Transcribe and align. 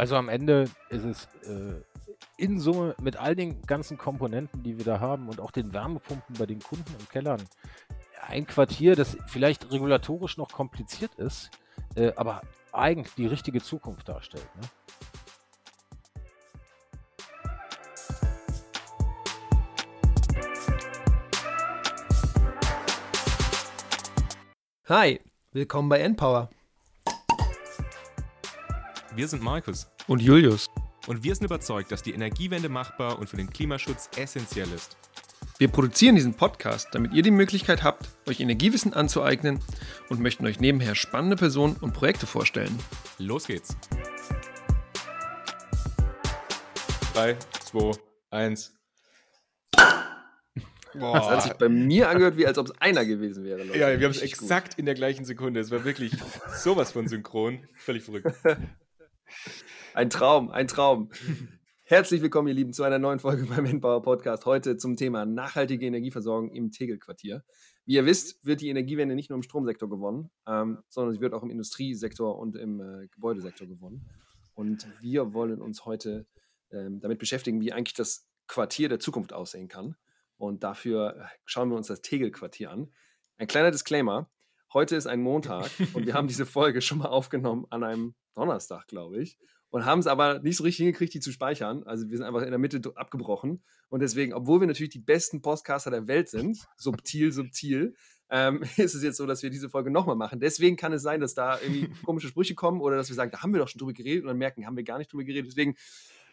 Also 0.00 0.16
am 0.16 0.30
Ende 0.30 0.64
ist 0.88 1.04
es 1.04 1.28
äh, 1.46 1.82
in 2.38 2.58
Summe 2.58 2.94
mit 3.02 3.18
all 3.18 3.36
den 3.36 3.60
ganzen 3.66 3.98
Komponenten, 3.98 4.62
die 4.62 4.78
wir 4.78 4.84
da 4.86 4.98
haben 4.98 5.28
und 5.28 5.42
auch 5.42 5.50
den 5.50 5.74
Wärmepumpen 5.74 6.36
bei 6.38 6.46
den 6.46 6.58
Kunden 6.58 6.90
im 6.98 7.06
Kellern, 7.10 7.42
ein 8.26 8.46
Quartier, 8.46 8.96
das 8.96 9.18
vielleicht 9.26 9.70
regulatorisch 9.70 10.38
noch 10.38 10.52
kompliziert 10.52 11.14
ist, 11.16 11.50
äh, 11.96 12.14
aber 12.16 12.40
eigentlich 12.72 13.14
die 13.14 13.26
richtige 13.26 13.60
Zukunft 13.60 14.08
darstellt. 14.08 14.48
Ne? 14.56 14.62
Hi, 24.88 25.20
willkommen 25.52 25.90
bei 25.90 25.98
Endpower. 25.98 26.48
Wir 29.12 29.26
sind 29.26 29.42
Markus 29.42 29.90
und 30.06 30.22
Julius. 30.22 30.68
Und 31.08 31.24
wir 31.24 31.34
sind 31.34 31.44
überzeugt, 31.44 31.90
dass 31.90 32.00
die 32.00 32.12
Energiewende 32.12 32.68
machbar 32.68 33.18
und 33.18 33.28
für 33.28 33.36
den 33.36 33.50
Klimaschutz 33.50 34.08
essentiell 34.16 34.68
ist. 34.72 34.96
Wir 35.58 35.66
produzieren 35.66 36.14
diesen 36.14 36.34
Podcast, 36.34 36.88
damit 36.92 37.12
ihr 37.12 37.24
die 37.24 37.32
Möglichkeit 37.32 37.82
habt, 37.82 38.08
euch 38.28 38.38
Energiewissen 38.38 38.94
anzueignen 38.94 39.58
und 40.10 40.20
möchten 40.20 40.46
euch 40.46 40.60
nebenher 40.60 40.94
spannende 40.94 41.34
Personen 41.34 41.74
und 41.80 41.92
Projekte 41.92 42.26
vorstellen. 42.26 42.78
Los 43.18 43.48
geht's. 43.48 43.76
3, 47.14 47.36
2, 47.64 47.92
1. 48.30 48.74
Boah. 50.94 51.14
Das 51.14 51.28
hat 51.30 51.42
sich 51.42 51.52
bei 51.54 51.68
mir 51.68 52.08
angehört, 52.08 52.36
wie 52.36 52.46
als 52.46 52.58
ob 52.58 52.66
es 52.66 52.80
einer 52.80 53.04
gewesen 53.04 53.44
wäre. 53.44 53.64
Leute. 53.64 53.78
Ja, 53.78 53.98
wir 53.98 54.06
haben 54.06 54.12
es 54.12 54.22
exakt 54.22 54.70
gut. 54.70 54.78
in 54.78 54.86
der 54.86 54.94
gleichen 54.94 55.24
Sekunde. 55.24 55.58
Es 55.58 55.72
war 55.72 55.84
wirklich 55.84 56.12
sowas 56.56 56.92
von 56.92 57.08
synchron. 57.08 57.66
Völlig 57.74 58.04
verrückt. 58.04 58.32
Ein 59.94 60.10
Traum, 60.10 60.50
ein 60.50 60.68
Traum. 60.68 61.10
Herzlich 61.84 62.22
willkommen, 62.22 62.48
ihr 62.48 62.54
Lieben, 62.54 62.72
zu 62.72 62.84
einer 62.84 62.98
neuen 62.98 63.18
Folge 63.18 63.46
beim 63.46 63.64
Endbauer 63.64 64.02
Podcast. 64.02 64.46
Heute 64.46 64.76
zum 64.76 64.96
Thema 64.96 65.26
nachhaltige 65.26 65.86
Energieversorgung 65.86 66.52
im 66.52 66.70
Tegelquartier. 66.70 67.42
Wie 67.84 67.94
ihr 67.94 68.06
wisst, 68.06 68.44
wird 68.44 68.60
die 68.60 68.68
Energiewende 68.68 69.14
nicht 69.14 69.30
nur 69.30 69.36
im 69.36 69.42
Stromsektor 69.42 69.90
gewonnen, 69.90 70.30
ähm, 70.46 70.78
sondern 70.88 71.14
sie 71.14 71.20
wird 71.20 71.34
auch 71.34 71.42
im 71.42 71.50
Industriesektor 71.50 72.38
und 72.38 72.56
im 72.56 72.80
äh, 72.80 73.08
Gebäudesektor 73.08 73.66
gewonnen. 73.66 74.08
Und 74.54 74.86
wir 75.00 75.32
wollen 75.32 75.60
uns 75.60 75.84
heute 75.84 76.26
ähm, 76.70 77.00
damit 77.00 77.18
beschäftigen, 77.18 77.60
wie 77.60 77.72
eigentlich 77.72 77.94
das 77.94 78.28
Quartier 78.46 78.88
der 78.88 79.00
Zukunft 79.00 79.32
aussehen 79.32 79.68
kann. 79.68 79.96
Und 80.36 80.62
dafür 80.62 81.16
äh, 81.16 81.24
schauen 81.44 81.70
wir 81.70 81.76
uns 81.76 81.88
das 81.88 82.02
Tegelquartier 82.02 82.70
an. 82.70 82.92
Ein 83.36 83.48
kleiner 83.48 83.70
Disclaimer. 83.70 84.30
Heute 84.72 84.94
ist 84.94 85.06
ein 85.08 85.20
Montag 85.20 85.68
und 85.94 86.06
wir 86.06 86.14
haben 86.14 86.28
diese 86.28 86.46
Folge 86.46 86.80
schon 86.80 86.98
mal 86.98 87.08
aufgenommen 87.08 87.66
an 87.70 87.82
einem 87.82 88.14
Donnerstag, 88.34 88.86
glaube 88.86 89.22
ich. 89.22 89.38
Und 89.70 89.84
haben 89.84 90.00
es 90.00 90.06
aber 90.06 90.40
nicht 90.40 90.56
so 90.56 90.64
richtig 90.64 90.78
hingekriegt, 90.78 91.14
die 91.14 91.20
zu 91.20 91.30
speichern. 91.30 91.84
Also 91.84 92.10
wir 92.10 92.16
sind 92.16 92.26
einfach 92.26 92.42
in 92.42 92.50
der 92.50 92.58
Mitte 92.58 92.80
abgebrochen. 92.96 93.62
Und 93.88 94.00
deswegen, 94.00 94.32
obwohl 94.34 94.60
wir 94.60 94.66
natürlich 94.66 94.92
die 94.92 94.98
besten 94.98 95.42
Podcaster 95.42 95.90
der 95.90 96.08
Welt 96.08 96.28
sind, 96.28 96.58
subtil, 96.76 97.30
subtil, 97.32 97.94
ähm, 98.30 98.62
ist 98.76 98.94
es 98.94 99.02
jetzt 99.02 99.16
so, 99.16 99.26
dass 99.26 99.42
wir 99.42 99.50
diese 99.50 99.68
Folge 99.68 99.90
nochmal 99.90 100.16
machen. 100.16 100.40
Deswegen 100.40 100.76
kann 100.76 100.92
es 100.92 101.02
sein, 101.02 101.20
dass 101.20 101.34
da 101.34 101.60
irgendwie 101.60 101.88
komische 102.04 102.28
Sprüche 102.28 102.54
kommen 102.54 102.80
oder 102.80 102.96
dass 102.96 103.08
wir 103.08 103.16
sagen, 103.16 103.30
da 103.30 103.42
haben 103.42 103.52
wir 103.52 103.60
doch 103.60 103.68
schon 103.68 103.78
drüber 103.78 103.92
geredet 103.92 104.22
und 104.22 104.28
dann 104.28 104.38
merken, 104.38 104.66
haben 104.66 104.76
wir 104.76 104.84
gar 104.84 104.98
nicht 104.98 105.12
drüber 105.12 105.24
geredet. 105.24 105.50
Deswegen 105.50 105.76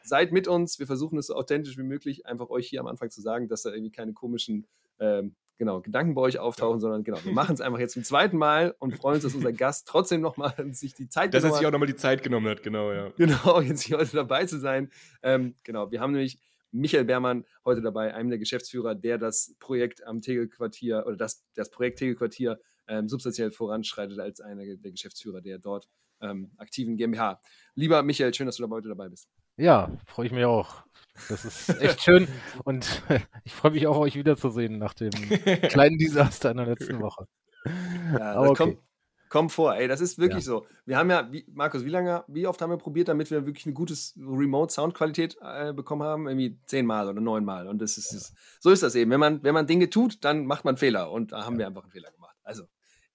seid 0.03 0.31
mit 0.31 0.47
uns. 0.47 0.79
Wir 0.79 0.87
versuchen 0.87 1.17
es 1.17 1.27
so 1.27 1.35
authentisch 1.35 1.77
wie 1.77 1.83
möglich, 1.83 2.25
einfach 2.25 2.49
euch 2.49 2.67
hier 2.67 2.79
am 2.79 2.87
Anfang 2.87 3.09
zu 3.09 3.21
sagen, 3.21 3.47
dass 3.47 3.63
da 3.63 3.71
irgendwie 3.71 3.91
keine 3.91 4.13
komischen 4.13 4.65
ähm, 4.99 5.35
genau, 5.57 5.81
Gedanken 5.81 6.15
bei 6.15 6.21
euch 6.21 6.39
auftauchen, 6.39 6.79
sondern 6.79 7.03
genau, 7.03 7.23
wir 7.23 7.31
machen 7.33 7.53
es 7.53 7.61
einfach 7.61 7.79
jetzt 7.79 7.93
zum 7.93 8.03
zweiten 8.03 8.37
Mal 8.37 8.75
und 8.79 8.95
freuen 8.95 9.15
uns, 9.15 9.23
dass 9.23 9.35
unser 9.35 9.53
Gast 9.53 9.87
trotzdem 9.87 10.21
nochmal 10.21 10.53
sich 10.73 10.93
die 10.93 11.09
Zeit 11.09 11.33
dass 11.33 11.41
genommen 11.41 11.43
hat. 11.43 11.43
Dass 11.43 11.43
er 11.43 11.57
sich 11.57 11.67
auch 11.67 11.71
nochmal 11.71 11.87
die 11.87 11.95
Zeit 11.95 12.23
genommen 12.23 12.47
hat, 12.47 12.63
genau, 12.63 12.91
ja. 12.91 13.09
Genau, 13.17 13.61
jetzt 13.61 13.81
hier 13.81 13.97
heute 13.97 14.15
dabei 14.15 14.45
zu 14.45 14.59
sein. 14.59 14.91
Ähm, 15.21 15.55
genau, 15.63 15.91
wir 15.91 15.99
haben 15.99 16.13
nämlich 16.13 16.39
Michael 16.71 17.05
Beermann 17.05 17.45
heute 17.65 17.81
dabei, 17.81 18.13
einem 18.13 18.29
der 18.29 18.39
Geschäftsführer, 18.39 18.95
der 18.95 19.17
das 19.17 19.55
Projekt 19.59 20.05
am 20.05 20.21
Tegelquartier 20.21 21.05
oder 21.07 21.15
das, 21.15 21.45
das 21.55 21.71
Projekt 21.71 21.99
Tegelquartier 21.99 22.59
ähm, 22.87 23.07
substanziell 23.07 23.51
voranschreitet 23.51 24.19
als 24.19 24.41
einer 24.41 24.63
der 24.63 24.91
Geschäftsführer 24.91 25.41
der 25.41 25.59
dort 25.59 25.87
ähm, 26.21 26.51
aktiven 26.57 26.97
GmbH. 26.97 27.39
Lieber 27.75 28.03
Michael, 28.03 28.33
schön, 28.33 28.47
dass 28.47 28.57
du 28.57 28.69
heute 28.69 28.89
dabei 28.89 29.09
bist. 29.09 29.29
Ja, 29.57 29.89
freue 30.05 30.27
ich 30.27 30.31
mich 30.31 30.45
auch. 30.45 30.83
Das 31.29 31.45
ist 31.45 31.81
echt 31.81 32.03
schön 32.03 32.27
und 32.63 33.01
ich 33.43 33.53
freue 33.53 33.71
mich 33.71 33.87
auch, 33.87 33.97
euch 33.97 34.15
wiederzusehen 34.15 34.77
nach 34.77 34.93
dem 34.93 35.11
kleinen 35.69 35.97
Desaster 35.97 36.51
in 36.51 36.57
der 36.57 36.67
letzten 36.67 37.01
Woche. 37.01 37.27
Ja, 38.13 38.39
okay. 38.39 38.53
komm, 38.55 38.77
komm, 39.29 39.49
vor, 39.49 39.75
ey, 39.75 39.87
das 39.87 39.99
ist 39.99 40.19
wirklich 40.19 40.45
ja. 40.45 40.51
so. 40.51 40.67
Wir 40.85 40.97
haben 40.97 41.09
ja, 41.09 41.31
wie, 41.31 41.45
Markus, 41.51 41.83
wie 41.83 41.89
lange, 41.89 42.23
wie 42.27 42.45
oft 42.45 42.61
haben 42.61 42.69
wir 42.69 42.77
probiert, 42.77 43.07
damit 43.07 43.31
wir 43.31 43.47
wirklich 43.47 43.65
eine 43.65 43.73
gute 43.73 43.95
Remote-Soundqualität 44.15 45.37
äh, 45.41 45.73
bekommen 45.73 46.03
haben? 46.03 46.27
Irgendwie 46.27 46.59
zehnmal 46.65 47.09
oder 47.09 47.19
neunmal. 47.19 47.67
Und 47.67 47.81
das 47.81 47.97
ist, 47.97 48.13
ja. 48.13 48.19
so 48.59 48.69
ist 48.69 48.83
das 48.83 48.95
eben. 48.95 49.09
Wenn 49.11 49.19
man, 49.19 49.43
wenn 49.43 49.55
man 49.55 49.67
Dinge 49.67 49.89
tut, 49.89 50.23
dann 50.23 50.45
macht 50.45 50.65
man 50.65 50.77
Fehler. 50.77 51.11
Und 51.11 51.31
da 51.31 51.45
haben 51.45 51.57
wir 51.57 51.65
einfach 51.65 51.83
einen 51.83 51.91
Fehler 51.91 52.11
gemacht. 52.11 52.37
Also, 52.43 52.63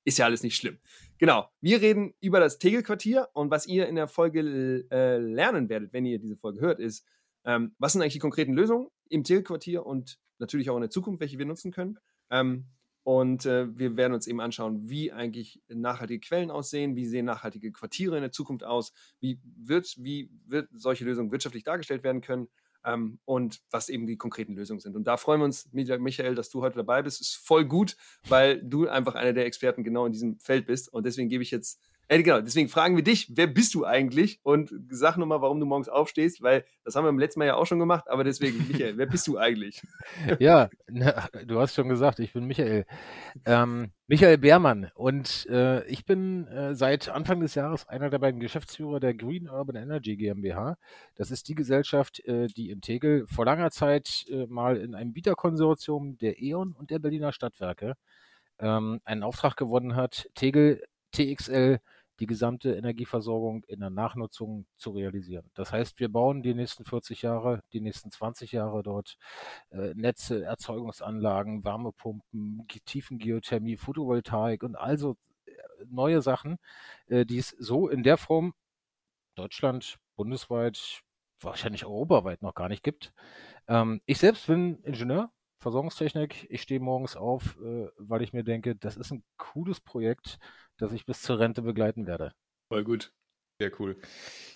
ist 0.05 0.19
ja 0.19 0.25
alles 0.25 0.43
nicht 0.43 0.57
schlimm. 0.57 0.79
Genau, 1.19 1.49
wir 1.61 1.81
reden 1.81 2.15
über 2.21 2.41
das 2.41 2.59
Tegelquartier 2.59 3.29
und 3.33 3.51
was 3.51 3.67
ihr 3.67 3.87
in 3.89 3.95
der 3.95 4.09
Folge 4.09 4.87
äh, 4.91 5.19
lernen 5.19 5.69
werdet, 5.69 5.93
wenn 5.93 6.05
ihr 6.05 6.19
diese 6.19 6.37
Folge 6.37 6.61
hört, 6.61 6.81
ist, 6.81 7.07
ähm, 7.45 7.75
was 7.79 7.93
sind 7.93 8.03
eigentlich 8.03 8.15
die 8.15 8.19
konkreten 8.19 8.55
Lösungen 8.55 8.89
im 9.09 9.25
Tegelquartier 9.25 9.87
und 9.87 10.19
natürlich 10.39 10.71
auch 10.71 10.77
in 10.77 10.83
der 10.83 10.91
Zukunft, 10.91 11.21
welche 11.21 11.39
wir 11.39 11.47
nutzen 11.47 11.73
können. 11.73 11.99
Ähm, 12.31 12.67
und 13.05 13.47
äh, 13.47 13.67
wir 13.77 13.97
werden 13.97 14.13
uns 14.13 14.29
eben 14.29 14.41
anschauen, 14.41 14.89
wie 14.89 15.11
eigentlich 15.11 15.61
nachhaltige 15.69 16.21
Quellen 16.21 16.53
aussehen, 16.53 16.95
wie 16.95 17.07
sehen 17.07 17.25
nachhaltige 17.25 17.73
Quartiere 17.73 18.17
in 18.17 18.23
der 18.23 18.31
Zukunft 18.31 18.65
aus, 18.65 18.93
wie 19.19 19.41
wird, 19.45 19.95
wie 19.99 20.31
wird 20.47 20.69
solche 20.73 21.05
Lösungen 21.05 21.33
wirtschaftlich 21.33 21.65
dargestellt 21.65 22.05
werden 22.05 22.21
können 22.21 22.49
ähm, 22.85 23.19
und 23.25 23.61
was 23.71 23.89
eben 23.89 24.07
die 24.07 24.17
konkreten 24.17 24.55
Lösungen 24.55 24.81
sind. 24.81 24.97
Und 24.97 25.05
da 25.05 25.17
freuen 25.17 25.41
wir 25.41 25.45
uns, 25.45 25.69
Michael, 25.73 26.35
dass 26.35 26.51
du 26.51 26.63
heute 26.63 26.77
dabei 26.77 27.03
bist. 27.03 27.21
Ist 27.21 27.37
voll 27.37 27.65
gut, 27.65 27.97
weil 28.29 28.63
du 28.63 28.89
einfach 28.89 29.15
einer 29.15 29.33
der 29.33 29.47
Experten 29.47 29.85
genau 29.85 30.07
in 30.07 30.13
diesem 30.13 30.39
Feld 30.39 30.67
bist. 30.67 30.93
Und 30.93 31.07
deswegen 31.07 31.29
gebe 31.29 31.43
ich 31.43 31.51
jetzt 31.51 31.81
äh, 32.13 32.23
genau, 32.23 32.43
deswegen 32.43 32.69
fragen 32.69 32.95
wir 32.95 33.03
dich, 33.03 33.29
wer 33.35 33.47
bist 33.47 33.73
du 33.75 33.87
eigentlich? 33.87 34.39
Und 34.43 34.71
sag 34.91 35.17
nochmal, 35.17 35.41
warum 35.41 35.59
du 35.59 35.65
morgens 35.65 35.89
aufstehst, 35.89 36.43
weil 36.43 36.65
das 36.85 36.95
haben 36.95 37.05
wir 37.05 37.09
im 37.09 37.19
letzten 37.19 37.39
Mal 37.39 37.47
ja 37.47 37.55
auch 37.55 37.65
schon 37.65 37.79
gemacht, 37.79 38.05
aber 38.11 38.23
deswegen, 38.23 38.67
Michael, 38.69 38.99
wer 38.99 39.07
bist 39.07 39.27
du 39.27 39.39
eigentlich? 39.39 39.83
Ja, 40.39 40.69
na, 40.89 41.29
du 41.47 41.59
hast 41.59 41.75
schon 41.75 41.89
gesagt, 41.89 42.19
ich 42.19 42.33
bin 42.33 42.45
Michael. 42.45 42.85
Ähm, 43.47 43.93
Michael 44.07 44.39
Beermann 44.39 44.91
und 44.95 45.47
äh, 45.49 45.85
ich 45.87 46.05
bin 46.05 46.47
äh, 46.49 46.75
seit 46.75 47.09
Anfang 47.09 47.41
des 47.41 47.55
Jahres 47.55 47.89
einer 47.89 48.11
der 48.11 48.19
beiden 48.19 48.41
Geschäftsführer 48.41 49.01
der 49.01 49.15
Green 49.15 49.49
Urban 49.49 49.77
Energy 49.77 50.17
GmbH. 50.17 50.77
Das 51.15 51.31
ist 51.31 51.49
die 51.49 51.55
Gesellschaft, 51.55 52.21
äh, 52.27 52.49
die 52.49 52.71
in 52.71 52.83
Tegel 52.83 53.27
vor 53.27 53.47
langer 53.47 53.71
Zeit 53.71 54.27
äh, 54.29 54.47
mal 54.47 54.77
in 54.77 54.95
einem 54.95 55.15
Bieterkonsortium 55.15 56.19
der 56.19 56.43
E.ON 56.43 56.73
und 56.73 56.91
der 56.91 56.99
Berliner 56.99 57.33
Stadtwerke 57.33 57.95
ähm, 58.59 59.01
einen 59.05 59.23
Auftrag 59.23 59.57
gewonnen 59.57 59.97
hat, 59.97 60.29
Tegel 60.35 60.83
TXL 61.13 61.79
die 62.21 62.27
gesamte 62.27 62.75
Energieversorgung 62.75 63.65
in 63.65 63.81
der 63.81 63.91
Nachnutzung 63.91 64.67
zu 64.77 64.91
realisieren. 64.91 65.51
Das 65.55 65.73
heißt, 65.73 65.99
wir 66.01 66.11
bauen 66.11 66.43
die 66.43 66.55
nächsten 66.55 66.85
40 66.85 67.23
Jahre, 67.23 67.63
die 67.73 67.81
nächsten 67.81 68.11
20 68.11 68.53
Jahre 68.53 68.83
dort 68.83 69.17
äh, 69.71 69.95
Netze, 69.95 70.45
Erzeugungsanlagen, 70.45 71.65
Wärmepumpen, 71.65 72.67
Tiefengeothermie, 72.85 73.77
Photovoltaik 73.77 74.63
und 74.63 74.77
also 74.77 75.17
äh, 75.47 75.53
neue 75.89 76.23
Sachen, 76.23 76.59
äh, 77.07 77.25
die 77.25 77.39
es 77.39 77.51
so 77.59 77.89
in 77.89 78.03
der 78.03 78.19
Form 78.19 78.55
Deutschland, 79.35 79.99
bundesweit, 80.17 81.03
wahrscheinlich 81.41 81.85
europaweit 81.87 82.43
noch 82.43 82.55
gar 82.55 82.69
nicht 82.69 82.83
gibt. 82.83 83.13
Ähm, 83.69 84.01
ich 84.07 84.19
selbst 84.19 84.47
bin 84.47 84.83
Ingenieur, 84.83 85.31
Versorgungstechnik. 85.59 86.47
Ich 86.51 86.63
stehe 86.63 86.81
morgens 86.81 87.17
auf, 87.17 87.57
äh, 87.63 87.89
weil 87.97 88.23
ich 88.23 88.33
mir 88.33 88.45
denke, 88.45 88.77
das 88.77 88.97
ist 88.97 89.13
ein 89.13 89.25
cooles 89.37 89.81
Projekt, 89.81 90.39
das 90.79 90.93
ich 90.93 91.07
bis 91.07 91.23
zur 91.23 91.39
Rente 91.39 91.63
begleiten 91.63 92.07
werde. 92.07 92.33
Voll 92.69 92.85
gut. 92.85 93.13
Sehr 93.63 93.71
cool. 93.79 93.97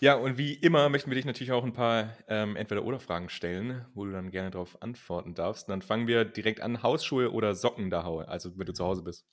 Ja, 0.01 0.15
und 0.17 0.37
wie 0.37 0.55
immer 0.55 0.89
möchten 0.89 1.11
wir 1.11 1.15
dich 1.15 1.27
natürlich 1.27 1.53
auch 1.53 1.63
ein 1.63 1.73
paar 1.73 2.17
ähm, 2.27 2.57
Entweder-Oder-Fragen 2.57 3.29
stellen, 3.29 3.87
wo 3.95 4.05
du 4.05 4.11
dann 4.11 4.31
gerne 4.31 4.51
darauf 4.51 4.83
antworten 4.83 5.35
darfst. 5.35 5.69
Und 5.69 5.73
dann 5.73 5.83
fangen 5.83 6.09
wir 6.09 6.25
direkt 6.25 6.61
an: 6.61 6.83
Hausschuhe 6.83 7.31
oder 7.31 7.55
Socken 7.55 7.89
da 7.89 8.03
haue, 8.03 8.27
also 8.27 8.59
wenn 8.59 8.67
du 8.67 8.73
zu 8.73 8.85
Hause 8.85 9.03
bist. 9.03 9.25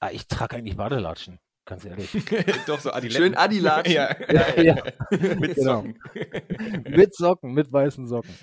Ah, 0.00 0.10
ich 0.12 0.28
trage 0.28 0.56
eigentlich 0.56 0.76
Badelatschen, 0.76 1.38
ganz 1.66 1.84
ehrlich. 1.84 2.10
Doch, 2.66 2.80
so 2.80 2.90
Adiletten. 2.90 3.22
Schön 3.22 3.34
Adilatschen. 3.34 3.92
ja. 3.92 4.16
ja, 4.32 4.62
ja. 4.62 4.82
mit 5.36 5.56
genau. 5.56 5.82
Socken. 5.82 5.98
mit 6.88 7.14
Socken, 7.14 7.52
mit 7.52 7.72
weißen 7.72 8.06
Socken. 8.06 8.34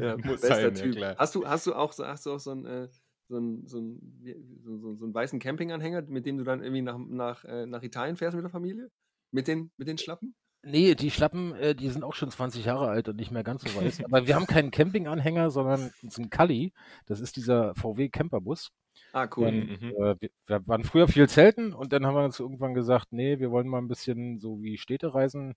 Ja, 0.00 0.16
Muss 0.18 0.42
sein, 0.42 0.74
typ. 0.74 0.96
Ja, 0.96 1.16
hast, 1.16 1.34
du, 1.34 1.46
hast, 1.46 1.66
du 1.66 1.74
auch, 1.74 1.96
hast 1.98 2.26
du 2.26 2.32
auch 2.32 2.40
so 2.40 2.50
ein. 2.50 2.66
Äh, 2.66 2.88
so 3.28 3.36
einen, 3.36 3.66
so, 3.66 3.78
einen, 3.78 4.58
so, 4.62 4.78
so, 4.78 4.94
so 4.94 5.04
einen 5.04 5.14
weißen 5.14 5.38
Campinganhänger, 5.38 6.02
mit 6.02 6.26
dem 6.26 6.38
du 6.38 6.44
dann 6.44 6.62
irgendwie 6.62 6.82
nach, 6.82 6.98
nach, 6.98 7.44
äh, 7.44 7.66
nach 7.66 7.82
Italien 7.82 8.16
fährst 8.16 8.34
mit 8.34 8.44
der 8.44 8.50
Familie? 8.50 8.90
Mit 9.30 9.48
den, 9.48 9.70
mit 9.76 9.88
den 9.88 9.98
Schlappen? 9.98 10.34
Nee, 10.66 10.94
die 10.94 11.10
Schlappen, 11.10 11.54
äh, 11.56 11.74
die 11.74 11.90
sind 11.90 12.04
auch 12.04 12.14
schon 12.14 12.30
20 12.30 12.64
Jahre 12.64 12.88
alt 12.88 13.08
und 13.08 13.16
nicht 13.16 13.30
mehr 13.30 13.44
ganz 13.44 13.62
so 13.62 13.80
weiß. 13.80 14.04
Aber 14.04 14.26
wir 14.26 14.34
haben 14.34 14.46
keinen 14.46 14.70
Campinganhänger, 14.70 15.50
sondern 15.50 15.90
so 16.02 16.22
einen 16.22 16.30
Kali. 16.30 16.72
Das 17.06 17.20
ist 17.20 17.36
dieser 17.36 17.74
VW 17.74 18.08
Camperbus. 18.08 18.70
Ah, 19.12 19.28
cool. 19.36 19.48
Und, 19.48 19.82
mhm. 19.82 19.88
äh, 19.90 20.20
wir, 20.20 20.30
wir, 20.46 20.66
waren 20.66 20.84
früher 20.84 21.06
viel 21.06 21.28
zelten 21.28 21.74
und 21.74 21.92
dann 21.92 22.06
haben 22.06 22.14
wir 22.14 22.24
uns 22.24 22.40
irgendwann 22.40 22.74
gesagt, 22.74 23.12
nee, 23.12 23.38
wir 23.38 23.50
wollen 23.50 23.68
mal 23.68 23.78
ein 23.78 23.88
bisschen 23.88 24.38
so 24.38 24.62
wie 24.62 24.78
Städtereisen 24.78 25.54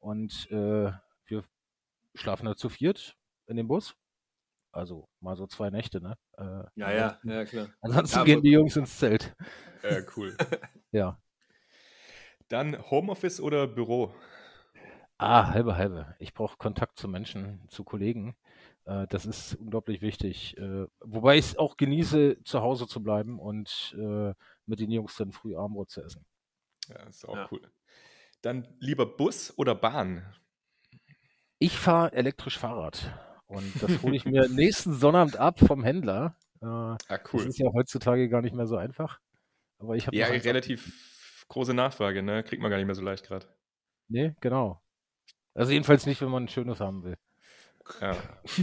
Und 0.00 0.48
äh, 0.50 0.92
wir 1.26 1.44
schlafen 2.14 2.44
da 2.44 2.54
zu 2.54 2.68
viert 2.68 3.16
in 3.46 3.56
dem 3.56 3.68
Bus. 3.68 3.94
Also 4.72 5.08
mal 5.20 5.36
so 5.36 5.46
zwei 5.46 5.70
Nächte, 5.70 6.00
ne? 6.00 6.14
Äh, 6.38 6.64
Ja, 6.74 6.90
ja, 6.90 7.20
ja, 7.24 7.44
klar. 7.44 7.68
Ansonsten 7.82 8.18
Ja, 8.20 8.24
gehen 8.24 8.42
die 8.42 8.50
Jungs 8.50 8.76
ins 8.76 8.98
Zelt. 8.98 9.34
Äh, 9.82 10.02
cool. 10.16 10.36
Ja. 10.92 11.18
Dann 12.48 12.90
Homeoffice 12.90 13.40
oder 13.40 13.66
Büro? 13.66 14.14
Ah, 15.18 15.48
halbe, 15.52 15.76
halbe. 15.76 16.14
Ich 16.18 16.34
brauche 16.34 16.56
Kontakt 16.56 16.98
zu 16.98 17.06
Menschen, 17.08 17.60
zu 17.68 17.84
Kollegen. 17.84 18.34
Äh, 18.84 19.06
das 19.08 19.24
ist 19.24 19.54
unglaublich 19.54 20.02
wichtig. 20.02 20.56
Äh, 20.58 20.86
wobei 21.00 21.36
ich 21.38 21.46
es 21.46 21.56
auch 21.56 21.76
genieße, 21.76 22.38
zu 22.44 22.60
Hause 22.60 22.86
zu 22.88 23.02
bleiben 23.02 23.38
und 23.38 23.94
äh, 23.98 24.34
mit 24.66 24.80
den 24.80 24.90
Jungs 24.90 25.16
dann 25.16 25.32
früh 25.32 25.56
Abendbrot 25.56 25.90
zu 25.90 26.02
essen. 26.02 26.24
Ja, 26.88 27.04
ist 27.04 27.24
auch 27.28 27.36
Ja. 27.36 27.48
cool. 27.52 27.70
Dann 28.42 28.76
lieber 28.80 29.06
Bus 29.06 29.56
oder 29.58 29.74
Bahn? 29.74 30.34
Ich 31.58 31.78
fahre 31.78 32.12
elektrisch 32.12 32.58
Fahrrad 32.58 33.10
und 33.54 33.82
das 33.82 34.02
hole 34.02 34.16
ich 34.16 34.24
mir 34.24 34.48
nächsten 34.48 34.94
Sonnabend 34.94 35.36
ab 35.36 35.60
vom 35.60 35.82
Händler. 35.84 36.36
Äh, 36.60 36.66
Ah, 36.66 36.96
Das 37.08 37.20
cool. 37.32 37.46
ist 37.46 37.58
ja 37.58 37.72
heutzutage 37.72 38.28
gar 38.28 38.40
nicht 38.42 38.54
mehr 38.54 38.66
so 38.66 38.76
einfach. 38.76 39.18
Aber 39.78 39.96
ich 39.96 40.06
habe 40.06 40.16
Ja, 40.16 40.26
relativ 40.26 41.44
große 41.48 41.74
Nachfrage, 41.74 42.22
ne? 42.22 42.42
Kriegt 42.44 42.62
man 42.62 42.70
gar 42.70 42.76
nicht 42.78 42.86
mehr 42.86 42.94
so 42.94 43.02
leicht 43.02 43.26
gerade. 43.26 43.46
Nee, 44.08 44.34
genau. 44.40 44.80
Also 45.54 45.72
jedenfalls 45.72 46.06
nicht, 46.06 46.20
wenn 46.20 46.28
man 46.30 46.44
ein 46.44 46.48
schönes 46.48 46.80
haben 46.80 47.02
will. 47.04 47.16
Ja. 48.00 48.16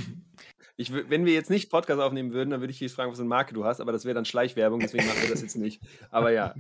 Ich, 0.82 0.94
wenn 0.94 1.26
wir 1.26 1.34
jetzt 1.34 1.50
nicht 1.50 1.70
Podcast 1.70 2.00
aufnehmen 2.00 2.32
würden, 2.32 2.52
dann 2.52 2.62
würde 2.62 2.72
ich 2.72 2.80
dich 2.80 2.90
fragen, 2.94 3.12
was 3.12 3.18
für 3.18 3.24
eine 3.24 3.28
Marke 3.28 3.54
du 3.54 3.66
hast, 3.66 3.82
aber 3.82 3.92
das 3.92 4.06
wäre 4.06 4.16
dann 4.16 4.24
Schleichwerbung, 4.24 4.80
deswegen 4.80 5.06
machen 5.08 5.22
wir 5.22 5.30
das 5.30 5.42
jetzt 5.42 5.58
nicht. 5.58 5.82
Aber 6.10 6.32
ja. 6.32 6.56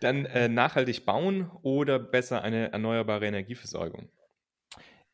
Dann 0.00 0.24
äh, 0.24 0.48
nachhaltig 0.48 1.04
bauen 1.04 1.50
oder 1.60 1.98
besser 1.98 2.40
eine 2.42 2.72
erneuerbare 2.72 3.26
Energieversorgung? 3.26 4.08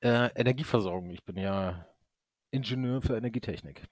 Äh, 0.04 0.28
Energieversorgung. 0.34 1.10
Ich 1.10 1.24
bin 1.24 1.38
ja 1.38 1.88
Ingenieur 2.50 3.00
für 3.00 3.16
Energietechnik. 3.16 3.84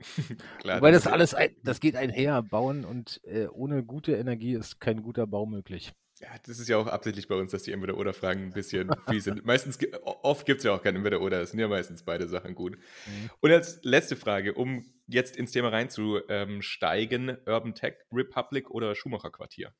Klar, 0.58 0.78
Wobei 0.78 0.90
das 0.90 1.06
alles, 1.06 1.34
ein, 1.34 1.54
das 1.62 1.80
geht 1.80 1.96
einher. 1.96 2.42
Bauen 2.42 2.86
und 2.86 3.20
äh, 3.24 3.46
ohne 3.48 3.84
gute 3.84 4.16
Energie 4.16 4.54
ist 4.54 4.80
kein 4.80 5.02
guter 5.02 5.26
Bau 5.26 5.44
möglich. 5.44 5.92
Ja, 6.18 6.28
das 6.46 6.58
ist 6.58 6.68
ja 6.68 6.78
auch 6.78 6.86
absichtlich 6.86 7.28
bei 7.28 7.34
uns, 7.34 7.52
dass 7.52 7.62
die 7.62 7.72
Entweder-Oder-Fragen 7.72 8.42
ein 8.42 8.52
bisschen 8.52 8.90
fies 9.08 9.24
sind. 9.24 9.44
Meistens, 9.44 9.78
oft 10.02 10.46
gibt 10.46 10.58
es 10.58 10.64
ja 10.64 10.72
auch 10.72 10.82
kein 10.82 10.96
Entweder-Oder, 10.96 11.42
es 11.42 11.50
sind 11.50 11.60
ja 11.60 11.68
meistens 11.68 12.04
beide 12.04 12.26
Sachen 12.28 12.54
gut. 12.54 12.76
Mhm. 12.76 13.30
Und 13.40 13.50
als 13.50 13.80
letzte 13.82 14.16
Frage, 14.16 14.54
um 14.54 14.84
jetzt 15.06 15.36
ins 15.36 15.52
Thema 15.52 15.68
reinzusteigen, 15.68 17.36
Urban 17.46 17.74
Tech 17.74 17.96
Republic 18.12 18.70
oder 18.70 18.94
Schumacher 18.94 19.30
Quartier? 19.30 19.74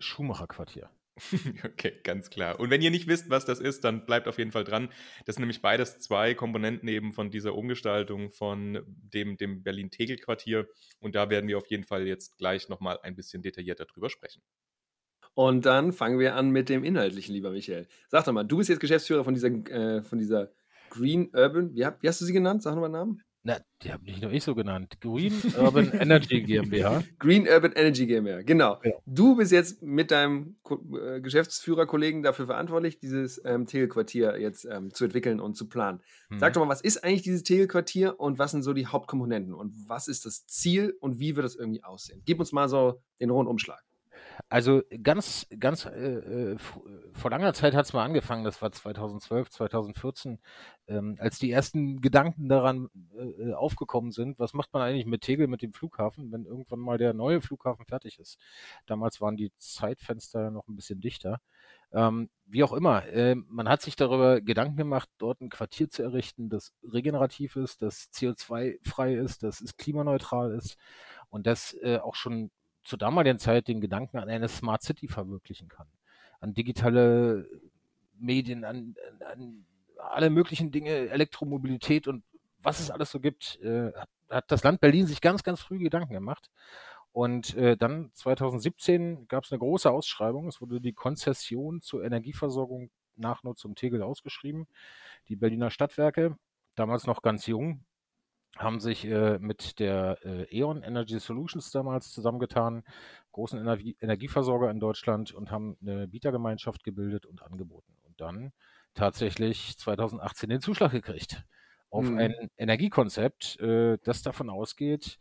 Schumacher-Quartier. 0.00 0.90
Okay, 1.64 1.92
ganz 2.02 2.30
klar. 2.30 2.58
Und 2.60 2.70
wenn 2.70 2.82
ihr 2.82 2.90
nicht 2.90 3.06
wisst, 3.06 3.30
was 3.30 3.44
das 3.44 3.60
ist, 3.60 3.84
dann 3.84 4.06
bleibt 4.06 4.28
auf 4.28 4.38
jeden 4.38 4.52
Fall 4.52 4.64
dran. 4.64 4.88
Das 5.24 5.36
sind 5.36 5.42
nämlich 5.42 5.62
beides 5.62 5.98
zwei 5.98 6.34
Komponenten 6.34 6.88
eben 6.88 7.12
von 7.12 7.30
dieser 7.30 7.54
Umgestaltung 7.54 8.30
von 8.30 8.82
dem, 8.86 9.36
dem 9.36 9.62
Berlin-Tegel-Quartier. 9.62 10.68
Und 10.98 11.14
da 11.14 11.30
werden 11.30 11.48
wir 11.48 11.58
auf 11.58 11.66
jeden 11.68 11.84
Fall 11.84 12.06
jetzt 12.06 12.38
gleich 12.38 12.68
nochmal 12.68 12.98
ein 13.02 13.16
bisschen 13.16 13.42
detaillierter 13.42 13.86
drüber 13.86 14.10
sprechen. 14.10 14.42
Und 15.34 15.64
dann 15.66 15.92
fangen 15.92 16.18
wir 16.18 16.34
an 16.34 16.50
mit 16.50 16.68
dem 16.68 16.84
Inhaltlichen, 16.84 17.34
lieber 17.34 17.50
Michael. 17.50 17.86
Sag 18.08 18.24
doch 18.24 18.32
mal, 18.32 18.44
du 18.44 18.58
bist 18.58 18.68
jetzt 18.68 18.80
Geschäftsführer 18.80 19.24
von 19.24 19.34
dieser, 19.34 19.48
äh, 19.48 20.02
von 20.02 20.18
dieser 20.18 20.50
Green 20.90 21.30
Urban, 21.32 21.74
wie, 21.74 21.84
hab, 21.84 22.02
wie 22.02 22.08
hast 22.08 22.20
du 22.20 22.24
sie 22.24 22.32
genannt? 22.32 22.62
Sag 22.62 22.74
nochmal 22.74 22.86
einen 22.86 23.08
Namen. 23.08 23.22
Na, 23.42 23.58
die 23.82 23.90
habe 23.90 24.04
nicht 24.04 24.20
nur 24.20 24.30
ich 24.32 24.44
so 24.44 24.54
genannt. 24.54 24.98
Green 25.00 25.32
Urban 25.58 25.90
Energy 25.98 26.42
GmbH. 26.42 27.02
Green 27.18 27.48
Urban 27.48 27.72
Energy 27.72 28.06
GmbH, 28.06 28.42
genau. 28.42 28.78
Ja. 28.84 28.92
Du 29.06 29.36
bist 29.36 29.50
jetzt 29.50 29.82
mit 29.82 30.10
deinem 30.10 30.56
äh, 30.68 31.22
Geschäftsführerkollegen 31.22 32.22
dafür 32.22 32.46
verantwortlich, 32.46 32.98
dieses 32.98 33.40
ähm, 33.46 33.66
Tegelquartier 33.66 34.38
jetzt 34.38 34.66
ähm, 34.66 34.92
zu 34.92 35.04
entwickeln 35.04 35.40
und 35.40 35.54
zu 35.56 35.68
planen. 35.70 36.00
Sag 36.36 36.50
Mhm. 36.50 36.54
doch 36.54 36.64
mal, 36.66 36.70
was 36.70 36.82
ist 36.82 37.02
eigentlich 37.02 37.22
dieses 37.22 37.42
Tegelquartier 37.42 38.20
und 38.20 38.38
was 38.38 38.50
sind 38.50 38.62
so 38.62 38.74
die 38.74 38.86
Hauptkomponenten 38.86 39.54
und 39.54 39.74
was 39.88 40.06
ist 40.06 40.26
das 40.26 40.46
Ziel 40.46 40.94
und 41.00 41.18
wie 41.18 41.34
wird 41.34 41.44
das 41.44 41.56
irgendwie 41.56 41.82
aussehen? 41.82 42.22
Gib 42.26 42.40
uns 42.40 42.52
mal 42.52 42.68
so 42.68 43.00
den 43.20 43.30
Rundumschlag. 43.30 43.80
Also 44.48 44.82
ganz, 45.02 45.46
ganz 45.58 45.86
äh, 45.86 46.52
äh, 46.52 46.56
vor 47.12 47.30
langer 47.30 47.52
Zeit 47.54 47.74
hat 47.74 47.86
es 47.86 47.92
mal 47.92 48.04
angefangen, 48.04 48.44
das 48.44 48.62
war 48.62 48.72
2012, 48.72 49.50
2014, 49.50 50.38
ähm, 50.88 51.16
als 51.18 51.38
die 51.38 51.50
ersten 51.50 52.00
Gedanken 52.00 52.48
daran 52.48 52.88
äh, 53.16 53.50
äh, 53.50 53.54
aufgekommen 53.54 54.12
sind, 54.12 54.38
was 54.38 54.54
macht 54.54 54.72
man 54.72 54.82
eigentlich 54.82 55.06
mit 55.06 55.22
Tegel, 55.22 55.46
mit 55.46 55.62
dem 55.62 55.72
Flughafen, 55.72 56.32
wenn 56.32 56.44
irgendwann 56.44 56.80
mal 56.80 56.98
der 56.98 57.12
neue 57.12 57.40
Flughafen 57.40 57.84
fertig 57.86 58.18
ist. 58.18 58.38
Damals 58.86 59.20
waren 59.20 59.36
die 59.36 59.52
Zeitfenster 59.58 60.50
noch 60.50 60.68
ein 60.68 60.76
bisschen 60.76 61.00
dichter. 61.00 61.40
Ähm, 61.92 62.30
wie 62.46 62.62
auch 62.62 62.72
immer, 62.72 63.06
äh, 63.06 63.34
man 63.34 63.68
hat 63.68 63.82
sich 63.82 63.96
darüber 63.96 64.40
Gedanken 64.40 64.76
gemacht, 64.76 65.08
dort 65.18 65.40
ein 65.40 65.50
Quartier 65.50 65.88
zu 65.88 66.02
errichten, 66.02 66.48
das 66.48 66.72
regenerativ 66.84 67.56
ist, 67.56 67.82
das 67.82 68.10
CO2-frei 68.12 69.14
ist, 69.14 69.42
das 69.42 69.60
ist 69.60 69.76
klimaneutral 69.76 70.52
ist 70.52 70.76
und 71.30 71.46
das 71.46 71.74
äh, 71.82 71.98
auch 71.98 72.14
schon 72.14 72.50
zur 72.90 72.98
damaligen 72.98 73.38
Zeit 73.38 73.68
den 73.68 73.80
Gedanken 73.80 74.18
an 74.18 74.28
eine 74.28 74.48
Smart 74.48 74.82
City 74.82 75.06
verwirklichen 75.06 75.68
kann. 75.68 75.86
An 76.40 76.54
digitale 76.54 77.48
Medien, 78.18 78.64
an, 78.64 78.96
an 79.32 79.64
alle 79.96 80.28
möglichen 80.28 80.72
Dinge, 80.72 81.08
Elektromobilität 81.08 82.08
und 82.08 82.24
was 82.58 82.80
es 82.80 82.90
alles 82.90 83.10
so 83.10 83.20
gibt, 83.20 83.60
äh, 83.62 83.92
hat, 84.28 84.50
das 84.50 84.64
Land 84.64 84.80
Berlin 84.80 85.06
sich 85.06 85.20
ganz, 85.20 85.44
ganz 85.44 85.60
früh 85.60 85.78
Gedanken 85.78 86.12
gemacht. 86.12 86.50
Und 87.12 87.54
äh, 87.56 87.76
dann 87.76 88.10
2017 88.12 89.28
gab 89.28 89.44
es 89.44 89.52
eine 89.52 89.60
große 89.60 89.90
Ausschreibung. 89.90 90.48
Es 90.48 90.60
wurde 90.60 90.80
die 90.80 90.92
Konzession 90.92 91.80
zur 91.80 92.04
Energieversorgung 92.04 92.90
Nachnutzung 93.16 93.76
Tegel 93.76 94.02
ausgeschrieben. 94.02 94.66
Die 95.28 95.36
Berliner 95.36 95.70
Stadtwerke, 95.70 96.36
damals 96.74 97.06
noch 97.06 97.22
ganz 97.22 97.46
jung, 97.46 97.84
haben 98.58 98.80
sich 98.80 99.04
äh, 99.06 99.38
mit 99.38 99.78
der 99.78 100.18
äh, 100.24 100.58
E.ON 100.58 100.82
Energy 100.82 101.18
Solutions 101.18 101.70
damals 101.70 102.12
zusammengetan, 102.12 102.82
großen 103.32 103.58
Energie 103.58 103.96
Energieversorger 104.00 104.70
in 104.70 104.80
Deutschland 104.80 105.32
und 105.32 105.50
haben 105.50 105.76
eine 105.80 106.08
Bietergemeinschaft 106.08 106.84
gebildet 106.84 107.26
und 107.26 107.42
angeboten. 107.42 107.96
Und 108.02 108.20
dann 108.20 108.52
tatsächlich 108.94 109.78
2018 109.78 110.50
den 110.50 110.60
Zuschlag 110.60 110.90
gekriegt 110.92 111.44
auf 111.90 112.10
Mhm. 112.10 112.18
ein 112.18 112.34
Energiekonzept, 112.56 113.58
äh, 113.60 113.98
das 114.04 114.22
davon 114.22 114.48
ausgeht, 114.50 115.18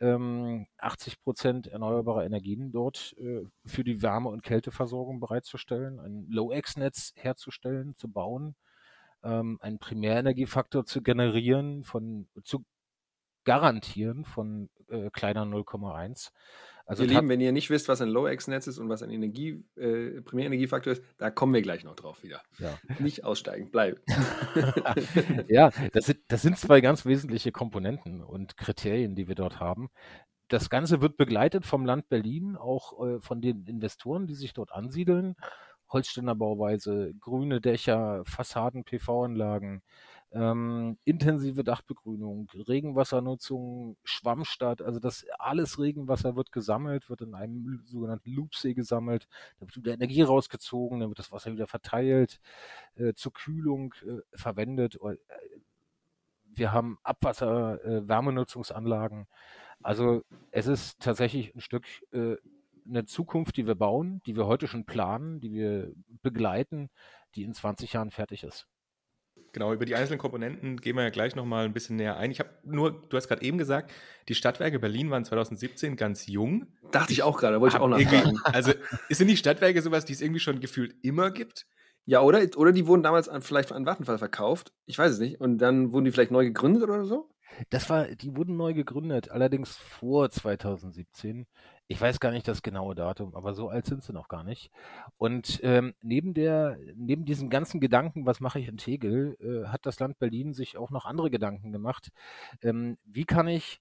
ähm, 0.00 0.66
80 0.78 1.22
Prozent 1.22 1.66
erneuerbare 1.68 2.24
Energien 2.24 2.72
dort 2.72 3.14
äh, 3.18 3.46
für 3.64 3.84
die 3.84 4.02
Wärme- 4.02 4.30
und 4.30 4.42
Kälteversorgung 4.42 5.20
bereitzustellen, 5.20 6.00
ein 6.00 6.26
Low-X-Netz 6.28 7.12
herzustellen, 7.16 7.96
zu 7.96 8.08
bauen, 8.08 8.56
ähm, 9.24 9.58
einen 9.60 9.78
Primärenergiefaktor 9.78 10.84
zu 10.84 11.02
generieren, 11.02 11.82
von 11.84 12.28
zu 12.44 12.64
garantieren 13.44 14.24
von 14.24 14.70
äh, 14.88 15.10
kleiner 15.10 15.42
0,1. 15.42 16.30
Also 16.86 17.02
Ihr 17.04 17.10
Lieben, 17.10 17.30
wenn 17.30 17.40
ihr 17.40 17.52
nicht 17.52 17.70
wisst, 17.70 17.88
was 17.88 18.02
ein 18.02 18.10
Low-X-Netz 18.10 18.66
ist 18.66 18.78
und 18.78 18.90
was 18.90 19.02
ein 19.02 19.10
Energie, 19.10 19.64
äh, 19.76 20.20
Primärenergiefaktor 20.20 20.92
ist, 20.92 21.02
da 21.16 21.30
kommen 21.30 21.54
wir 21.54 21.62
gleich 21.62 21.82
noch 21.82 21.96
drauf 21.96 22.22
wieder. 22.22 22.42
ja. 22.58 22.78
Nicht 22.98 23.24
aussteigen, 23.24 23.70
bleib. 23.70 24.02
ja, 25.48 25.70
das 25.92 26.06
sind, 26.06 26.20
das 26.28 26.42
sind 26.42 26.58
zwei 26.58 26.82
ganz 26.82 27.06
wesentliche 27.06 27.52
Komponenten 27.52 28.22
und 28.22 28.58
Kriterien, 28.58 29.14
die 29.14 29.28
wir 29.28 29.34
dort 29.34 29.60
haben. 29.60 29.88
Das 30.48 30.68
Ganze 30.68 31.00
wird 31.00 31.16
begleitet 31.16 31.64
vom 31.64 31.86
Land 31.86 32.10
Berlin, 32.10 32.56
auch 32.56 33.02
äh, 33.02 33.20
von 33.20 33.40
den 33.40 33.64
Investoren, 33.66 34.26
die 34.26 34.34
sich 34.34 34.52
dort 34.52 34.72
ansiedeln. 34.72 35.36
Holsteiner 35.94 36.34
Bauweise, 36.34 37.14
grüne 37.20 37.60
Dächer, 37.60 38.24
Fassaden, 38.24 38.84
PV-Anlagen, 38.84 39.82
ähm, 40.32 40.98
intensive 41.04 41.62
Dachbegrünung, 41.62 42.50
Regenwassernutzung, 42.52 43.96
Schwammstadt, 44.02 44.82
also 44.82 44.98
das 44.98 45.24
alles 45.38 45.78
Regenwasser 45.78 46.34
wird 46.34 46.50
gesammelt, 46.50 47.08
wird 47.08 47.20
in 47.20 47.34
einem 47.34 47.80
sogenannten 47.84 48.32
Loopsee 48.32 48.74
gesammelt, 48.74 49.28
da 49.60 49.66
wird 49.66 49.76
wieder 49.76 49.94
Energie 49.94 50.22
rausgezogen, 50.22 50.98
dann 50.98 51.10
wird 51.10 51.20
das 51.20 51.30
Wasser 51.30 51.52
wieder 51.52 51.68
verteilt, 51.68 52.40
äh, 52.96 53.14
zur 53.14 53.32
Kühlung 53.32 53.94
äh, 54.02 54.36
verwendet. 54.36 55.00
Oder, 55.00 55.14
äh, 55.14 55.18
wir 56.56 56.72
haben 56.72 56.98
Abwasser, 57.04 57.84
äh, 57.84 58.08
Wärmenutzungsanlagen. 58.08 59.26
Also 59.82 60.24
es 60.50 60.66
ist 60.66 61.00
tatsächlich 61.00 61.54
ein 61.54 61.60
Stück 61.60 61.84
äh, 62.12 62.36
eine 62.86 63.06
Zukunft, 63.06 63.56
die 63.56 63.66
wir 63.66 63.74
bauen, 63.74 64.20
die 64.26 64.36
wir 64.36 64.46
heute 64.46 64.66
schon 64.66 64.84
planen, 64.84 65.40
die 65.40 65.52
wir 65.52 65.92
begleiten, 66.22 66.90
die 67.34 67.42
in 67.42 67.54
20 67.54 67.92
Jahren 67.92 68.10
fertig 68.10 68.44
ist. 68.44 68.66
Genau, 69.52 69.72
über 69.72 69.84
die 69.84 69.94
einzelnen 69.94 70.18
Komponenten 70.18 70.80
gehen 70.80 70.96
wir 70.96 71.04
ja 71.04 71.10
gleich 71.10 71.36
nochmal 71.36 71.64
ein 71.64 71.72
bisschen 71.72 71.96
näher 71.96 72.16
ein. 72.16 72.32
Ich 72.32 72.40
habe 72.40 72.50
nur, 72.64 73.08
du 73.08 73.16
hast 73.16 73.28
gerade 73.28 73.42
eben 73.42 73.56
gesagt, 73.56 73.92
die 74.28 74.34
Stadtwerke 74.34 74.80
Berlin 74.80 75.10
waren 75.10 75.24
2017 75.24 75.96
ganz 75.96 76.26
jung. 76.26 76.66
Dachte 76.90 77.12
ich 77.12 77.22
auch 77.22 77.38
gerade, 77.38 77.60
wollte 77.60 77.76
ich 77.76 77.82
auch 77.82 77.88
nachfragen. 77.88 78.40
Also 78.44 78.72
sind 79.08 79.28
die 79.28 79.36
Stadtwerke 79.36 79.80
sowas, 79.80 80.04
die 80.04 80.12
es 80.12 80.20
irgendwie 80.20 80.40
schon 80.40 80.60
gefühlt 80.60 80.96
immer 81.02 81.30
gibt? 81.30 81.66
Ja, 82.04 82.20
oder? 82.20 82.40
Oder 82.56 82.72
die 82.72 82.86
wurden 82.86 83.04
damals 83.04 83.28
an, 83.28 83.42
vielleicht 83.42 83.70
an 83.70 83.86
Vattenfall 83.86 84.18
verkauft. 84.18 84.72
Ich 84.86 84.98
weiß 84.98 85.12
es 85.12 85.18
nicht. 85.20 85.40
Und 85.40 85.58
dann 85.58 85.92
wurden 85.92 86.04
die 86.04 86.10
vielleicht 86.10 86.32
neu 86.32 86.44
gegründet 86.44 86.82
oder 86.82 87.04
so? 87.04 87.30
Das 87.70 87.88
war, 87.88 88.06
die 88.06 88.36
wurden 88.36 88.56
neu 88.56 88.74
gegründet, 88.74 89.30
allerdings 89.30 89.76
vor 89.76 90.30
2017. 90.30 91.46
Ich 91.86 92.00
weiß 92.00 92.18
gar 92.18 92.30
nicht 92.30 92.48
das 92.48 92.62
genaue 92.62 92.94
Datum, 92.94 93.34
aber 93.34 93.52
so 93.52 93.68
alt 93.68 93.84
sind 93.84 94.02
sie 94.02 94.14
noch 94.14 94.28
gar 94.28 94.42
nicht. 94.42 94.70
Und 95.18 95.60
ähm, 95.62 95.94
neben 96.00 96.32
der, 96.32 96.78
neben 96.94 97.26
diesem 97.26 97.50
ganzen 97.50 97.78
Gedanken, 97.78 98.24
was 98.24 98.40
mache 98.40 98.58
ich 98.58 98.68
in 98.68 98.78
Tegel, 98.78 99.36
äh, 99.40 99.68
hat 99.68 99.84
das 99.84 100.00
Land 100.00 100.18
Berlin 100.18 100.54
sich 100.54 100.78
auch 100.78 100.90
noch 100.90 101.04
andere 101.04 101.30
Gedanken 101.30 101.72
gemacht. 101.72 102.10
Ähm, 102.62 102.96
wie 103.04 103.26
kann 103.26 103.48
ich 103.48 103.80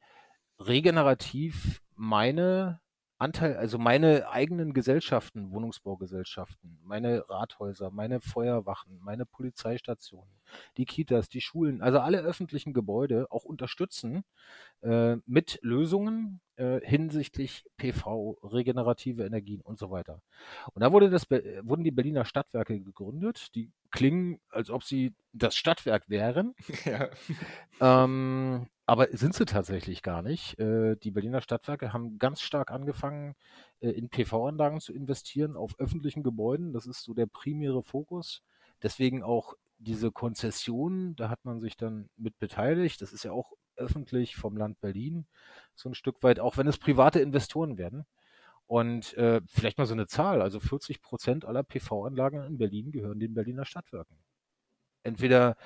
regenerativ 0.60 1.82
meine 1.96 2.82
Anteil, 3.24 3.56
also 3.56 3.78
meine 3.78 4.30
eigenen 4.30 4.74
Gesellschaften, 4.74 5.52
Wohnungsbaugesellschaften, 5.52 6.78
meine 6.84 7.24
Rathäuser, 7.30 7.90
meine 7.90 8.20
Feuerwachen, 8.20 9.00
meine 9.02 9.26
Polizeistationen, 9.26 10.30
die 10.76 10.84
Kitas, 10.84 11.30
die 11.30 11.40
Schulen, 11.40 11.82
also 11.82 12.00
alle 12.00 12.20
öffentlichen 12.20 12.74
Gebäude 12.74 13.28
auch 13.30 13.46
unterstützen 13.46 14.26
äh, 14.82 15.16
mit 15.26 15.58
Lösungen 15.62 16.42
äh, 16.58 16.82
hinsichtlich 16.84 17.66
PV, 17.78 18.38
regenerative 18.44 19.26
Energien 19.26 19.62
und 19.62 19.80
so 19.80 19.90
weiter. 19.90 20.22
Und 20.74 20.82
da 20.82 20.92
wurde 20.92 21.10
das, 21.10 21.32
wurden 21.32 21.86
die 21.86 21.92
Berliner 21.92 22.26
Stadtwerke 22.26 22.78
gegründet. 22.80 23.56
Die 23.56 23.72
klingen, 23.90 24.42
als 24.50 24.70
ob 24.70 24.84
sie 24.84 25.14
das 25.32 25.56
Stadtwerk 25.56 26.10
wären. 26.10 26.56
Ja. 26.86 27.10
Ähm, 27.80 28.68
aber 28.86 29.08
sind 29.12 29.34
sie 29.34 29.46
tatsächlich 29.46 30.02
gar 30.02 30.22
nicht. 30.22 30.60
Äh, 30.60 30.96
die 30.98 31.12
Berliner 31.12 31.42
Stadtwerke 31.42 31.94
haben 31.94 32.20
ganz 32.20 32.42
stark 32.42 32.72
angefangen, 32.72 33.36
äh, 33.80 33.90
in 33.90 34.10
PV-Anlagen 34.10 34.82
zu 34.82 34.94
investieren 34.94 35.56
auf 35.56 35.80
öffentlichen 35.80 36.24
Gebäuden. 36.24 36.74
Das 36.74 36.86
ist 36.86 37.04
so 37.04 37.14
der 37.14 37.28
primäre 37.28 37.84
Fokus. 37.84 38.44
Deswegen 38.82 39.24
auch 39.24 39.56
diese 39.78 40.12
Konzession, 40.12 41.16
da 41.16 41.30
hat 41.30 41.46
man 41.46 41.62
sich 41.62 41.78
dann 41.78 42.10
mit 42.18 42.38
beteiligt. 42.40 43.02
Das 43.02 43.14
ist 43.14 43.24
ja 43.24 43.32
auch 43.32 43.54
öffentlich 43.76 44.36
vom 44.36 44.58
Land 44.58 44.80
Berlin, 44.82 45.26
so 45.76 45.90
ein 45.90 45.96
Stück 45.96 46.22
weit, 46.24 46.40
auch 46.40 46.58
wenn 46.58 46.68
es 46.68 46.78
private 46.78 47.20
Investoren 47.20 47.78
werden. 47.78 48.06
Und 48.68 49.14
äh, 49.16 49.42
vielleicht 49.48 49.78
mal 49.78 49.86
so 49.86 49.94
eine 49.94 50.08
Zahl, 50.08 50.42
also 50.42 50.60
40 50.60 51.02
Prozent 51.02 51.46
aller 51.46 51.64
PV-Anlagen 51.64 52.44
in 52.46 52.58
Berlin 52.58 52.92
gehören 52.92 53.20
den 53.20 53.34
Berliner 53.34 53.66
Stadtwerken. 53.66 54.18
Entweder 55.04 55.58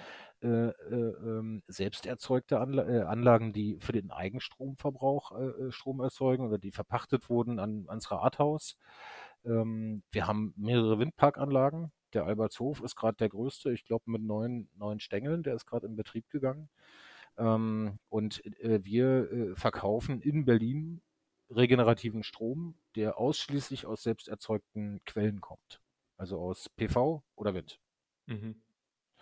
äh, 0.43 0.47
äh, 0.47 0.69
ähm, 0.93 1.63
selbst 1.67 2.05
erzeugte 2.05 2.59
Anla 2.59 2.87
äh, 2.87 3.01
Anlagen, 3.01 3.53
die 3.53 3.79
für 3.79 3.91
den 3.91 4.11
Eigenstromverbrauch 4.11 5.31
äh, 5.31 5.45
äh, 5.45 5.71
Strom 5.71 5.99
erzeugen 5.99 6.45
oder 6.45 6.59
die 6.59 6.71
verpachtet 6.71 7.27
wurden 7.27 7.57
an, 7.57 7.85
ans 7.87 8.11
Rathaus. 8.11 8.77
Ähm, 9.45 10.03
wir 10.11 10.27
haben 10.27 10.53
mehrere 10.55 10.99
Windparkanlagen. 10.99 11.91
Der 12.13 12.25
Albertshof 12.25 12.81
ist 12.83 12.95
gerade 12.95 13.17
der 13.17 13.29
größte, 13.29 13.71
ich 13.71 13.83
glaube 13.83 14.11
mit 14.11 14.21
neun, 14.21 14.69
neun 14.75 14.99
Stängeln, 14.99 15.41
der 15.41 15.55
ist 15.55 15.65
gerade 15.65 15.87
in 15.87 15.95
Betrieb 15.95 16.29
gegangen. 16.29 16.69
Ähm, 17.37 17.97
und 18.09 18.45
äh, 18.61 18.83
wir 18.83 19.55
verkaufen 19.55 20.21
in 20.21 20.45
Berlin 20.45 21.01
regenerativen 21.49 22.21
Strom, 22.21 22.75
der 22.95 23.17
ausschließlich 23.17 23.87
aus 23.87 24.03
selbst 24.03 24.27
erzeugten 24.27 25.01
Quellen 25.05 25.41
kommt. 25.41 25.81
Also 26.17 26.39
aus 26.39 26.69
PV 26.69 27.23
oder 27.35 27.55
Wind. 27.55 27.79
Mhm. 28.27 28.61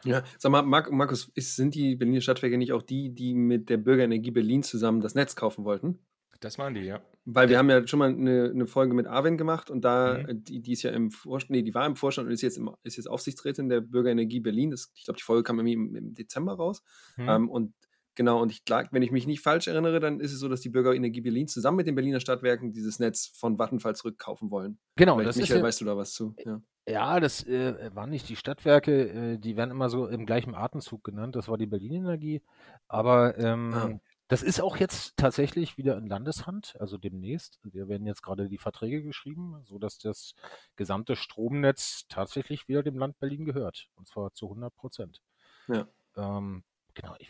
Ja, 0.06 0.24
sag 0.38 0.52
mal, 0.52 0.62
Markus, 0.62 1.32
ist, 1.36 1.56
sind 1.56 1.76
die 1.76 1.96
Berliner 1.96 2.22
Stadtwerke 2.22 2.58
nicht 2.58 2.74
auch 2.74 2.82
die, 2.82 3.14
die 3.14 3.34
mit 3.34 3.70
der 3.70 3.78
Bürgerenergie 3.78 4.32
Berlin 4.32 4.64
zusammen 4.64 5.02
das 5.02 5.16
Netz 5.16 5.36
kaufen 5.36 5.66
wollten? 5.66 6.00
Das 6.40 6.58
waren 6.58 6.74
die, 6.74 6.82
ja. 6.82 7.02
Weil 7.26 7.50
wir 7.50 7.58
haben 7.58 7.70
ja 7.70 7.88
schon 7.88 8.00
mal 8.00 8.10
eine, 8.10 8.52
eine 8.54 8.68
Folge 8.68 8.94
mit 8.94 9.08
Arwen 9.08 9.38
gemacht 9.38 9.72
und 9.72 9.82
da, 9.84 10.20
mhm. 10.20 10.44
die, 10.44 10.62
die 10.62 10.74
ist 10.74 10.84
ja 10.84 10.92
im 10.92 11.10
Vorstand, 11.10 11.52
nee, 11.52 11.64
die 11.64 11.74
war 11.74 11.86
im 11.86 11.96
Vorstand 11.96 12.28
und 12.28 12.34
ist 12.34 12.42
jetzt, 12.42 12.58
im, 12.58 12.70
ist 12.84 12.98
jetzt 12.98 13.08
Aufsichtsrätin 13.08 13.70
der 13.70 13.82
Bürgerenergie 13.82 14.42
Berlin. 14.42 14.70
Das, 14.70 14.92
ich 14.96 15.06
glaube, 15.06 15.18
die 15.18 15.24
Folge 15.24 15.44
kam 15.44 15.58
irgendwie 15.58 15.74
im, 15.74 15.96
im 15.96 16.14
Dezember 16.14 16.54
raus. 16.54 16.84
Mhm. 17.18 17.30
Ähm, 17.30 17.50
und 17.50 17.74
Genau, 18.18 18.42
und 18.42 18.50
ich 18.50 18.62
wenn 18.92 19.02
ich 19.02 19.12
mich 19.12 19.28
nicht 19.28 19.42
falsch 19.42 19.68
erinnere, 19.68 20.00
dann 20.00 20.22
ist 20.22 20.32
es 20.32 20.40
so, 20.40 20.48
dass 20.48 20.62
die 20.62 20.70
Bürgerenergie 20.70 21.20
Berlin 21.20 21.50
zusammen 21.50 21.78
mit 21.78 21.88
den 21.88 21.96
Berliner 21.96 22.22
Stadtwerken 22.22 22.72
dieses 22.72 22.98
Netz 22.98 23.28
von 23.36 23.60
Vattenfall 23.60 23.94
zurückkaufen 23.96 24.52
wollen. 24.52 24.80
Genau, 24.96 25.20
das 25.22 25.36
Michael, 25.36 25.58
ist 25.58 25.62
ja, 25.62 25.64
weißt 25.64 25.82
du 25.82 25.86
da 25.86 25.98
was 25.98 26.14
zu? 26.14 26.34
Ja, 26.46 26.62
ja 26.88 27.20
das 27.20 27.44
äh, 27.46 27.96
waren 27.96 28.10
nicht 28.10 28.30
die 28.30 28.36
Stadtwerke, 28.36 29.10
äh, 29.10 29.38
die 29.38 29.58
werden 29.58 29.72
immer 29.72 29.90
so 29.90 30.08
im 30.08 30.26
gleichen 30.26 30.56
Atemzug 30.56 31.04
genannt. 31.04 31.36
Das 31.36 31.48
war 31.48 31.58
die 31.58 31.66
Berlin 31.66 31.94
Energie. 31.94 32.42
Aber 32.88 33.38
ähm, 33.38 33.74
ah. 33.74 34.00
das 34.28 34.44
ist 34.44 34.62
auch 34.62 34.78
jetzt 34.78 35.18
tatsächlich 35.18 35.78
wieder 35.78 35.98
in 35.98 36.08
Landeshand, 36.08 36.76
also 36.80 36.98
demnächst. 36.98 37.60
Wir 37.64 37.88
werden 37.88 38.08
jetzt 38.08 38.22
gerade 38.22 38.50
die 38.50 38.58
Verträge 38.58 39.04
geschrieben, 39.04 39.60
sodass 39.64 39.98
das 39.98 40.36
gesamte 40.76 41.16
Stromnetz 41.16 42.06
tatsächlich 42.08 42.68
wieder 42.68 42.84
dem 42.84 42.98
Land 42.98 43.20
Berlin 43.20 43.46
gehört. 43.46 43.88
Und 43.96 44.08
zwar 44.08 44.34
zu 44.34 44.48
100 44.48 44.76
Prozent. 44.76 45.22
Ja. 45.68 45.88
Ähm, 46.16 46.64
genau, 46.94 47.16
ich 47.20 47.30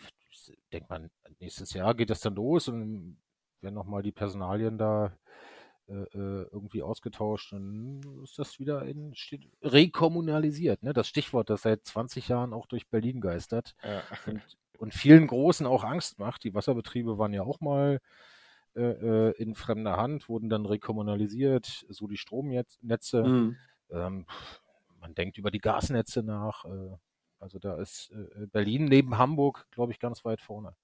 denke 0.72 0.88
mal, 0.90 1.10
nächstes 1.40 1.74
Jahr 1.74 1.96
geht 1.96 2.10
das 2.10 2.20
dann 2.20 2.36
los 2.36 2.68
und 2.68 3.18
werden 3.62 3.76
nochmal 3.76 4.04
die 4.04 4.12
Personalien 4.12 4.78
da 4.78 5.18
irgendwie 5.88 6.82
ausgetauscht, 6.82 7.54
dann 7.54 8.02
ist 8.24 8.40
das 8.40 8.60
wieder 8.60 8.84
in, 8.86 9.14
steht, 9.14 9.48
rekommunalisiert. 9.62 10.82
Ne? 10.82 10.94
Das 10.94 11.08
Stichwort, 11.08 11.50
das 11.50 11.62
seit 11.62 11.86
20 11.86 12.28
Jahren 12.28 12.54
auch 12.54 12.66
durch 12.66 12.88
Berlin 12.88 13.22
geistert 13.22 13.76
ja. 13.84 14.02
und, 14.26 14.42
und, 14.80 14.94
vielen 14.96 15.28
Großen 15.28 15.68
auch 15.68 15.84
Angst 15.84 16.18
macht. 16.18 16.44
Die 16.44 16.56
Wasserbetriebe 16.56 17.20
waren 17.20 17.34
ja 17.34 17.44
auch 17.44 17.60
mal 17.62 18.00
äh, 18.76 18.82
äh 18.82 19.32
in 19.38 19.54
fremder 19.54 19.98
Hand, 19.98 20.28
wurden 20.28 20.50
dann 20.50 20.66
rekommunalisiert, 20.66 21.86
so 21.90 22.08
die 22.08 22.18
Stromnetze. 22.18 23.24
Mhm. 23.24 23.58
Ähm, 23.92 24.26
man 25.00 25.14
denkt 25.14 25.38
über 25.38 25.52
die 25.52 25.62
Gasnetze 25.62 26.24
nach. 26.24 26.66
Äh, 26.66 26.98
also 27.40 27.60
da 27.60 27.76
ist 27.76 28.12
äh, 28.12 28.44
äh, 28.44 28.48
Berlin 28.48 28.86
neben 28.86 29.18
Hamburg, 29.18 29.68
glaube 29.72 29.92
ich, 29.92 30.00
ganz 30.00 30.26
weit 30.26 30.42
vorne. 30.42 30.76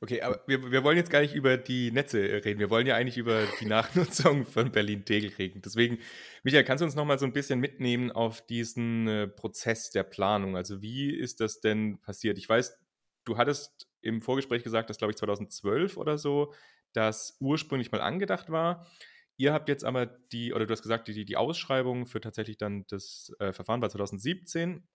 Okay, 0.00 0.20
aber 0.22 0.42
wir, 0.46 0.70
wir 0.70 0.84
wollen 0.84 0.96
jetzt 0.96 1.10
gar 1.10 1.20
nicht 1.20 1.34
über 1.34 1.56
die 1.56 1.90
Netze 1.90 2.18
reden. 2.44 2.60
Wir 2.60 2.70
wollen 2.70 2.86
ja 2.86 2.94
eigentlich 2.94 3.18
über 3.18 3.44
die 3.60 3.66
Nachnutzung 3.66 4.44
von 4.46 4.70
Berlin-Tegel 4.70 5.32
reden. 5.38 5.62
Deswegen, 5.62 5.98
Michael, 6.44 6.64
kannst 6.64 6.82
du 6.82 6.84
uns 6.84 6.94
noch 6.94 7.04
mal 7.04 7.18
so 7.18 7.26
ein 7.26 7.32
bisschen 7.32 7.58
mitnehmen 7.58 8.12
auf 8.12 8.46
diesen 8.46 9.08
äh, 9.08 9.26
Prozess 9.26 9.90
der 9.90 10.04
Planung? 10.04 10.56
Also 10.56 10.82
wie 10.82 11.10
ist 11.10 11.40
das 11.40 11.60
denn 11.60 12.00
passiert? 12.00 12.38
Ich 12.38 12.48
weiß, 12.48 12.78
du 13.24 13.36
hattest 13.36 13.88
im 14.02 14.22
Vorgespräch 14.22 14.62
gesagt, 14.62 14.88
dass, 14.88 14.98
glaube 14.98 15.12
ich, 15.12 15.16
2012 15.16 15.96
oder 15.96 16.18
so 16.18 16.52
das 16.92 17.36
ursprünglich 17.40 17.90
mal 17.92 18.00
angedacht 18.00 18.50
war. 18.50 18.86
Ihr 19.36 19.52
habt 19.52 19.68
jetzt 19.68 19.84
aber 19.84 20.06
die, 20.06 20.54
oder 20.54 20.66
du 20.66 20.72
hast 20.72 20.82
gesagt, 20.82 21.08
die, 21.08 21.24
die 21.24 21.36
Ausschreibung 21.36 22.06
für 22.06 22.20
tatsächlich 22.20 22.56
dann 22.56 22.86
das 22.88 23.32
äh, 23.38 23.52
Verfahren 23.52 23.82
war 23.82 23.90
2017. 23.90 24.86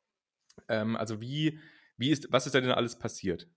Ähm, 0.68 0.96
also 0.96 1.22
wie, 1.22 1.60
wie 1.98 2.10
ist, 2.10 2.32
was 2.32 2.46
ist 2.46 2.56
denn 2.56 2.66
alles 2.72 2.98
passiert? 2.98 3.48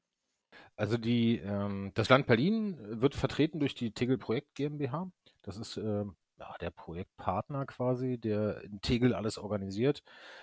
Also 0.76 0.96
die, 0.96 1.38
ähm, 1.38 1.92
das 1.94 2.08
Land 2.08 2.26
Berlin 2.26 2.76
wird 3.00 3.14
vertreten 3.14 3.60
durch 3.60 3.74
die 3.74 3.92
Tegel 3.92 4.18
Projekt 4.18 4.54
GmbH. 4.54 5.10
Das 5.42 5.56
ist 5.56 5.76
äh, 5.76 6.04
ja, 6.38 6.54
der 6.60 6.70
Projektpartner 6.70 7.64
quasi, 7.66 8.18
der 8.18 8.62
in 8.64 8.80
Tegel 8.80 9.14
alles 9.14 9.38
organisiert. 9.38 10.02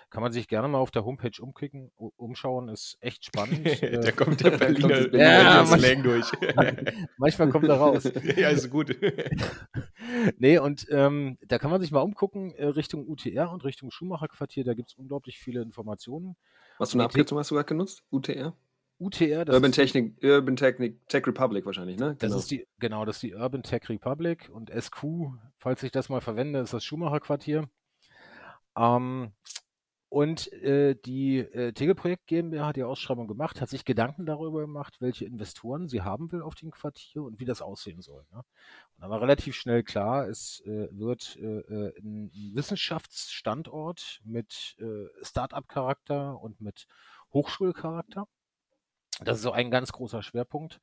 Kann 0.10 0.24
man 0.24 0.32
sich 0.32 0.48
gerne 0.48 0.68
mal 0.68 0.77
auf 0.77 0.91
der 0.91 1.03
Homepage 1.03 1.41
umklicken, 1.41 1.91
umschauen, 1.96 2.70
ist 2.70 2.98
echt 3.01 3.25
spannend. 3.25 3.65
da 3.82 3.88
äh, 3.88 4.12
kommt 4.13 4.41
der 4.41 4.51
Berliner, 4.58 5.01
kommt 5.01 5.13
ja, 5.13 5.65
Slang 5.65 6.03
durch. 6.03 6.25
manchmal 7.18 7.50
kommt 7.50 7.68
er 7.68 7.75
raus. 7.75 8.10
ja, 8.38 8.50
ist 8.50 8.70
gut. 8.70 8.96
nee, 10.38 10.58
und 10.58 10.88
ähm, 10.91 11.38
da 11.46 11.60
kann 11.60 11.72
man 11.72 11.82
sich 11.82 11.91
mal 11.91 12.01
umgucken, 12.01 12.53
äh, 12.56 12.68
Richtung 12.68 13.08
UTR 13.08 13.51
und 13.51 13.63
Richtung 13.65 13.91
Schumacher-Quartier, 13.91 14.63
da 14.63 14.74
gibt 14.74 14.91
es 14.91 14.96
unglaublich 14.96 15.39
viele 15.39 15.62
Informationen. 15.62 16.36
Was 16.77 16.91
für 16.91 16.96
eine 16.96 17.03
Abkürzung 17.03 17.38
hast 17.38 17.51
du 17.51 17.56
gerade 17.56 17.68
genutzt? 17.68 18.03
UTR? 18.12 18.56
UTR, 19.01 19.46
das 19.46 19.55
Urban, 19.55 19.72
Technik, 19.72 20.24
Urban 20.24 20.55
Technik, 20.55 21.08
Tech 21.10 21.25
Republic 21.25 21.65
wahrscheinlich, 21.65 21.98
ne? 21.98 22.15
Genau. 22.20 22.34
Das 22.34 22.43
ist 22.43 22.51
die, 22.51 22.67
genau, 22.79 23.03
das 23.03 23.15
ist 23.17 23.24
die 23.24 23.34
Urban 23.34 23.63
Tech 23.63 23.89
Republic 23.89 24.50
und 24.53 24.70
SQ, 24.70 25.03
falls 25.58 25.81
ich 25.81 25.91
das 25.91 26.10
mal 26.10 26.22
verwende, 26.22 26.60
ist 26.60 26.74
das 26.74 26.84
Schumacher-Quartier. 26.84 27.67
Ähm, 28.77 29.31
und 30.13 30.51
äh, 30.51 30.93
die 30.93 31.38
äh, 31.38 31.72
Tegel-Projekt 31.72 32.27
GmbH 32.27 32.67
hat 32.67 32.75
die 32.75 32.84
Ausschreibung 32.84 33.29
gemacht, 33.29 33.62
hat 33.62 33.70
sich 33.70 33.86
Gedanken 33.86 34.25
darüber 34.25 34.60
gemacht, 34.60 34.98
welche 35.00 35.24
Investoren 35.24 35.88
sie 35.88 36.01
haben 36.01 36.29
will 36.34 36.41
auf 36.41 36.53
dem 36.53 36.70
Quartier 36.70 37.24
und 37.24 37.39
wie 37.39 37.46
das 37.46 37.62
aussehen 37.62 38.01
soll. 38.01 38.25
Ne? 38.29 38.39
Und 38.39 39.01
da 39.03 39.10
war 39.10 39.22
relativ 39.22 39.55
schnell 39.55 39.84
klar, 39.84 40.27
es 40.27 40.62
äh, 40.65 40.89
wird 40.91 41.38
äh, 41.38 41.60
äh, 41.60 41.93
ein 42.01 42.29
Wissenschaftsstandort 42.53 44.20
mit 44.25 44.75
äh, 44.79 45.08
Start-up-Charakter 45.24 46.41
und 46.41 46.60
mit 46.60 46.88
Hochschulcharakter. 47.31 48.27
Das 49.24 49.38
ist 49.38 49.44
so 49.44 49.51
ein 49.51 49.72
ganz 49.72 49.92
großer 49.92 50.24
Schwerpunkt. 50.24 50.80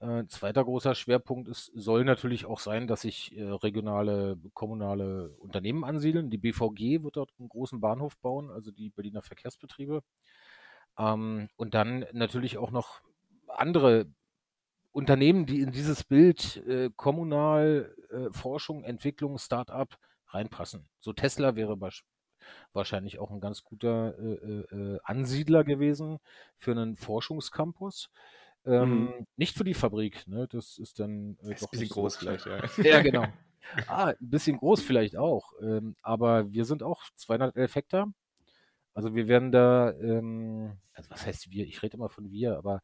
Äh, 0.00 0.24
zweiter 0.26 0.64
großer 0.64 0.94
Schwerpunkt 0.94 1.48
ist, 1.48 1.70
soll 1.74 2.04
natürlich 2.04 2.46
auch 2.46 2.58
sein, 2.58 2.86
dass 2.86 3.02
sich 3.02 3.36
äh, 3.36 3.42
regionale, 3.44 4.36
kommunale 4.52 5.30
Unternehmen 5.38 5.84
ansiedeln. 5.84 6.30
Die 6.30 6.38
BVG 6.38 7.02
wird 7.02 7.16
dort 7.16 7.32
einen 7.38 7.48
großen 7.48 7.80
Bahnhof 7.80 8.16
bauen, 8.18 8.50
also 8.50 8.70
die 8.70 8.90
Berliner 8.90 9.22
Verkehrsbetriebe. 9.22 10.02
Ähm, 10.98 11.48
und 11.56 11.74
dann 11.74 12.06
natürlich 12.12 12.58
auch 12.58 12.70
noch 12.70 13.02
andere 13.48 14.06
Unternehmen, 14.92 15.46
die 15.46 15.60
in 15.60 15.72
dieses 15.72 16.04
Bild 16.04 16.56
äh, 16.66 16.90
kommunal, 16.96 17.94
äh, 18.10 18.32
Forschung, 18.32 18.84
Entwicklung, 18.84 19.38
Start-up 19.38 19.98
reinpassen. 20.28 20.88
So 21.00 21.12
Tesla 21.12 21.56
wäre 21.56 21.76
wahrscheinlich 22.72 23.18
auch 23.18 23.30
ein 23.30 23.40
ganz 23.40 23.64
guter 23.64 24.18
äh, 24.18 24.34
äh, 24.34 24.94
äh, 24.94 24.98
Ansiedler 25.04 25.64
gewesen 25.64 26.18
für 26.58 26.72
einen 26.72 26.96
Forschungscampus. 26.96 28.10
Ähm, 28.66 29.04
mhm. 29.04 29.26
Nicht 29.36 29.56
für 29.56 29.64
die 29.64 29.74
Fabrik, 29.74 30.26
ne? 30.26 30.48
Das 30.48 30.78
ist 30.78 30.98
dann 30.98 31.36
äh, 31.42 31.50
das 31.50 31.60
doch 31.60 31.68
ein 31.68 31.78
bisschen 31.78 31.88
groß 31.88 32.16
vielleicht, 32.16 32.46
ja. 32.46 32.64
ja, 32.82 33.02
genau. 33.02 33.26
ah, 33.88 34.08
ein 34.08 34.16
bisschen 34.20 34.56
groß 34.56 34.82
vielleicht 34.82 35.16
auch. 35.16 35.52
Ähm, 35.60 35.96
aber 36.02 36.50
wir 36.52 36.64
sind 36.64 36.82
auch 36.82 37.02
211 37.14 37.74
Hektar. 37.74 38.12
Also 38.94 39.14
wir 39.14 39.26
werden 39.26 39.52
da, 39.52 39.92
ähm, 39.92 40.78
also 40.92 41.10
was 41.10 41.26
heißt 41.26 41.50
wir? 41.50 41.66
Ich 41.66 41.82
rede 41.82 41.96
immer 41.96 42.08
von 42.08 42.30
wir, 42.30 42.56
aber 42.56 42.80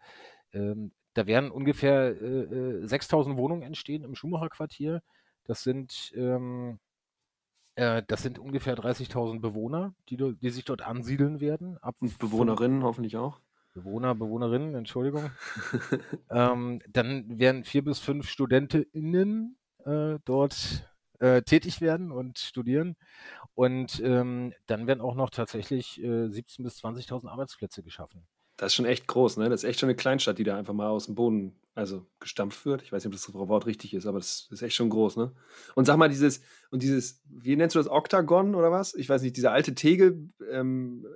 ähm, 0.53 0.93
da 1.15 1.27
werden 1.27 1.51
ungefähr 1.51 2.21
äh, 2.21 2.87
6000 2.87 3.35
äh, 3.35 3.39
Wohnungen 3.39 3.63
entstehen 3.63 4.05
im 4.05 4.15
Schumacher-Quartier. 4.15 5.03
Das 5.45 5.63
sind, 5.63 6.13
ähm, 6.17 6.79
äh, 7.81 8.03
das 8.07 8.23
sind 8.23 8.39
ungefähr 8.39 8.77
30.000 8.77 9.41
Bewohner, 9.41 9.95
die, 10.11 10.17
die, 10.17 10.51
sich 10.51 10.67
dort 10.67 10.83
ansiedeln 10.83 11.41
werden. 11.41 11.79
Ab 11.79 11.97
Und 12.01 12.19
Bewohnerinnen 12.19 12.83
hoffentlich 12.83 13.17
auch. 13.17 13.41
Bewohner, 13.73 14.15
Bewohnerinnen, 14.15 14.75
Entschuldigung. 14.75 15.31
ähm, 16.31 16.83
dann 16.89 17.39
werden 17.39 17.65
vier 17.65 17.83
bis 17.83 17.99
fünf 17.99 18.29
StudentInnen 18.29 19.57
äh, 19.87 20.19
dort 20.27 20.91
äh, 21.21 21.41
tätig 21.41 21.81
werden 21.81 22.13
und 22.13 22.39
studieren. 22.39 22.97
Und 23.55 24.01
ähm, 24.05 24.53
dann 24.67 24.87
werden 24.87 25.01
auch 25.01 25.15
noch 25.15 25.31
tatsächlich 25.31 26.03
äh, 26.03 26.27
17.000 26.27 26.63
bis 26.63 26.85
20.000 26.85 27.29
Arbeitsplätze 27.29 27.83
geschaffen. 27.83 28.27
Das 28.61 28.73
ist 28.73 28.75
schon 28.75 28.85
echt 28.85 29.07
groß, 29.07 29.39
ne? 29.39 29.49
Das 29.49 29.65
ist 29.65 29.71
echt 29.71 29.81
schon 29.81 29.89
eine 29.89 29.97
Kleinstadt, 29.97 30.37
die 30.37 30.45
da 30.45 30.55
einfach 30.55 30.75
mal 30.75 30.91
aus 30.91 31.07
dem 31.07 31.15
Boden, 31.15 31.55
also 31.75 32.05
gestampft 32.19 32.67
wird. 32.67 32.83
Ich 32.83 32.93
weiß 32.93 33.03
nicht, 33.03 33.07
ob 33.07 33.13
das 33.15 33.33
Wort 33.49 33.65
richtig 33.65 33.95
ist, 33.95 34.05
aber 34.05 34.19
das 34.19 34.49
ist 34.51 34.61
echt 34.61 34.77
schon 34.77 34.91
groß, 34.91 35.17
ne? 35.17 35.33
Und 35.75 35.87
sag 35.87 35.97
mal, 35.97 36.11
dieses, 36.11 36.43
und 36.71 36.83
dieses, 36.83 37.23
wie 37.25 37.57
nennst 37.57 37.75
du 37.75 37.79
das, 37.79 37.89
Oktagon 37.89 38.55
oder 38.55 38.71
was? 38.71 38.93
Ich 38.95 39.09
weiß 39.09 39.23
nicht, 39.23 39.39
dieser 39.39 39.53
alte 39.53 39.75
Tegel, 39.75 40.29
ähm, 40.53 41.07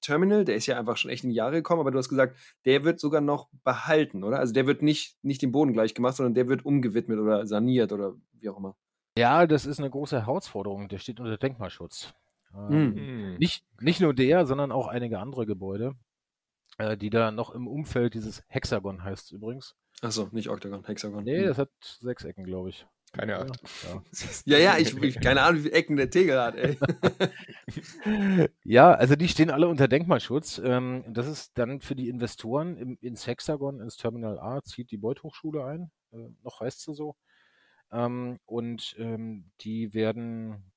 Terminal, 0.00 0.46
der 0.46 0.56
ist 0.56 0.64
ja 0.64 0.78
einfach 0.78 0.96
schon 0.96 1.10
echt 1.10 1.22
in 1.22 1.28
die 1.28 1.36
Jahre 1.36 1.56
gekommen, 1.56 1.80
aber 1.80 1.90
du 1.90 1.98
hast 1.98 2.08
gesagt, 2.08 2.34
der 2.64 2.82
wird 2.82 2.98
sogar 2.98 3.20
noch 3.20 3.50
behalten, 3.62 4.24
oder? 4.24 4.38
Also 4.38 4.54
der 4.54 4.66
wird 4.66 4.80
nicht, 4.80 5.22
nicht 5.22 5.42
dem 5.42 5.52
Boden 5.52 5.74
gleich 5.74 5.92
gemacht, 5.92 6.16
sondern 6.16 6.32
der 6.32 6.48
wird 6.48 6.64
umgewidmet 6.64 7.18
oder 7.18 7.46
saniert 7.46 7.92
oder 7.92 8.14
wie 8.40 8.48
auch 8.48 8.56
immer. 8.56 8.74
Ja, 9.18 9.46
das 9.46 9.66
ist 9.66 9.80
eine 9.80 9.90
große 9.90 10.18
Herausforderung. 10.18 10.88
Der 10.88 10.96
steht 10.96 11.20
unter 11.20 11.36
Denkmalschutz. 11.36 12.14
Ähm, 12.54 12.96
hm. 12.96 13.36
nicht, 13.36 13.66
nicht 13.82 14.00
nur 14.00 14.14
der, 14.14 14.46
sondern 14.46 14.72
auch 14.72 14.86
einige 14.86 15.18
andere 15.18 15.44
Gebäude, 15.44 15.94
äh, 16.78 16.96
die 16.96 17.10
da 17.10 17.30
noch 17.30 17.50
im 17.50 17.66
Umfeld 17.66 18.14
dieses 18.14 18.42
Hexagon 18.48 19.04
heißt 19.04 19.32
übrigens. 19.32 19.74
Achso, 20.02 20.28
nicht 20.32 20.48
Oktagon, 20.48 20.84
Hexagon. 20.84 21.24
Nee, 21.24 21.40
hm. 21.40 21.46
das 21.46 21.58
hat 21.58 21.70
sechs 21.80 22.24
Ecken, 22.24 22.44
glaube 22.44 22.70
ich. 22.70 22.86
Keine 23.12 23.36
Ahnung. 23.36 23.56
Ja, 23.84 24.02
ja, 24.44 24.58
ja 24.58 24.78
ich, 24.78 24.94
ich, 25.02 25.20
keine 25.20 25.42
Ahnung, 25.42 25.58
wie 25.58 25.62
viele 25.68 25.74
Ecken 25.74 25.96
der 25.96 26.10
Tegel 26.10 26.38
hat, 26.38 26.56
ey. 26.56 26.78
ja, 28.64 28.92
also 28.92 29.16
die 29.16 29.28
stehen 29.28 29.50
alle 29.50 29.68
unter 29.68 29.88
Denkmalschutz. 29.88 30.60
Ähm, 30.62 31.04
das 31.08 31.26
ist 31.26 31.56
dann 31.56 31.80
für 31.80 31.94
die 31.94 32.08
Investoren 32.08 32.76
im, 32.76 32.98
ins 33.00 33.26
Hexagon, 33.26 33.80
ins 33.80 33.96
Terminal 33.96 34.38
A, 34.38 34.62
zieht 34.62 34.90
die 34.90 34.98
Beuth 34.98 35.22
Hochschule 35.22 35.64
ein. 35.64 35.90
Äh, 36.12 36.28
noch 36.42 36.60
heißt 36.60 36.82
sie 36.82 36.94
so. 36.94 37.16
Ähm, 37.90 38.38
und 38.44 38.96
ähm, 38.98 39.50
die 39.60 39.94
werden, 39.94 40.72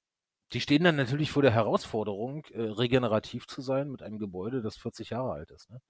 die 0.53 0.61
stehen 0.61 0.83
dann 0.83 0.95
natürlich 0.95 1.31
vor 1.31 1.41
der 1.41 1.51
Herausforderung, 1.51 2.45
äh, 2.51 2.61
regenerativ 2.61 3.47
zu 3.47 3.61
sein 3.61 3.91
mit 3.91 4.01
einem 4.01 4.19
Gebäude, 4.19 4.61
das 4.61 4.77
40 4.77 5.11
Jahre 5.11 5.33
alt 5.33 5.51
ist. 5.51 5.69
Ne? 5.69 5.81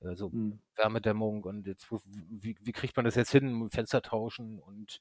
Also 0.00 0.30
mhm. 0.30 0.60
Wärmedämmung 0.76 1.42
und 1.44 1.66
jetzt, 1.66 1.90
wie, 1.90 2.56
wie 2.60 2.72
kriegt 2.72 2.96
man 2.96 3.04
das 3.04 3.16
jetzt 3.16 3.32
hin, 3.32 3.68
Fenster 3.70 4.00
tauschen 4.00 4.58
und 4.58 5.00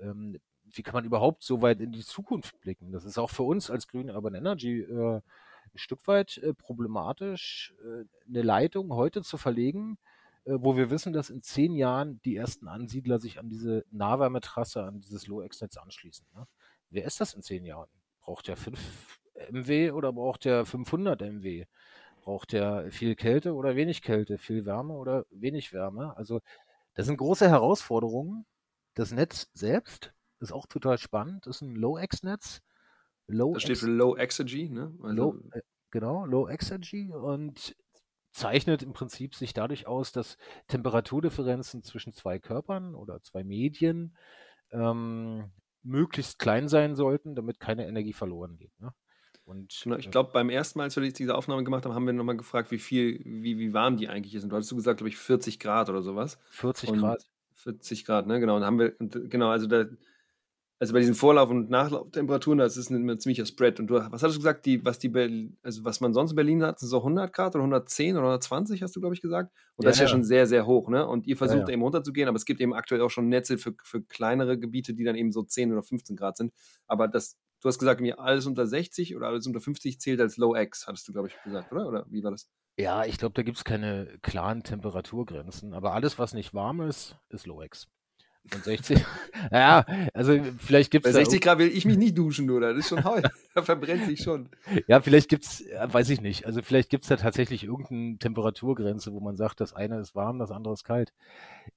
ähm, 0.00 0.38
wie 0.64 0.82
kann 0.82 0.94
man 0.94 1.04
überhaupt 1.04 1.44
so 1.44 1.62
weit 1.62 1.80
in 1.80 1.92
die 1.92 2.04
Zukunft 2.04 2.60
blicken? 2.60 2.92
Das 2.92 3.04
ist 3.04 3.18
auch 3.18 3.30
für 3.30 3.42
uns 3.42 3.70
als 3.70 3.88
Green 3.88 4.10
Urban 4.10 4.34
Energy 4.34 4.80
äh, 4.80 5.16
ein 5.16 5.78
Stück 5.78 6.06
weit 6.06 6.38
äh, 6.38 6.54
problematisch, 6.54 7.74
äh, 7.84 8.04
eine 8.28 8.42
Leitung 8.42 8.92
heute 8.92 9.22
zu 9.22 9.38
verlegen, 9.38 9.98
äh, 10.44 10.54
wo 10.56 10.76
wir 10.76 10.90
wissen, 10.90 11.12
dass 11.12 11.30
in 11.30 11.42
zehn 11.42 11.74
Jahren 11.74 12.20
die 12.24 12.36
ersten 12.36 12.68
Ansiedler 12.68 13.18
sich 13.18 13.38
an 13.38 13.48
diese 13.48 13.84
Nahwärmetrasse, 13.90 14.82
an 14.82 15.00
dieses 15.00 15.26
Low-X-Netz 15.26 15.76
anschließen. 15.76 16.26
Ne? 16.34 16.46
Wer 16.90 17.04
ist 17.04 17.20
das 17.20 17.34
in 17.34 17.42
zehn 17.42 17.64
Jahren? 17.64 17.88
Braucht 18.22 18.48
der 18.48 18.56
5 18.56 18.78
MW 19.50 19.90
oder 19.92 20.12
braucht 20.12 20.44
der 20.44 20.64
500 20.64 21.20
MW? 21.20 21.66
Braucht 22.22 22.52
der 22.52 22.90
viel 22.90 23.16
Kälte 23.16 23.54
oder 23.54 23.74
wenig 23.74 24.02
Kälte? 24.02 24.38
Viel 24.38 24.64
Wärme 24.64 24.94
oder 24.94 25.26
wenig 25.30 25.72
Wärme? 25.72 26.16
Also 26.16 26.40
das 26.94 27.06
sind 27.06 27.16
große 27.16 27.48
Herausforderungen. 27.48 28.46
Das 28.94 29.12
Netz 29.12 29.50
selbst 29.54 30.12
ist 30.38 30.52
auch 30.52 30.66
total 30.66 30.98
spannend. 30.98 31.46
Das 31.46 31.56
ist 31.56 31.62
ein 31.62 31.74
Low-X-Netz. 31.74 32.62
Low 33.26 33.54
das 33.54 33.62
steht 33.62 33.78
für 33.78 33.86
Low 33.86 34.16
Exergy, 34.16 34.68
ne? 34.68 34.94
Also 35.02 35.14
Low, 35.14 35.40
äh, 35.52 35.62
genau, 35.90 36.26
Low 36.26 36.48
Exergy 36.48 37.12
und 37.12 37.74
zeichnet 38.32 38.82
im 38.82 38.92
Prinzip 38.92 39.34
sich 39.34 39.52
dadurch 39.52 39.86
aus, 39.86 40.12
dass 40.12 40.36
Temperaturdifferenzen 40.68 41.82
zwischen 41.82 42.12
zwei 42.12 42.38
Körpern 42.38 42.94
oder 42.94 43.22
zwei 43.22 43.44
Medien 43.44 44.16
ähm, 44.70 45.50
möglichst 45.82 46.38
klein 46.38 46.68
sein 46.68 46.94
sollten, 46.94 47.34
damit 47.34 47.60
keine 47.60 47.86
Energie 47.86 48.12
verloren 48.12 48.56
geht. 48.56 48.78
Ne? 48.80 48.92
Und, 49.44 49.80
genau, 49.82 49.96
ich 49.96 50.06
äh 50.06 50.10
glaube, 50.10 50.30
beim 50.32 50.50
ersten 50.50 50.78
Mal, 50.78 50.84
als 50.84 50.96
wir 50.96 51.12
diese 51.12 51.34
Aufnahme 51.34 51.64
gemacht 51.64 51.84
haben, 51.84 51.94
haben 51.94 52.06
wir 52.06 52.12
nochmal 52.12 52.36
gefragt, 52.36 52.70
wie 52.70 52.78
viel, 52.78 53.20
wie, 53.24 53.58
wie 53.58 53.72
warm 53.74 53.96
die 53.96 54.08
eigentlich 54.08 54.34
ist. 54.34 54.44
Und 54.44 54.50
du 54.50 54.56
hattest 54.56 54.70
du 54.70 54.76
gesagt, 54.76 54.98
glaube 54.98 55.08
ich, 55.08 55.16
40 55.16 55.58
Grad 55.58 55.90
oder 55.90 56.02
sowas. 56.02 56.38
40 56.50 56.90
und 56.90 56.98
Grad. 57.00 57.26
40 57.54 58.04
Grad, 58.04 58.26
ne? 58.26 58.40
Genau. 58.40 58.56
Und 58.56 58.64
haben 58.64 58.78
wir, 58.78 58.90
genau, 58.98 59.50
also 59.50 59.66
da, 59.66 59.84
also 60.82 60.94
bei 60.94 60.98
diesen 60.98 61.14
Vorlauf- 61.14 61.48
und 61.48 61.70
Nachlauftemperaturen, 61.70 62.58
das 62.58 62.76
ist 62.76 62.90
ein, 62.90 63.08
ein 63.08 63.20
ziemlicher 63.20 63.46
Spread. 63.46 63.78
Und 63.78 63.86
du, 63.86 63.94
was 63.94 64.20
hattest 64.20 64.34
du 64.34 64.40
gesagt, 64.40 64.66
die, 64.66 64.84
was 64.84 64.98
die, 64.98 65.12
also 65.62 65.84
was 65.84 66.00
man 66.00 66.12
sonst 66.12 66.32
in 66.32 66.34
Berlin 66.34 66.64
hat, 66.64 66.80
sind 66.80 66.88
so 66.88 66.96
100 66.96 67.32
Grad 67.32 67.54
oder 67.54 67.62
110 67.62 68.16
oder 68.16 68.24
120, 68.24 68.82
hast 68.82 68.96
du, 68.96 68.98
glaube 68.98 69.14
ich, 69.14 69.22
gesagt. 69.22 69.52
Und 69.76 69.84
ja, 69.84 69.90
das 69.90 69.94
ist 69.94 70.00
ja, 70.00 70.06
ja, 70.06 70.08
schon 70.08 70.24
sehr, 70.24 70.48
sehr 70.48 70.66
hoch, 70.66 70.88
ne? 70.88 71.06
Und 71.06 71.28
ihr 71.28 71.36
versucht 71.36 71.68
ja, 71.68 71.74
eben 71.74 71.82
runterzugehen, 71.82 72.26
aber 72.26 72.34
es 72.34 72.44
gibt 72.44 72.60
eben 72.60 72.74
aktuell 72.74 73.00
auch 73.00 73.10
schon 73.10 73.28
Netze 73.28 73.58
für, 73.58 73.76
für 73.84 74.02
kleinere 74.02 74.58
Gebiete, 74.58 74.92
die 74.92 75.04
dann 75.04 75.14
eben 75.14 75.30
so 75.30 75.44
10 75.44 75.70
oder 75.70 75.84
15 75.84 76.16
Grad 76.16 76.36
sind. 76.36 76.52
Aber 76.88 77.06
das, 77.06 77.38
du 77.60 77.68
hast 77.68 77.78
gesagt, 77.78 78.00
mir 78.00 78.18
alles 78.18 78.46
unter 78.46 78.66
60 78.66 79.14
oder 79.14 79.28
alles 79.28 79.46
unter 79.46 79.60
50 79.60 80.00
zählt 80.00 80.20
als 80.20 80.36
Low 80.36 80.56
X, 80.56 80.88
hattest 80.88 81.06
du, 81.06 81.12
glaube 81.12 81.28
ich, 81.28 81.40
gesagt, 81.44 81.70
oder? 81.70 81.86
Oder 81.86 82.06
wie 82.10 82.24
war 82.24 82.32
das? 82.32 82.48
Ja, 82.76 83.04
ich 83.04 83.18
glaube, 83.18 83.34
da 83.34 83.42
gibt 83.42 83.56
es 83.56 83.62
keine 83.62 84.18
klaren 84.20 84.64
Temperaturgrenzen, 84.64 85.74
aber 85.74 85.92
alles, 85.92 86.18
was 86.18 86.34
nicht 86.34 86.54
warm 86.54 86.80
ist, 86.80 87.16
ist 87.28 87.46
Low 87.46 87.62
X. 87.62 87.86
Und 88.52 88.64
60, 88.64 89.04
ja, 89.52 89.84
also 90.14 90.38
vielleicht 90.58 90.90
gibt 90.90 91.06
es. 91.06 91.12
Bei 91.12 91.18
60 91.18 91.40
Grad 91.40 91.58
will 91.58 91.68
ich 91.68 91.84
mich 91.84 91.96
nicht 91.96 92.18
duschen, 92.18 92.50
oder? 92.50 92.74
Das 92.74 92.84
ist 92.84 92.88
schon 92.88 93.04
heiß. 93.04 93.22
da 93.54 93.62
verbrennt 93.62 94.04
sich 94.04 94.20
schon. 94.20 94.48
Ja, 94.88 95.00
vielleicht 95.00 95.28
gibt 95.28 95.44
es, 95.44 95.64
weiß 95.80 96.10
ich 96.10 96.20
nicht. 96.20 96.44
Also 96.44 96.60
vielleicht 96.60 96.90
gibt 96.90 97.04
es 97.04 97.08
da 97.08 97.16
tatsächlich 97.16 97.64
irgendeine 97.64 98.18
Temperaturgrenze, 98.18 99.12
wo 99.12 99.20
man 99.20 99.36
sagt, 99.36 99.60
das 99.60 99.72
eine 99.72 100.00
ist 100.00 100.14
warm, 100.14 100.38
das 100.38 100.50
andere 100.50 100.74
ist 100.74 100.84
kalt. 100.84 101.12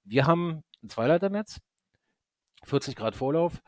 Wir 0.04 0.26
haben 0.26 0.64
ein 0.84 0.90
Zweileiternetz, 0.90 1.60
40 2.64 2.96
Grad 2.96 3.16
Vorlauf. 3.16 3.62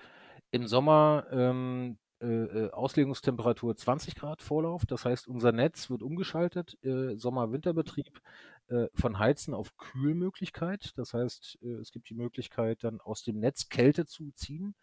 Im 0.49 0.65
Sommer 0.65 1.25
ähm, 1.31 1.97
äh, 2.21 2.25
äh, 2.25 2.71
Auslegungstemperatur 2.71 3.75
20 3.75 4.15
Grad 4.15 4.41
Vorlauf. 4.41 4.86
Das 4.86 5.06
heißt, 5.06 5.27
unser 5.27 5.51
Netz 5.51 5.89
wird 5.89 6.01
umgeschaltet, 6.01 6.77
äh, 6.84 7.15
Sommer-Winterbetrieb 7.15 8.21
äh, 8.69 8.88
von 8.93 9.19
Heizen 9.19 9.53
auf 9.53 9.77
Kühlmöglichkeit. 9.77 10.93
Das 10.97 11.13
heißt, 11.13 11.60
äh, 11.62 11.75
es 11.75 11.91
gibt 11.91 12.10
die 12.10 12.15
Möglichkeit, 12.15 12.84
dann 12.84 13.01
aus 13.01 13.23
dem 13.23 13.39
Netz 13.39 13.69
Kälte 13.69 14.06
zu 14.06 14.32
ziehen 14.32 14.75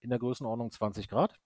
in 0.00 0.10
der 0.10 0.18
Größenordnung 0.18 0.70
20 0.70 1.08
Grad. 1.08 1.38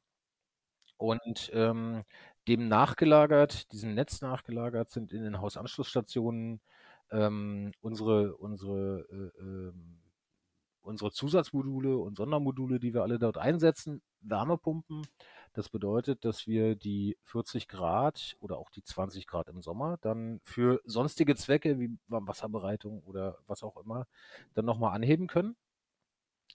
Und 0.96 1.50
ähm, 1.52 2.04
dem 2.48 2.68
nachgelagert, 2.68 3.70
diesem 3.72 3.94
Netz 3.94 4.22
nachgelagert 4.22 4.90
sind 4.90 5.12
in 5.12 5.22
den 5.22 5.40
Hausanschlussstationen 5.40 6.60
ähm, 7.10 7.72
unsere, 7.80 8.36
unsere, 8.36 9.06
äh, 9.10 9.42
ähm, 9.42 9.98
unsere 10.86 11.10
Zusatzmodule 11.10 11.96
und 11.98 12.16
Sondermodule, 12.16 12.80
die 12.80 12.94
wir 12.94 13.02
alle 13.02 13.18
dort 13.18 13.36
einsetzen, 13.36 14.02
Wärmepumpen. 14.20 15.06
Das 15.52 15.68
bedeutet, 15.68 16.24
dass 16.24 16.46
wir 16.46 16.76
die 16.76 17.18
40 17.24 17.68
Grad 17.68 18.36
oder 18.40 18.58
auch 18.58 18.70
die 18.70 18.82
20 18.82 19.26
Grad 19.26 19.48
im 19.48 19.62
Sommer 19.62 19.98
dann 20.00 20.40
für 20.44 20.80
sonstige 20.84 21.34
Zwecke 21.34 21.78
wie 21.78 21.96
Wasserbereitung 22.08 23.02
oder 23.04 23.38
was 23.46 23.62
auch 23.62 23.76
immer 23.78 24.06
dann 24.54 24.64
nochmal 24.64 24.94
anheben 24.94 25.26
können. 25.26 25.56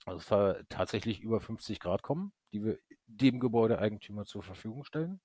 Also 0.04 0.54
tatsächlich 0.68 1.20
über 1.20 1.40
50 1.40 1.78
Grad 1.78 2.02
kommen, 2.02 2.32
die 2.52 2.64
wir 2.64 2.78
dem 3.06 3.38
Gebäudeeigentümer 3.38 4.24
zur 4.24 4.42
Verfügung 4.42 4.84
stellen. 4.84 5.20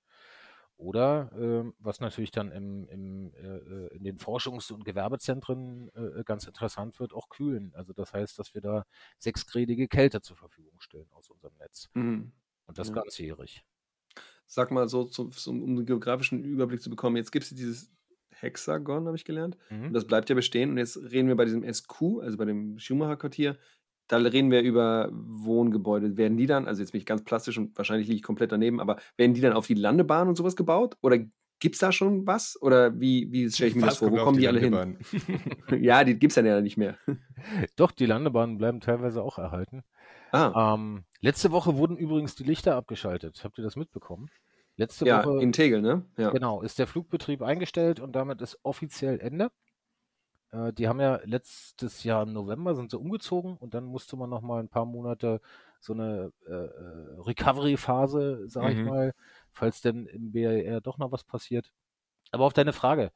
Oder 0.78 1.32
äh, 1.34 1.72
was 1.80 2.00
natürlich 2.00 2.30
dann 2.30 2.52
im, 2.52 2.88
im, 2.88 3.34
äh, 3.34 3.88
in 3.96 4.04
den 4.04 4.18
Forschungs- 4.18 4.72
und 4.72 4.86
Gewerbezentren 4.86 5.90
äh, 5.96 6.24
ganz 6.24 6.46
interessant 6.46 7.00
wird, 7.00 7.14
auch 7.14 7.30
kühlen. 7.30 7.72
Also 7.74 7.94
das 7.94 8.14
heißt, 8.14 8.38
dass 8.38 8.54
wir 8.54 8.62
da 8.62 8.86
sechsgradige 9.18 9.88
Kälte 9.88 10.22
zur 10.22 10.38
Verfügung 10.38 10.80
stellen 10.80 11.10
aus 11.14 11.32
unserem 11.32 11.56
Netz. 11.58 11.90
Mhm. 11.96 12.32
Und 12.68 12.78
das 12.78 12.90
ja. 12.90 12.94
ganzjährig. 12.94 13.64
Sag 14.46 14.72
mal 14.72 14.88
so, 14.88 15.06
zum, 15.06 15.32
zum, 15.32 15.64
um 15.64 15.70
einen 15.72 15.86
geografischen 15.88 16.44
Überblick 16.44 16.82
zu 16.82 16.92
bekommen, 16.92 17.18
jetzt 17.18 17.32
gibt 17.32 17.46
es 17.46 17.50
dieses 17.50 17.92
Hexagon, 18.30 19.08
habe 19.08 19.18
ich 19.18 19.26
gelernt. 19.26 19.58
Mhm. 19.72 19.88
Und 19.88 19.94
das 19.94 20.06
bleibt 20.06 20.30
ja 20.30 20.36
bestehen. 20.36 20.70
Und 20.70 20.78
jetzt 20.78 20.98
reden 20.98 21.28
wir 21.28 21.36
bei 21.36 21.46
diesem 21.46 21.64
SQ, 21.64 22.22
also 22.22 22.38
bei 22.38 22.46
dem 22.46 22.78
Schumacher-Quartier, 22.78 23.58
da 24.08 24.18
reden 24.18 24.52
wir 24.52 24.62
über 24.62 25.10
Wohngebäude. 25.12 26.18
Werden 26.18 26.38
die 26.38 26.48
dann, 26.48 26.68
also 26.68 26.82
jetzt 26.82 26.92
bin 26.92 27.00
ich 27.00 27.06
ganz 27.06 27.24
plastisch 27.24 27.58
und 27.58 27.78
wahrscheinlich 27.78 28.08
liege 28.08 28.18
ich 28.18 28.24
komplett 28.24 28.52
daneben, 28.52 28.80
aber 28.80 28.98
werden 29.18 29.34
die 29.34 29.42
dann 29.42 29.54
auf 29.54 29.68
die 29.68 29.74
Landebahn 29.74 30.28
und 30.28 30.36
sowas 30.36 30.56
gebaut? 30.56 30.98
Oder 31.02 31.20
Gibt 31.60 31.76
es 31.76 31.80
da 31.80 31.92
schon 31.92 32.28
was? 32.28 32.62
Oder 32.62 33.00
wie, 33.00 33.32
wie 33.32 33.50
stelle 33.50 33.70
ich 33.70 33.76
mir 33.76 33.86
das 33.88 33.98
vor? 33.98 34.12
Wo 34.12 34.18
kommen 34.18 34.36
die, 34.36 34.42
die 34.42 34.48
alle 34.48 34.60
hin? 34.60 34.98
ja, 35.82 36.04
die 36.04 36.18
gibt 36.18 36.32
es 36.32 36.36
dann 36.36 36.46
ja 36.46 36.62
nicht 36.62 36.78
mehr. 36.78 36.98
Doch, 37.76 37.92
die 37.92 38.06
Landebahnen 38.06 38.58
bleiben 38.58 38.80
teilweise 38.80 39.24
auch 39.24 39.40
erhalten. 39.40 39.84
Ah. 40.32 40.76
Ähm, 40.76 41.04
letzte 41.20 41.52
Woche 41.52 41.78
wurden 41.78 41.98
übrigens 41.98 42.36
die 42.36 42.44
Lichter 42.44 42.76
abgeschaltet. 42.76 43.42
Habt 43.44 43.58
ihr 43.58 43.64
das 43.64 43.76
mitbekommen? 43.76 44.30
Letzte 44.76 45.08
ja, 45.08 45.26
Woche. 45.26 45.42
in 45.42 45.52
Tegel, 45.52 45.82
ne? 45.82 46.06
Ja. 46.18 46.30
Genau, 46.30 46.62
ist 46.62 46.78
der 46.78 46.86
Flugbetrieb 46.86 47.42
eingestellt 47.42 48.00
und 48.00 48.16
damit 48.16 48.42
ist 48.42 48.60
offiziell 48.62 49.20
Ende. 49.20 49.50
Äh, 50.52 50.74
die 50.74 50.88
haben 50.88 51.00
ja 51.00 51.20
letztes 51.24 52.04
Jahr 52.04 52.24
im 52.24 52.34
November 52.34 52.76
sind 52.76 52.92
sie 52.92 52.98
umgezogen 52.98 53.58
und 53.58 53.74
dann 53.74 53.86
musste 53.86 54.16
man 54.16 54.30
noch 54.30 54.42
mal 54.42 54.60
ein 54.60 54.70
paar 54.70 54.86
Monate 54.86 55.42
so 55.80 55.94
eine 55.94 56.32
äh, 56.48 56.52
äh 56.52 57.22
Recovery-Phase, 57.22 58.48
sage 58.48 58.74
mhm. 58.74 58.80
ich 58.80 58.86
mal, 58.86 59.14
falls 59.52 59.82
denn 59.82 60.06
im 60.08 60.32
BAR 60.32 60.82
doch 60.82 60.98
noch 60.98 61.12
was 61.12 61.24
passiert. 61.24 61.72
Aber 62.32 62.46
auf 62.46 62.54
deine 62.54 62.74
Frage. 62.74 63.12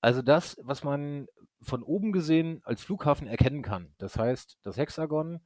Also 0.00 0.20
das, 0.20 0.56
was 0.62 0.82
man 0.82 1.28
von 1.60 1.82
oben 1.82 2.12
gesehen 2.12 2.60
als 2.64 2.82
Flughafen 2.82 3.28
erkennen 3.28 3.62
kann, 3.62 3.94
das 3.98 4.18
heißt 4.18 4.58
das 4.62 4.76
Hexagon 4.76 5.40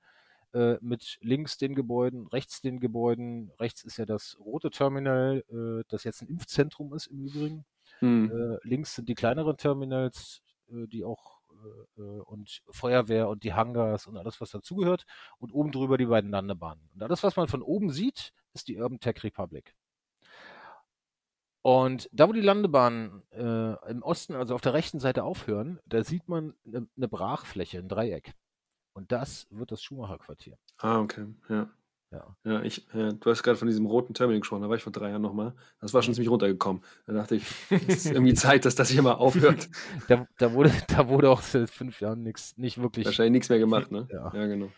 äh, 0.54 0.78
mit 0.80 1.18
links 1.20 1.58
den 1.58 1.74
Gebäuden, 1.74 2.26
rechts 2.28 2.62
den 2.62 2.80
Gebäuden, 2.80 3.52
rechts 3.60 3.84
ist 3.84 3.98
ja 3.98 4.06
das 4.06 4.38
rote 4.40 4.70
Terminal, 4.70 5.44
äh, 5.50 5.84
das 5.88 6.04
jetzt 6.04 6.22
ein 6.22 6.28
Impfzentrum 6.28 6.94
ist 6.94 7.08
im 7.08 7.26
Übrigen. 7.26 7.64
Mhm. 8.00 8.30
Äh, 8.30 8.66
links 8.66 8.94
sind 8.94 9.08
die 9.08 9.14
kleineren 9.14 9.58
Terminals, 9.58 10.42
die 10.68 11.04
auch 11.04 11.40
äh, 11.50 12.02
äh, 12.02 12.20
und 12.20 12.62
Feuerwehr 12.70 13.28
und 13.28 13.44
die 13.44 13.54
Hangars 13.54 14.06
und 14.06 14.16
alles, 14.16 14.40
was 14.40 14.50
dazugehört. 14.50 15.06
Und 15.38 15.52
oben 15.52 15.72
drüber 15.72 15.98
die 15.98 16.06
beiden 16.06 16.30
Landebahnen. 16.30 16.88
Und 16.94 17.02
alles, 17.02 17.22
was 17.22 17.36
man 17.36 17.48
von 17.48 17.62
oben 17.62 17.90
sieht, 17.90 18.32
ist 18.54 18.68
die 18.68 18.78
Urban 18.78 19.00
Tech 19.00 19.22
Republic. 19.22 19.74
Und 21.62 22.08
da, 22.12 22.28
wo 22.28 22.32
die 22.32 22.40
Landebahnen 22.40 23.22
äh, 23.32 23.90
im 23.90 24.02
Osten, 24.02 24.34
also 24.36 24.54
auf 24.54 24.60
der 24.60 24.72
rechten 24.72 25.00
Seite 25.00 25.24
aufhören, 25.24 25.80
da 25.84 26.04
sieht 26.04 26.28
man 26.28 26.54
eine 26.64 26.86
ne 26.94 27.08
Brachfläche, 27.08 27.78
ein 27.78 27.88
Dreieck. 27.88 28.34
Und 28.92 29.10
das 29.10 29.48
wird 29.50 29.72
das 29.72 29.82
Schumacher-Quartier. 29.82 30.58
Ah, 30.78 31.00
okay, 31.00 31.26
ja. 31.48 31.68
Ja. 32.12 32.36
Ja, 32.44 32.62
ich, 32.62 32.86
ja, 32.94 33.12
du 33.12 33.30
hast 33.30 33.42
gerade 33.42 33.56
von 33.58 33.66
diesem 33.66 33.86
roten 33.86 34.14
Terminal 34.14 34.40
gesprochen, 34.40 34.62
da 34.62 34.68
war 34.68 34.76
ich 34.76 34.82
vor 34.82 34.92
drei 34.92 35.10
Jahren 35.10 35.22
nochmal. 35.22 35.54
Das 35.80 35.92
war 35.92 36.02
schon 36.02 36.14
ziemlich 36.14 36.30
runtergekommen. 36.30 36.82
Da 37.06 37.12
dachte 37.12 37.36
ich, 37.36 37.44
es 37.70 38.06
ist 38.06 38.06
irgendwie 38.06 38.34
Zeit, 38.34 38.64
dass 38.64 38.74
das 38.74 38.88
hier 38.88 39.02
mal 39.02 39.14
aufhört. 39.14 39.68
da, 40.08 40.26
da, 40.38 40.52
wurde, 40.52 40.72
da 40.88 41.08
wurde 41.08 41.30
auch 41.30 41.42
seit 41.42 41.68
fünf 41.68 42.00
Jahren 42.00 42.22
nix, 42.22 42.56
nicht 42.56 42.78
wirklich. 42.80 43.06
Wahrscheinlich 43.06 43.32
nichts 43.32 43.48
mehr 43.48 43.58
gemacht, 43.58 43.90
ne? 43.90 44.06
Ja, 44.10 44.32
ja 44.34 44.46
genau. 44.46 44.68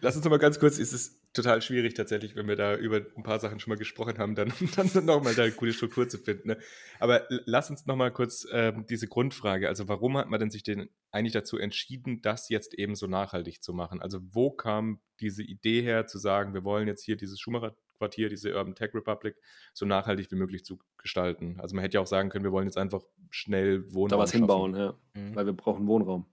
Lass 0.00 0.16
uns 0.16 0.24
noch 0.24 0.30
mal 0.30 0.38
ganz 0.38 0.58
kurz, 0.58 0.78
es 0.78 0.92
ist 0.92 1.18
total 1.32 1.62
schwierig 1.62 1.94
tatsächlich, 1.94 2.36
wenn 2.36 2.48
wir 2.48 2.56
da 2.56 2.76
über 2.76 3.00
ein 3.16 3.22
paar 3.22 3.38
Sachen 3.38 3.60
schon 3.60 3.70
mal 3.70 3.78
gesprochen 3.78 4.18
haben, 4.18 4.34
dann, 4.34 4.52
dann 4.76 5.04
nochmal 5.04 5.34
da 5.34 5.44
eine 5.44 5.52
gute 5.52 5.72
Struktur 5.72 6.08
zu 6.08 6.18
finden. 6.18 6.48
Ne? 6.48 6.58
Aber 6.98 7.26
lass 7.28 7.70
uns 7.70 7.86
noch 7.86 7.96
mal 7.96 8.10
kurz 8.10 8.44
äh, 8.46 8.72
diese 8.88 9.08
Grundfrage, 9.08 9.68
also 9.68 9.88
warum 9.88 10.16
hat 10.16 10.28
man 10.28 10.40
denn 10.40 10.50
sich 10.50 10.62
denn 10.62 10.88
eigentlich 11.10 11.32
dazu 11.32 11.58
entschieden, 11.58 12.22
das 12.22 12.48
jetzt 12.48 12.74
eben 12.74 12.94
so 12.94 13.06
nachhaltig 13.06 13.62
zu 13.62 13.72
machen? 13.72 14.00
Also 14.00 14.20
wo 14.22 14.50
kam 14.50 15.00
diese 15.20 15.42
Idee 15.42 15.82
her, 15.82 16.06
zu 16.06 16.18
sagen, 16.18 16.54
wir 16.54 16.64
wollen 16.64 16.88
jetzt 16.88 17.04
hier 17.04 17.16
dieses 17.16 17.40
Schumacher-Quartier, 17.40 18.28
diese 18.28 18.54
Urban 18.54 18.74
Tech 18.74 18.94
Republic, 18.94 19.36
so 19.74 19.86
nachhaltig 19.86 20.30
wie 20.30 20.36
möglich 20.36 20.64
zu 20.64 20.78
gestalten? 20.96 21.56
Also 21.60 21.74
man 21.74 21.82
hätte 21.82 21.96
ja 21.96 22.00
auch 22.00 22.06
sagen 22.06 22.30
können, 22.30 22.44
wir 22.44 22.52
wollen 22.52 22.66
jetzt 22.66 22.78
einfach 22.78 23.02
schnell 23.30 23.84
Wohnraum 23.92 24.08
Da 24.08 24.18
was 24.18 24.30
schaffen. 24.30 24.40
hinbauen, 24.40 24.74
ja, 24.74 24.94
mhm. 25.14 25.34
weil 25.34 25.46
wir 25.46 25.52
brauchen 25.52 25.86
Wohnraum. 25.86 26.26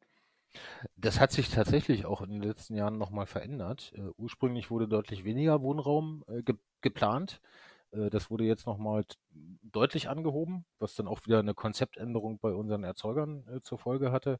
Das 0.96 1.20
hat 1.20 1.32
sich 1.32 1.50
tatsächlich 1.50 2.06
auch 2.06 2.22
in 2.22 2.32
den 2.32 2.41
letzten 2.41 2.76
Jahren 2.76 2.98
nochmal 2.98 3.26
verändert. 3.26 3.94
Äh, 3.96 4.10
ursprünglich 4.18 4.72
wurde 4.72 4.88
deutlich 4.88 5.24
weniger 5.24 5.62
Wohnraum 5.62 6.24
äh, 6.28 6.44
ge 6.44 6.56
geplant. 6.82 7.41
Äh, 7.91 8.10
das 8.10 8.30
wurde 8.30 8.44
jetzt 8.44 8.65
nochmal 8.68 9.06
deutlich 9.63 10.10
angehoben, 10.10 10.65
was 10.80 10.96
dann 10.96 11.08
auch 11.08 11.26
wieder 11.26 11.39
eine 11.39 11.54
Konzeptänderung 11.54 12.39
bei 12.39 12.54
unseren 12.54 12.84
Erzeugern 12.84 13.46
äh, 13.48 13.62
zur 13.62 13.80
Folge 13.80 14.12
hatte. 14.12 14.39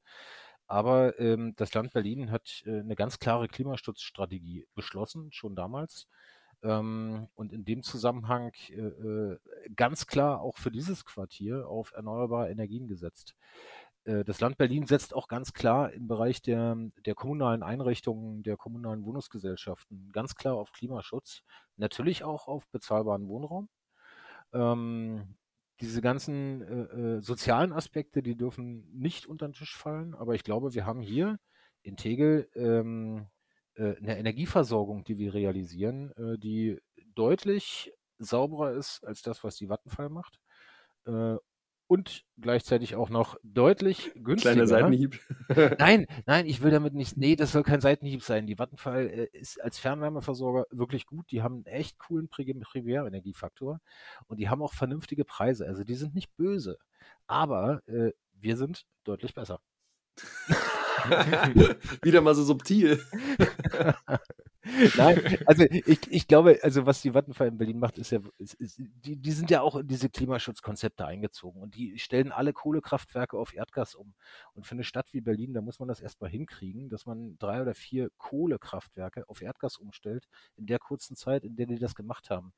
Aber 0.67 1.19
ähm, 1.19 1.54
das 1.56 1.73
Land 1.73 1.93
Berlin 1.93 2.32
hat 2.32 2.63
äh, 2.65 2.80
eine 2.80 2.95
ganz 2.95 3.19
klare 3.19 3.47
Klimaschutzstrategie 3.47 4.65
beschlossen, 4.73 5.32
schon 5.32 5.56
damals. 5.56 6.08
Ähm, 6.63 7.28
und 7.36 7.54
in 7.54 7.65
dem 7.65 7.84
Zusammenhang 7.84 8.51
äh, 8.69 9.38
ganz 9.75 10.08
klar 10.08 10.41
auch 10.41 10.58
für 10.58 10.71
dieses 10.71 11.06
Quartier 11.06 11.67
auf 11.67 11.91
erneuerbare 11.91 12.49
Energien 12.49 12.88
gesetzt. 12.88 13.36
Äh, 14.06 14.24
das 14.24 14.39
Land 14.39 14.58
Berlin 14.58 14.86
setzt 14.86 15.13
auch 15.13 15.28
ganz 15.28 15.54
klar 15.54 15.91
im 15.91 16.08
Bereich 16.08 16.41
der, 16.41 16.78
der 17.06 17.15
kommunalen 17.15 17.63
Einrichtungen, 17.63 18.44
der 18.44 18.58
kommunalen 18.58 19.04
Wohnungsgesellschaften 19.06 20.12
ganz 20.12 20.36
klar 20.36 20.56
auf 20.56 20.72
Klimaschutz, 20.72 21.41
natürlich 21.78 22.24
auch 22.24 22.48
auf 22.48 22.68
bezahlbaren 22.70 23.28
Wohnraum. 23.28 23.70
Ähm, 24.54 25.36
diese 25.82 26.02
ganzen 26.02 26.62
äh, 26.62 27.18
äh, 27.18 27.22
sozialen 27.22 27.74
Aspekte, 27.74 28.24
die 28.24 28.38
dürfen 28.38 28.89
nicht 28.94 29.26
unter 29.26 29.48
den 29.48 29.54
Tisch 29.54 29.76
fallen, 29.76 30.15
aber 30.15 30.36
ich 30.36 30.44
glaube, 30.44 30.74
wir 30.74 30.86
haben 30.86 31.02
hier 31.02 31.38
in 31.82 31.98
Tegel 31.98 32.50
ähm, 32.56 33.28
äh, 33.76 33.98
eine 33.98 34.18
Energieversorgung, 34.18 35.04
die 35.04 35.18
wir 35.18 35.34
realisieren, 35.34 36.12
äh, 36.12 36.38
die 36.38 36.80
deutlich 37.13 37.94
sauberer 38.18 38.72
ist 38.72 39.04
als 39.04 39.22
das, 39.22 39.44
was 39.44 39.58
die 39.58 39.68
Vattenfall 39.68 40.10
macht 40.10 40.39
äh, 41.06 41.36
und 41.88 42.24
gleichzeitig 42.38 42.95
auch 42.95 43.10
noch 43.10 43.38
deutlich 43.43 44.12
günstiger. 44.15 44.54
Kleiner 44.54 44.67
Seitenhieb. 44.67 45.19
nein, 45.80 46.08
nein, 46.26 46.45
ich 46.45 46.62
will 46.62 46.71
damit 46.71 46.93
nicht. 46.93 47.17
Nee, 47.17 47.36
das 47.36 47.52
soll 47.52 47.63
kein 47.63 47.82
Seitenhieb 47.82 48.24
sein. 48.24 48.48
Die 48.48 48.58
Vattenfall 48.58 49.08
äh, 49.08 49.28
ist 49.38 49.62
als 49.62 49.78
Fernwärmeversorger 49.78 50.65
wirklich 50.71 51.06
gut. 51.06 51.30
Die 51.32 51.43
haben 51.43 51.56
einen 51.56 51.65
echt 51.65 52.00
coolen 52.00 52.30
Primärenergiefaktor 52.30 53.80
und 54.28 54.39
die 54.39 54.50
haben 54.50 54.62
auch 54.62 54.74
vernünftige 54.74 55.26
Preise. 55.26 55.67
Also 55.67 55.84
die 55.84 55.95
sind 55.95 56.15
nicht 56.15 56.36
böse. 56.36 56.78
Aber 57.28 57.82
äh, 57.88 58.12
wir 58.34 58.58
sind 58.58 58.86
deutlich 59.04 59.34
besser. 59.34 59.60
Wieder 62.02 62.21
mal 62.21 62.34
so 62.34 62.43
subtil. 62.43 63.00
Nein, 64.97 65.19
also 65.45 65.63
ich, 65.63 66.12
ich 66.12 66.28
glaube, 66.28 66.60
also 66.63 66.86
was 66.86 67.01
die 67.01 67.13
Vattenfall 67.13 67.47
in 67.47 67.58
Berlin 67.58 67.78
macht, 67.78 67.97
ist 67.99 68.12
ja, 68.12 68.19
ist, 68.39 68.56
ist, 68.56 68.80
die, 68.80 69.15
die 69.15 69.32
sind 69.32 69.51
ja 69.51 69.62
auch 69.62 69.75
in 69.75 69.88
diese 69.88 70.10
Klimaschutzkonzepte 70.10 71.06
eingezogen 71.06 71.62
und 71.62 71.75
die 71.75 71.99
stellen 71.99 72.32
alle 72.32 72.51
Kohlekraftwerke 72.51 73.38
auf 73.38 73.54
Erdgas 73.54 73.93
um. 73.93 74.15
Und 74.54 74.65
für 74.65 74.73
eine 74.73 74.84
Stadt 74.84 75.13
wie 75.13 75.21
Berlin, 75.21 75.54
da 75.54 75.62
muss 75.62 75.80
man 75.80 75.88
das 75.88 76.01
erstmal 76.01 76.32
hinkriegen, 76.32 76.89
dass 76.89 77.06
man 77.06 77.38
drei 77.38 77.62
oder 77.62 77.75
vier 77.75 78.10
Kohlekraftwerke 78.17 79.30
auf 79.30 79.41
Erdgas 79.41 79.78
umstellt 79.78 80.28
in 80.56 80.65
der 80.65 80.80
kurzen 80.80 81.15
Zeit, 81.15 81.43
in 81.43 81.56
der 81.56 81.67
die 81.67 81.78
das 81.78 81.93
gemacht 81.93 82.30
haben. 82.32 82.54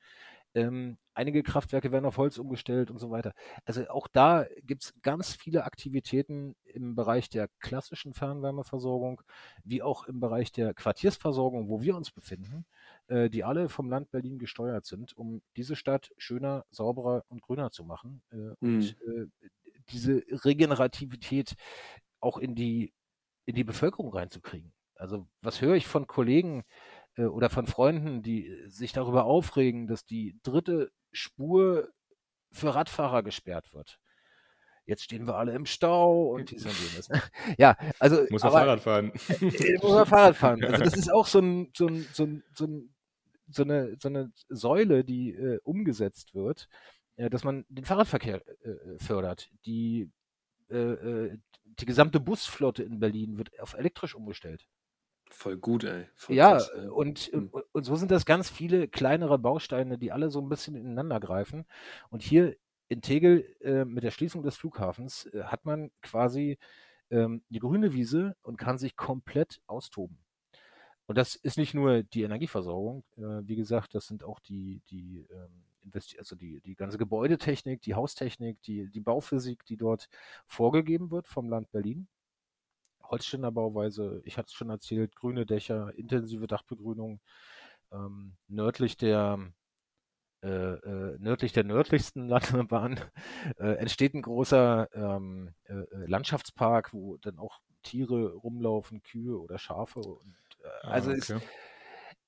Ähm, 0.54 0.98
einige 1.14 1.44
Kraftwerke 1.44 1.92
werden 1.92 2.06
auf 2.06 2.18
Holz 2.18 2.38
umgestellt 2.38 2.92
und 2.92 3.00
so 3.00 3.10
weiter. 3.10 3.34
Also 3.66 3.88
auch 3.90 4.08
da 4.08 4.46
gibt 4.64 4.84
es 4.84 4.94
ganz 5.02 5.34
viele 5.34 5.66
Aktivitäten 5.66 6.56
im 6.64 6.96
Bereich 6.96 7.30
der 7.30 7.50
klassischen 7.60 8.14
Fernwärmeversorgung, 8.14 9.22
wie 9.64 9.82
auch 9.82 10.06
im 10.06 10.20
Bereich 10.20 10.52
der 10.52 10.74
Quartiersversorgung, 10.74 11.70
wo 11.70 11.82
wir 11.82 11.96
uns 11.96 12.12
befinden, 12.12 12.66
äh, 13.08 13.30
die 13.30 13.44
alle 13.44 13.70
vom 13.70 13.90
Land 13.90 14.12
Berlin 14.12 14.40
gesteuert 14.40 14.86
sind, 14.86 15.16
um 15.18 15.42
diese 15.56 15.76
Stadt 15.76 16.12
schöner, 16.18 16.66
sauberer 16.70 17.24
und 17.30 17.42
grüner 17.42 17.72
zu 17.72 17.84
machen 17.84 18.22
äh, 18.32 18.36
mhm. 18.36 18.56
und 18.62 18.98
äh, 19.02 19.26
diese 19.90 20.24
Regenerativität 20.46 21.56
auch 22.20 22.38
in 22.38 22.56
die, 22.56 22.94
in 23.46 23.56
die 23.56 23.64
Bevölkerung 23.64 24.14
reinzukriegen. 24.14 24.74
Also 24.96 25.28
was 25.42 25.62
höre 25.62 25.76
ich 25.76 25.88
von 25.88 26.08
Kollegen, 26.08 26.64
äh, 27.18 27.24
oder 27.24 27.50
von 27.50 27.68
Freunden, 27.68 28.22
die 28.22 28.64
sich 28.68 28.94
darüber 28.94 29.26
aufregen, 29.26 29.88
dass 29.88 30.06
die 30.06 30.40
dritte 30.44 30.92
Spur 31.12 31.90
für 32.52 32.74
Radfahrer 32.74 33.24
gesperrt 33.24 33.74
wird. 33.74 34.00
Jetzt 34.86 35.04
stehen 35.04 35.28
wir 35.28 35.36
alle 35.36 35.52
im 35.54 35.66
Stau 35.66 36.30
und 36.30 36.50
dies 36.50 36.66
und 36.66 36.74
jenes. 36.80 37.10
Ja, 37.58 37.76
also. 38.00 38.26
Muss 38.30 38.42
man 38.42 38.54
Fahrrad 38.54 38.80
fahren. 38.80 39.12
Äh, 39.42 39.78
muss 39.82 39.92
man 39.92 40.06
Fahrrad 40.06 40.36
fahren. 40.36 40.64
Also, 40.64 40.84
das 40.84 40.94
ist 40.98 41.12
auch 41.12 41.28
so, 41.28 41.40
ein, 41.40 41.72
so, 41.76 41.88
ein, 41.88 42.08
so, 42.14 42.24
ein, 42.24 42.44
so, 42.54 42.66
ein, 42.66 42.96
so, 43.50 43.64
eine, 43.64 43.98
so 44.00 44.08
eine 44.08 44.32
Säule, 44.48 45.04
die 45.04 45.32
äh, 45.32 45.60
umgesetzt 45.64 46.34
wird, 46.36 46.70
äh, 47.18 47.30
dass 47.30 47.44
man 47.44 47.66
den 47.68 47.84
Fahrradverkehr 47.84 48.42
äh, 48.64 48.98
fördert. 48.98 49.50
Die, 49.66 50.10
äh, 50.70 51.38
die 51.66 51.86
gesamte 51.86 52.22
Busflotte 52.22 52.84
in 52.84 53.00
Berlin 53.00 53.38
wird 53.38 53.60
auf 53.60 53.74
elektrisch 53.74 54.16
umgestellt. 54.16 54.66
Voll 55.30 55.58
gut, 55.58 55.84
ey. 55.84 56.08
Voll 56.16 56.36
ja, 56.36 56.54
krass, 56.54 56.70
ey. 56.70 56.88
Und, 56.88 57.20
hm. 57.20 57.50
und, 57.52 57.64
und 57.72 57.84
so 57.84 57.96
sind 57.96 58.12
das 58.12 58.26
ganz 58.26 58.50
viele 58.50 58.88
kleinere 58.88 59.38
Bausteine, 59.38 59.98
die 59.98 60.12
alle 60.12 60.30
so 60.30 60.42
ein 60.42 60.50
bisschen 60.50 60.76
ineinander 60.76 61.20
greifen. 61.20 61.66
Und 62.10 62.24
hier 62.24 62.56
in 62.88 63.02
Tegel 63.02 63.56
äh, 63.62 63.86
mit 63.86 64.04
der 64.04 64.12
Schließung 64.12 64.44
des 64.44 64.56
Flughafens 64.56 65.26
äh, 65.28 65.44
hat 65.44 65.66
man 65.66 65.92
quasi 66.02 66.58
ähm, 67.10 67.44
die 67.50 67.60
grüne 67.60 67.94
Wiese 67.94 68.36
und 68.42 68.58
kann 68.58 68.78
sich 68.78 68.96
komplett 68.96 69.62
austoben. 69.68 70.18
Und 71.06 71.18
das 71.18 71.36
ist 71.36 71.58
nicht 71.58 71.74
nur 71.74 72.04
die 72.04 72.24
Energieversorgung, 72.24 73.04
äh, 73.18 73.22
wie 73.48 73.56
gesagt, 73.56 73.96
das 73.96 74.08
sind 74.08 74.24
auch 74.24 74.40
die, 74.40 74.82
die 74.90 75.26
ähm, 75.32 75.64
also 76.18 76.36
die, 76.36 76.60
die 76.62 76.76
ganze 76.76 76.98
Gebäudetechnik, 76.98 77.82
die 77.82 77.96
Haustechnik, 77.96 78.62
die, 78.64 78.90
die 78.90 79.00
Bauphysik, 79.00 79.66
die 79.66 79.78
dort 79.78 80.10
vorgegeben 80.46 81.12
wird 81.12 81.28
vom 81.28 81.50
Land 81.50 81.72
Berlin. 81.72 82.08
Holzständerbauweise, 83.10 84.22
ich 84.26 84.38
hatte 84.38 84.48
es 84.48 84.54
schon 84.54 84.70
erzählt, 84.70 85.16
grüne 85.16 85.46
Dächer, 85.46 85.94
intensive 85.96 86.48
Dachbegrünung, 86.48 87.20
ähm, 87.92 88.36
nördlich 88.48 88.98
der, 88.98 89.40
äh, 90.44 90.48
äh, 90.48 91.18
nördlich 91.20 91.54
der 91.54 91.64
nördlichsten 91.64 92.28
Landebahn 92.28 93.00
äh, 93.58 93.76
entsteht 93.78 94.14
ein 94.14 94.22
großer 94.22 94.90
ähm, 94.94 95.54
äh, 95.66 95.74
äh, 95.74 96.06
Landschaftspark, 96.06 96.94
wo 96.94 97.18
dann 97.18 97.40
auch 97.40 97.60
Tiere 97.84 98.34
rumlaufen, 98.34 99.02
Kühe 99.02 99.40
oder 99.40 99.58
Schafe. 99.58 100.00
Und, 100.00 100.36
also 100.82 101.12
ah, 101.12 101.14
okay. 101.14 101.20
es, 101.20 101.42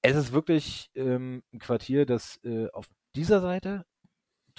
es, 0.02 0.16
ist 0.16 0.32
wirklich 0.32 0.90
ähm, 0.96 1.44
ein 1.54 1.60
Quartier, 1.60 2.06
das 2.06 2.40
auf 2.74 2.88
dieser 3.16 3.42
Seite 3.42 3.86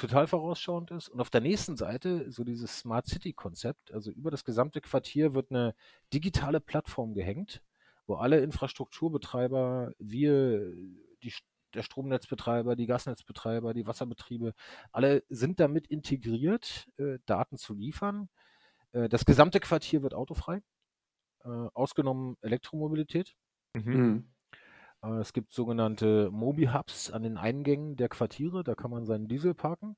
total 0.01 0.27
vorausschauend 0.27 0.91
ist. 0.91 1.09
Und 1.09 1.21
auf 1.21 1.31
der 1.31 1.41
nächsten 1.41 1.77
Seite 1.77 2.31
so 2.31 2.45
dieses 2.45 2.79
Smart 2.79 3.07
City-Konzept. 3.07 3.93
Also 3.93 4.11
über 4.11 4.31
das 4.31 4.45
gesamte 4.45 4.81
Quartier 4.81 5.35
wird 5.35 5.51
eine 5.51 5.75
digitale 6.13 6.61
Plattform 6.61 7.15
gehängt, 7.15 7.63
wo 8.07 8.17
alle 8.17 8.41
Infrastrukturbetreiber, 8.41 9.93
wir, 9.99 10.75
die, 11.23 11.33
der 11.75 11.83
Stromnetzbetreiber, 11.83 12.77
die 12.77 12.87
Gasnetzbetreiber, 12.87 13.75
die 13.75 13.87
Wasserbetriebe, 13.87 14.55
alle 14.91 15.23
sind 15.29 15.61
damit 15.61 15.87
integriert, 15.87 16.89
äh, 16.97 17.19
Daten 17.27 17.57
zu 17.57 17.75
liefern. 17.75 18.29
Äh, 18.93 19.09
das 19.09 19.25
gesamte 19.25 19.61
Quartier 19.61 20.03
wird 20.03 20.15
autofrei, 20.15 20.63
äh, 21.45 21.49
ausgenommen 21.49 22.37
Elektromobilität. 22.41 23.37
Mhm. 23.75 24.33
Äh, 25.03 25.21
es 25.21 25.33
gibt 25.33 25.53
sogenannte 25.53 26.31
Mobi-Hubs 26.31 27.11
an 27.11 27.23
den 27.23 27.37
Eingängen 27.37 27.97
der 27.97 28.09
Quartiere, 28.09 28.65
da 28.65 28.75
kann 28.75 28.91
man 28.91 29.07
seinen 29.07 29.29
Diesel 29.29 29.55
parken. 29.55 29.97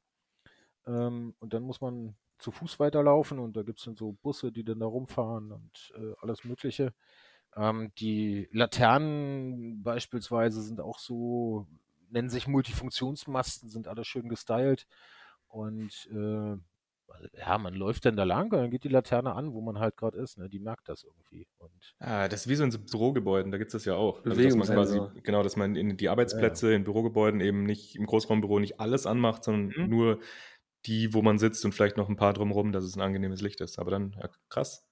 Ähm, 0.86 1.34
und 1.38 1.54
dann 1.54 1.62
muss 1.62 1.80
man 1.80 2.16
zu 2.38 2.50
Fuß 2.50 2.80
weiterlaufen 2.80 3.38
und 3.38 3.56
da 3.56 3.62
gibt 3.62 3.78
es 3.78 3.84
dann 3.84 3.96
so 3.96 4.12
Busse, 4.22 4.52
die 4.52 4.64
dann 4.64 4.80
da 4.80 4.86
rumfahren 4.86 5.52
und 5.52 5.92
äh, 5.96 6.14
alles 6.20 6.44
Mögliche. 6.44 6.92
Ähm, 7.56 7.92
die 7.98 8.48
Laternen 8.52 9.82
beispielsweise 9.82 10.62
sind 10.62 10.80
auch 10.80 10.98
so, 10.98 11.66
nennen 12.10 12.30
sich 12.30 12.48
Multifunktionsmasten, 12.48 13.68
sind 13.68 13.88
alle 13.88 14.04
schön 14.04 14.28
gestylt. 14.28 14.86
Und 15.48 16.08
äh, 16.10 16.56
ja, 17.38 17.58
man 17.58 17.74
läuft 17.74 18.04
dann 18.04 18.16
da 18.16 18.24
lang 18.24 18.52
und 18.52 18.58
dann 18.58 18.70
geht 18.70 18.84
die 18.84 18.88
Laterne 18.88 19.34
an, 19.34 19.52
wo 19.52 19.60
man 19.60 19.78
halt 19.78 19.96
gerade 19.96 20.18
ist. 20.18 20.38
Ne? 20.38 20.48
Die 20.48 20.58
merkt 20.58 20.88
das 20.88 21.04
irgendwie. 21.04 21.46
Und 21.58 21.94
ah, 21.98 22.28
das 22.28 22.42
ist 22.42 22.48
wie 22.48 22.54
so 22.54 22.64
in 22.64 22.70
so 22.70 22.78
Bürogebäuden, 22.78 23.52
da 23.52 23.58
gibt 23.58 23.68
es 23.68 23.72
das 23.72 23.84
ja 23.84 23.94
auch. 23.94 24.24
Also, 24.24 24.42
dass 24.42 24.54
man 24.54 24.66
quasi, 24.66 25.00
genau, 25.22 25.42
dass 25.42 25.56
man 25.56 25.76
in 25.76 25.96
die 25.96 26.08
Arbeitsplätze 26.08 26.70
ja. 26.70 26.76
in 26.76 26.84
Bürogebäuden 26.84 27.40
eben 27.40 27.64
nicht 27.64 27.96
im 27.96 28.06
Großraumbüro 28.06 28.58
nicht 28.58 28.80
alles 28.80 29.06
anmacht, 29.06 29.44
sondern 29.44 29.84
mhm. 29.84 29.90
nur 29.90 30.20
die, 30.86 31.14
wo 31.14 31.22
man 31.22 31.38
sitzt 31.38 31.64
und 31.64 31.72
vielleicht 31.72 31.96
noch 31.96 32.08
ein 32.08 32.16
paar 32.16 32.32
drumherum, 32.32 32.72
dass 32.72 32.84
es 32.84 32.96
ein 32.96 33.02
angenehmes 33.02 33.40
Licht 33.40 33.60
ist. 33.60 33.78
Aber 33.78 33.90
dann, 33.90 34.16
ja, 34.20 34.28
krass. 34.48 34.84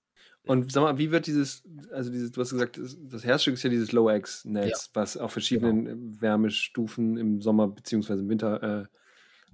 Und 0.47 0.73
sag 0.73 0.83
mal, 0.83 0.99
wie 0.99 1.11
wird 1.11 1.27
dieses, 1.27 1.63
also 1.93 2.11
dieses, 2.11 2.33
du 2.33 2.41
hast 2.41 2.51
gesagt, 2.51 2.81
das 3.11 3.25
Herzstück 3.25 3.55
ist 3.55 3.63
ja 3.63 3.71
dieses 3.71 3.93
Low-X-Netz, 3.93 4.87
ja. 4.87 5.01
was 5.01 5.17
auf 5.17 5.33
verschiedenen 5.33 5.85
genau. 5.85 6.23
Wärmestufen 6.23 7.19
im 7.19 7.43
Sommer 7.43 7.69
bzw. 7.69 8.15
im 8.15 8.29
Winter 8.29 8.63
äh, 8.63 8.87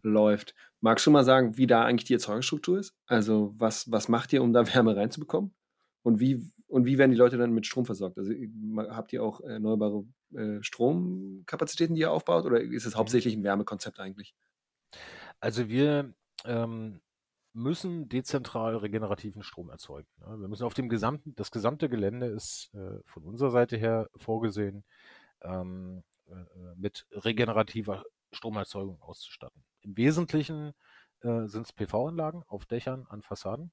läuft. 0.09 0.55
Magst 0.81 1.07
du 1.07 1.11
mal 1.11 1.25
sagen, 1.25 1.57
wie 1.57 1.67
da 1.67 1.85
eigentlich 1.85 2.05
die 2.05 2.15
Erzeugungsstruktur 2.15 2.79
ist? 2.79 2.95
Also 3.07 3.55
was, 3.59 3.91
was 3.91 4.09
macht 4.09 4.33
ihr, 4.33 4.43
um 4.43 4.53
da 4.53 4.67
Wärme 4.75 4.97
reinzubekommen? 4.97 5.55
Und 6.03 6.21
wie, 6.21 6.51
und 6.69 6.87
wie 6.87 6.99
werden 6.99 7.11
die 7.11 7.17
Leute 7.17 7.39
dann 7.39 7.53
mit 7.53 7.67
Strom 7.67 7.87
versorgt? 7.87 8.19
Also 8.19 8.33
habt 8.91 9.13
ihr 9.13 9.23
auch 9.23 9.41
erneuerbare 9.41 10.05
äh, 10.35 10.63
Stromkapazitäten, 10.63 11.95
die 11.95 12.03
ihr 12.03 12.13
aufbaut, 12.13 12.45
oder 12.45 12.61
ist 12.61 12.87
es 12.87 12.97
hauptsächlich 12.97 13.35
ein 13.35 13.45
Wärmekonzept 13.45 14.01
eigentlich? 14.01 14.35
Also 15.41 15.69
wir 15.69 16.15
ähm, 16.45 17.01
müssen 17.53 18.09
dezentral 18.09 18.77
regenerativen 18.77 19.43
Strom 19.43 19.71
erzeugen. 19.71 20.09
Ne? 20.19 20.41
Wir 20.41 20.49
müssen 20.49 20.65
auf 20.65 20.75
dem 20.75 20.89
gesamten, 20.89 21.35
das 21.37 21.51
gesamte 21.51 21.89
Gelände 21.89 22.27
ist 22.27 22.71
äh, 22.75 23.01
von 23.07 23.25
unserer 23.25 23.51
Seite 23.51 23.77
her 23.77 24.11
vorgesehen, 24.17 24.85
ähm, 25.43 26.03
äh, 26.27 26.35
äh 26.35 26.75
mit 26.77 27.07
regenerativer 27.13 28.05
Stromerzeugung 28.33 29.01
auszustatten. 29.01 29.65
Im 29.87 29.97
Wesentlichen 29.97 30.75
äh, 31.21 31.47
sind 31.47 31.67
es 31.67 31.73
PV-Anlagen 31.73 32.43
auf 32.49 32.67
Dächern, 32.67 33.07
an 33.09 33.23
Fassaden. 33.23 33.71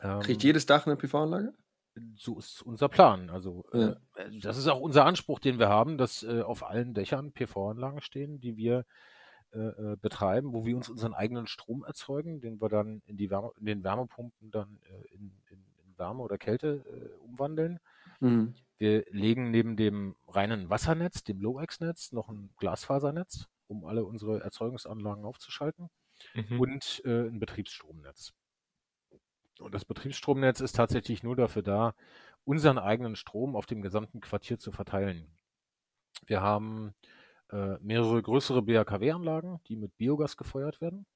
Ähm, 0.00 0.20
Kriegt 0.20 0.42
jedes 0.42 0.66
Dach 0.66 0.86
eine 0.86 0.96
PV-Anlage? 0.96 1.54
So 2.16 2.38
ist 2.38 2.62
unser 2.62 2.88
Plan. 2.88 3.30
Also 3.30 3.64
äh, 3.72 3.78
ja. 3.78 3.96
äh, 4.16 4.38
das 4.40 4.58
ist 4.58 4.66
auch 4.66 4.80
unser 4.80 5.04
Anspruch, 5.04 5.38
den 5.38 5.58
wir 5.58 5.68
haben, 5.68 5.96
dass 5.96 6.22
äh, 6.22 6.42
auf 6.42 6.64
allen 6.64 6.92
Dächern 6.94 7.32
PV-Anlagen 7.32 8.00
stehen, 8.00 8.40
die 8.40 8.56
wir 8.56 8.84
äh, 9.52 9.58
äh, 9.58 9.96
betreiben, 9.96 10.52
wo 10.52 10.64
wir 10.64 10.76
uns 10.76 10.88
unseren 10.88 11.14
eigenen 11.14 11.46
Strom 11.46 11.84
erzeugen, 11.84 12.40
den 12.40 12.60
wir 12.60 12.68
dann 12.68 13.02
in, 13.06 13.16
die 13.16 13.30
Wärme, 13.30 13.50
in 13.60 13.66
den 13.66 13.84
Wärmepumpen 13.84 14.50
dann 14.50 14.80
in, 15.12 15.32
in, 15.50 15.64
in, 15.84 15.98
Wärme 15.98 16.22
oder 16.22 16.38
Kälte 16.38 16.82
umwandeln. 17.20 17.78
Mhm. 18.18 18.54
Wir 18.78 19.04
legen 19.10 19.50
neben 19.50 19.76
dem 19.76 20.16
reinen 20.26 20.70
Wassernetz, 20.70 21.22
dem 21.22 21.38
Low-X-Netz, 21.38 22.12
noch 22.12 22.30
ein 22.30 22.50
Glasfasernetz 22.56 23.46
um 23.72 23.84
alle 23.84 24.04
unsere 24.04 24.40
Erzeugungsanlagen 24.40 25.24
aufzuschalten 25.24 25.90
mhm. 26.34 26.60
und 26.60 27.02
äh, 27.04 27.28
ein 27.28 27.38
Betriebsstromnetz. 27.38 28.32
Und 29.58 29.74
das 29.74 29.84
Betriebsstromnetz 29.84 30.60
ist 30.60 30.76
tatsächlich 30.76 31.22
nur 31.22 31.36
dafür 31.36 31.62
da, 31.62 31.94
unseren 32.44 32.78
eigenen 32.78 33.16
Strom 33.16 33.56
auf 33.56 33.66
dem 33.66 33.82
gesamten 33.82 34.20
Quartier 34.20 34.58
zu 34.58 34.72
verteilen. 34.72 35.38
Wir 36.26 36.40
haben 36.40 36.94
äh, 37.50 37.78
mehrere 37.80 38.22
größere 38.22 38.62
BHKW-Anlagen, 38.62 39.60
die 39.68 39.76
mit 39.76 39.96
Biogas 39.96 40.36
gefeuert 40.36 40.80
werden. 40.80 41.06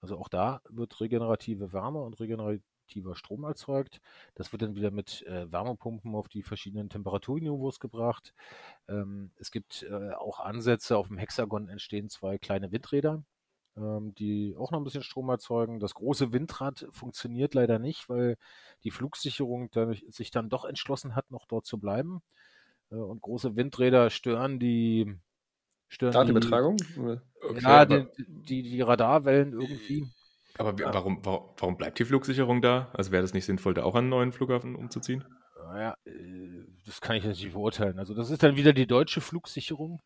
Also 0.00 0.18
auch 0.18 0.28
da 0.28 0.60
wird 0.68 1.00
regenerative 1.00 1.72
Wärme 1.72 2.00
und 2.02 2.18
regenerative 2.20 2.64
aktiver 2.86 3.16
Strom 3.16 3.42
erzeugt. 3.44 4.00
Das 4.36 4.52
wird 4.52 4.62
dann 4.62 4.76
wieder 4.76 4.92
mit 4.92 5.22
äh, 5.26 5.50
Wärmepumpen 5.50 6.14
auf 6.14 6.28
die 6.28 6.42
verschiedenen 6.42 6.88
Temperaturniveaus 6.88 7.80
gebracht. 7.80 8.32
Ähm, 8.88 9.32
es 9.36 9.50
gibt 9.50 9.82
äh, 9.90 10.12
auch 10.12 10.38
Ansätze, 10.38 10.96
auf 10.96 11.08
dem 11.08 11.18
Hexagon 11.18 11.68
entstehen 11.68 12.08
zwei 12.08 12.38
kleine 12.38 12.70
Windräder, 12.70 13.24
ähm, 13.76 14.14
die 14.14 14.54
auch 14.56 14.70
noch 14.70 14.78
ein 14.78 14.84
bisschen 14.84 15.02
Strom 15.02 15.28
erzeugen. 15.28 15.80
Das 15.80 15.94
große 15.94 16.32
Windrad 16.32 16.86
funktioniert 16.90 17.54
leider 17.54 17.80
nicht, 17.80 18.08
weil 18.08 18.36
die 18.84 18.92
Flugsicherung 18.92 19.70
sich 20.08 20.30
dann 20.30 20.48
doch 20.48 20.64
entschlossen 20.64 21.16
hat, 21.16 21.30
noch 21.32 21.46
dort 21.46 21.66
zu 21.66 21.78
bleiben. 21.78 22.22
Äh, 22.92 22.94
und 22.94 23.20
große 23.20 23.56
Windräder 23.56 24.10
stören 24.10 24.60
die 24.60 25.12
stören 25.88 26.12
Datenübertragung? 26.12 26.76
Okay, 27.42 27.62
ja, 27.62 27.84
die, 27.84 28.06
die, 28.28 28.62
die 28.62 28.80
Radarwellen 28.80 29.52
irgendwie. 29.52 30.06
Aber 30.58 30.74
ja. 30.80 30.92
warum, 30.92 31.20
warum, 31.24 31.76
bleibt 31.76 31.98
die 31.98 32.04
Flugsicherung 32.04 32.62
da? 32.62 32.90
Also 32.94 33.12
wäre 33.12 33.22
das 33.22 33.34
nicht 33.34 33.44
sinnvoll, 33.44 33.74
da 33.74 33.82
auch 33.82 33.94
einen 33.94 34.08
neuen 34.08 34.32
Flughafen 34.32 34.74
umzuziehen? 34.74 35.24
Naja, 35.64 35.96
äh, 36.04 36.64
das 36.86 37.00
kann 37.00 37.16
ich 37.16 37.24
jetzt 37.24 37.42
nicht 37.42 37.52
beurteilen. 37.52 37.98
Also 37.98 38.14
das 38.14 38.30
ist 38.30 38.42
dann 38.42 38.56
wieder 38.56 38.72
die 38.72 38.86
deutsche 38.86 39.20
Flugsicherung, 39.20 40.00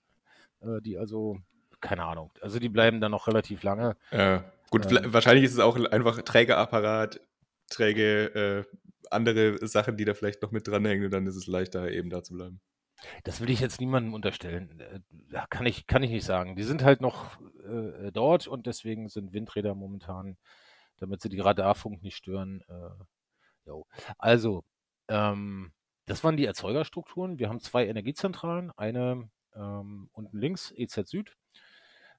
äh, 0.60 0.80
die 0.80 0.98
also, 0.98 1.38
keine 1.80 2.04
Ahnung, 2.04 2.30
also 2.40 2.58
die 2.58 2.68
bleiben 2.68 3.00
dann 3.00 3.12
noch 3.12 3.28
relativ 3.28 3.62
lange. 3.62 3.96
Ja, 4.10 4.44
gut, 4.70 4.90
ähm, 4.90 5.12
wahrscheinlich 5.12 5.44
ist 5.44 5.52
es 5.52 5.60
auch 5.60 5.76
einfach 5.76 6.20
Trägerapparat, 6.22 7.20
träge 7.68 8.66
äh, 8.66 8.76
andere 9.10 9.66
Sachen, 9.66 9.96
die 9.96 10.04
da 10.04 10.14
vielleicht 10.14 10.42
noch 10.42 10.50
mit 10.50 10.66
dranhängen 10.66 11.04
und 11.04 11.10
dann 11.10 11.26
ist 11.26 11.36
es 11.36 11.46
leichter, 11.46 11.90
eben 11.90 12.10
da 12.10 12.22
zu 12.22 12.34
bleiben. 12.34 12.60
Das 13.24 13.40
will 13.40 13.50
ich 13.50 13.60
jetzt 13.60 13.80
niemandem 13.80 14.14
unterstellen. 14.14 15.04
Da 15.30 15.46
kann 15.46 15.66
ich, 15.66 15.86
kann 15.86 16.02
ich 16.02 16.10
nicht 16.10 16.24
sagen. 16.24 16.56
Die 16.56 16.62
sind 16.62 16.82
halt 16.84 17.00
noch 17.00 17.40
äh, 17.64 18.12
dort 18.12 18.46
und 18.46 18.66
deswegen 18.66 19.08
sind 19.08 19.32
Windräder 19.32 19.74
momentan, 19.74 20.36
damit 20.98 21.22
sie 21.22 21.28
die 21.28 21.40
Radarfunk 21.40 22.02
nicht 22.02 22.16
stören. 22.16 22.62
Äh, 22.68 23.70
also, 24.18 24.64
ähm, 25.08 25.72
das 26.06 26.24
waren 26.24 26.36
die 26.36 26.44
Erzeugerstrukturen. 26.44 27.38
Wir 27.38 27.48
haben 27.48 27.60
zwei 27.60 27.86
Energiezentralen, 27.86 28.72
eine 28.76 29.30
ähm, 29.54 30.08
unten 30.12 30.38
links, 30.38 30.72
EZ 30.76 31.08
Süd. 31.08 31.36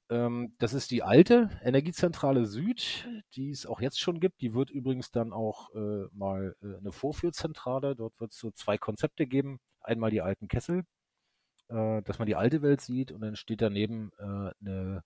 Ähm, 0.10 0.56
das 0.60 0.74
ist 0.74 0.91
die 0.91 1.04
alte 1.04 1.50
Energiezentrale 1.63 2.46
Süd, 2.46 3.08
die 3.36 3.52
es 3.52 3.65
auch 3.65 3.82
jetzt 3.82 4.00
schon 4.00 4.20
gibt. 4.20 4.41
Die 4.41 4.54
wird 4.54 4.70
übrigens 4.70 5.12
dann 5.12 5.34
auch 5.34 5.74
äh, 5.76 6.08
mal 6.13 6.56
äh, 6.62 6.78
eine 6.78 6.91
Vorführzentrale. 6.91 7.96
Dort 7.96 8.20
wird 8.20 8.32
es 8.32 8.39
so 8.39 8.52
zwei 8.52 8.78
Konzepte 8.78 9.28
geben 9.28 9.60
einmal 9.82 10.12
die 10.12 10.22
alten 10.22 10.48
Kessel, 10.48 10.84
äh, 11.70 12.02
dass 12.04 12.20
man 12.20 12.28
die 12.28 12.36
alte 12.36 12.62
Welt 12.62 12.82
sieht 12.82 13.12
und 13.12 13.22
dann 13.22 13.36
steht 13.36 13.62
daneben 13.62 14.12
äh, 14.20 14.24
eine, 14.24 15.04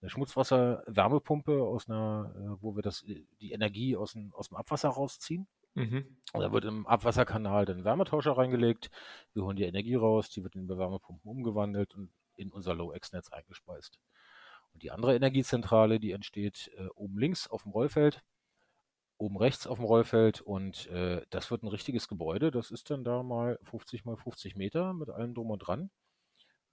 eine 0.00 0.10
Schmutzwasser-Wärmepumpe 0.10 1.62
aus 1.62 1.88
einer, 1.88 2.34
äh, 2.36 2.62
wo 2.62 2.76
wir 2.76 2.82
das, 2.82 3.04
die 3.40 3.52
Energie 3.52 3.96
aus 3.96 4.12
dem, 4.12 4.32
aus 4.34 4.48
dem 4.48 4.56
Abwasser 4.56 4.90
rausziehen. 4.90 5.46
Mhm. 5.74 6.16
Und 6.32 6.40
da 6.40 6.52
wird 6.52 6.64
im 6.64 6.86
Abwasserkanal 6.86 7.64
dann 7.64 7.84
Wärmetauscher 7.84 8.36
reingelegt. 8.36 8.90
Wir 9.32 9.44
holen 9.44 9.56
die 9.56 9.64
Energie 9.64 9.96
raus, 9.96 10.30
die 10.30 10.42
wird 10.42 10.54
in 10.54 10.68
Wärmepumpen 10.68 11.28
umgewandelt 11.28 11.94
und 11.94 12.12
in 12.36 12.52
unser 12.52 12.74
Low-X-Netz 12.74 13.30
eingespeist. 13.30 13.98
Und 14.72 14.82
die 14.82 14.90
andere 14.90 15.14
Energiezentrale, 15.14 15.98
die 16.00 16.12
entsteht 16.12 16.70
äh, 16.76 16.86
oben 16.94 17.18
links 17.18 17.48
auf 17.48 17.62
dem 17.62 17.72
Rollfeld 17.72 18.22
oben 19.24 19.38
rechts 19.38 19.66
auf 19.66 19.78
dem 19.78 19.86
Rollfeld 19.86 20.42
und 20.42 20.86
äh, 20.90 21.22
das 21.30 21.50
wird 21.50 21.62
ein 21.62 21.68
richtiges 21.68 22.08
Gebäude. 22.08 22.50
Das 22.50 22.70
ist 22.70 22.90
dann 22.90 23.04
da 23.04 23.22
mal 23.22 23.58
50 23.62 24.04
mal 24.04 24.16
50 24.16 24.56
Meter 24.56 24.92
mit 24.92 25.08
allem 25.08 25.34
drum 25.34 25.50
und 25.50 25.60
dran. 25.60 25.90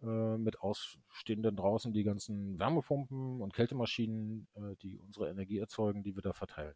Äh, 0.04 0.38
mit 0.38 0.60
ausstehenden 0.60 1.56
draußen 1.56 1.94
die 1.94 2.04
ganzen 2.04 2.60
Wärmepumpen 2.60 3.40
und 3.40 3.54
Kältemaschinen, 3.54 4.48
äh, 4.56 4.76
die 4.82 4.98
unsere 4.98 5.30
Energie 5.30 5.60
erzeugen, 5.60 6.04
die 6.04 6.16
wir 6.16 6.22
da 6.22 6.34
verteilen. 6.34 6.76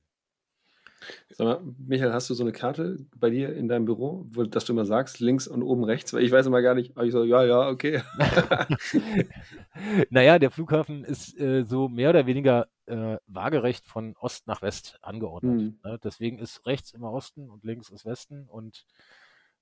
Sag 1.30 1.46
mal, 1.46 1.74
Michael, 1.78 2.14
hast 2.14 2.30
du 2.30 2.34
so 2.34 2.44
eine 2.44 2.54
Karte 2.54 2.98
bei 3.18 3.30
dir 3.30 3.54
in 3.54 3.68
deinem 3.68 3.86
Büro, 3.86 4.26
wo, 4.30 4.44
dass 4.44 4.66
du 4.66 4.74
immer 4.74 4.86
sagst, 4.86 5.20
links 5.20 5.48
und 5.48 5.62
oben 5.62 5.84
rechts? 5.84 6.14
Weil 6.14 6.24
ich 6.24 6.32
weiß 6.32 6.46
immer 6.46 6.62
gar 6.62 6.74
nicht. 6.74 6.96
Aber 6.96 7.06
ich 7.06 7.12
so, 7.12 7.24
ja, 7.24 7.44
ja, 7.44 7.68
okay. 7.68 8.02
naja, 10.10 10.40
der 10.40 10.52
Flughafen 10.52 11.04
ist 11.04 11.38
äh, 11.40 11.64
so 11.64 11.90
mehr 11.90 12.12
oder 12.12 12.28
weniger 12.28 12.68
äh, 12.88 13.18
waagerecht 13.28 13.86
von 13.86 14.16
Ost 14.18 14.48
nach 14.48 14.62
West 14.62 15.00
angeordnet. 15.02 15.60
Hm. 15.60 15.80
Ne? 15.84 16.00
Deswegen 16.04 16.40
ist 16.40 16.66
rechts 16.66 16.92
immer 16.92 17.12
Osten 17.12 17.50
und 17.50 17.64
links 17.64 17.90
ist 17.90 18.06
Westen 18.06 18.48
und 18.48 18.86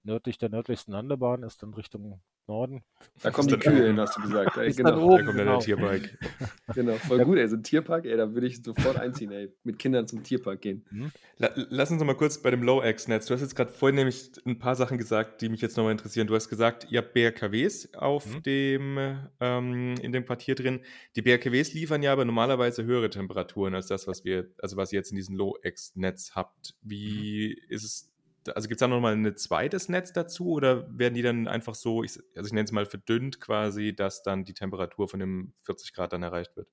nördlich 0.03 0.37
der 0.37 0.49
nördlichsten 0.49 0.91
Landebahn 0.93 1.43
ist 1.43 1.63
dann 1.63 1.73
Richtung 1.73 2.21
Norden. 2.45 2.83
Da 3.21 3.31
kommen 3.31 3.47
die 3.47 3.57
Kühe 3.57 3.87
hin, 3.87 3.99
hast 3.99 4.17
du 4.17 4.21
gesagt. 4.21 4.57
Ey, 4.57 4.73
genau. 4.73 4.99
oben, 5.01 5.17
Da 5.17 5.23
kommt 5.23 5.27
dann 5.39 5.45
genau. 5.45 5.51
der 5.51 5.59
Tierbike. 5.65 6.19
genau, 6.75 6.93
voll 6.95 7.23
gut, 7.23 7.37
ey. 7.37 7.47
So 7.47 7.55
ein 7.55 7.63
Tierpark, 7.63 8.03
ey, 8.05 8.17
da 8.17 8.33
würde 8.33 8.47
ich 8.47 8.61
sofort 8.61 8.97
einziehen, 8.97 9.31
ey. 9.31 9.53
Mit 9.63 9.79
Kindern 9.79 10.07
zum 10.09 10.23
Tierpark 10.23 10.59
gehen. 10.59 10.85
La 11.37 11.51
lass 11.55 11.89
uns 11.89 11.99
noch 12.01 12.05
mal 12.05 12.17
kurz 12.17 12.41
bei 12.41 12.51
dem 12.51 12.61
Low-X-Netz. 12.63 13.27
Du 13.27 13.33
hast 13.33 13.39
jetzt 13.39 13.55
gerade 13.55 13.71
vorhin 13.71 13.95
nämlich 13.95 14.29
ein 14.45 14.59
paar 14.59 14.75
Sachen 14.75 14.97
gesagt, 14.97 15.41
die 15.41 15.47
mich 15.47 15.61
jetzt 15.61 15.77
nochmal 15.77 15.93
interessieren. 15.93 16.27
Du 16.27 16.35
hast 16.35 16.49
gesagt, 16.49 16.87
ihr 16.91 16.99
habt 16.99 17.13
BRKWs 17.13 17.93
auf 17.93 18.25
Mhm. 18.25 18.43
dem, 18.43 19.17
ähm, 19.39 19.95
in 20.01 20.11
dem 20.11 20.25
Quartier 20.25 20.55
drin. 20.55 20.81
Die 21.15 21.21
BRKWs 21.21 21.73
liefern 21.73 22.03
ja 22.03 22.11
aber 22.11 22.25
normalerweise 22.25 22.83
höhere 22.83 23.09
Temperaturen 23.09 23.73
als 23.73 23.87
das, 23.87 24.05
was 24.05 24.25
wir, 24.25 24.49
also 24.61 24.75
was 24.75 24.91
ihr 24.91 24.97
jetzt 24.99 25.11
in 25.11 25.15
diesem 25.15 25.37
Low-X-Netz 25.37 26.31
habt. 26.35 26.75
Wie 26.81 27.53
ist 27.69 27.83
es, 27.85 28.12
also 28.49 28.67
gibt 28.67 28.77
es 28.77 28.79
da 28.79 28.87
nochmal 28.87 29.13
ein 29.13 29.35
zweites 29.37 29.89
Netz 29.89 30.13
dazu 30.13 30.51
oder 30.51 30.87
werden 30.97 31.13
die 31.13 31.21
dann 31.21 31.47
einfach 31.47 31.75
so, 31.75 32.03
ich, 32.03 32.19
also 32.35 32.47
ich 32.47 32.53
nenne 32.53 32.65
es 32.65 32.71
mal 32.71 32.85
verdünnt 32.85 33.39
quasi, 33.39 33.95
dass 33.95 34.23
dann 34.23 34.43
die 34.43 34.53
Temperatur 34.53 35.07
von 35.07 35.19
dem 35.19 35.53
40 35.63 35.93
Grad 35.93 36.13
dann 36.13 36.23
erreicht 36.23 36.55
wird? 36.55 36.67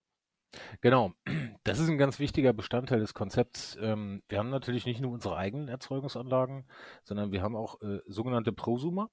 Genau, 0.80 1.12
das 1.64 1.78
ist 1.78 1.88
ein 1.88 1.98
ganz 1.98 2.18
wichtiger 2.18 2.52
Bestandteil 2.52 3.00
des 3.00 3.14
Konzepts. 3.14 3.78
Ähm, 3.80 4.22
wir 4.28 4.38
haben 4.38 4.50
natürlich 4.50 4.87
nicht 4.87 5.00
nur 5.00 5.12
unsere 5.12 5.37
eigenen 5.37 5.68
Erzeugungsanlagen, 5.68 6.66
sondern 7.04 7.33
wir 7.33 7.42
haben 7.42 7.56
auch 7.56 7.80
äh, 7.83 8.00
sogenannte 8.06 8.52
Prosumer. 8.52 9.11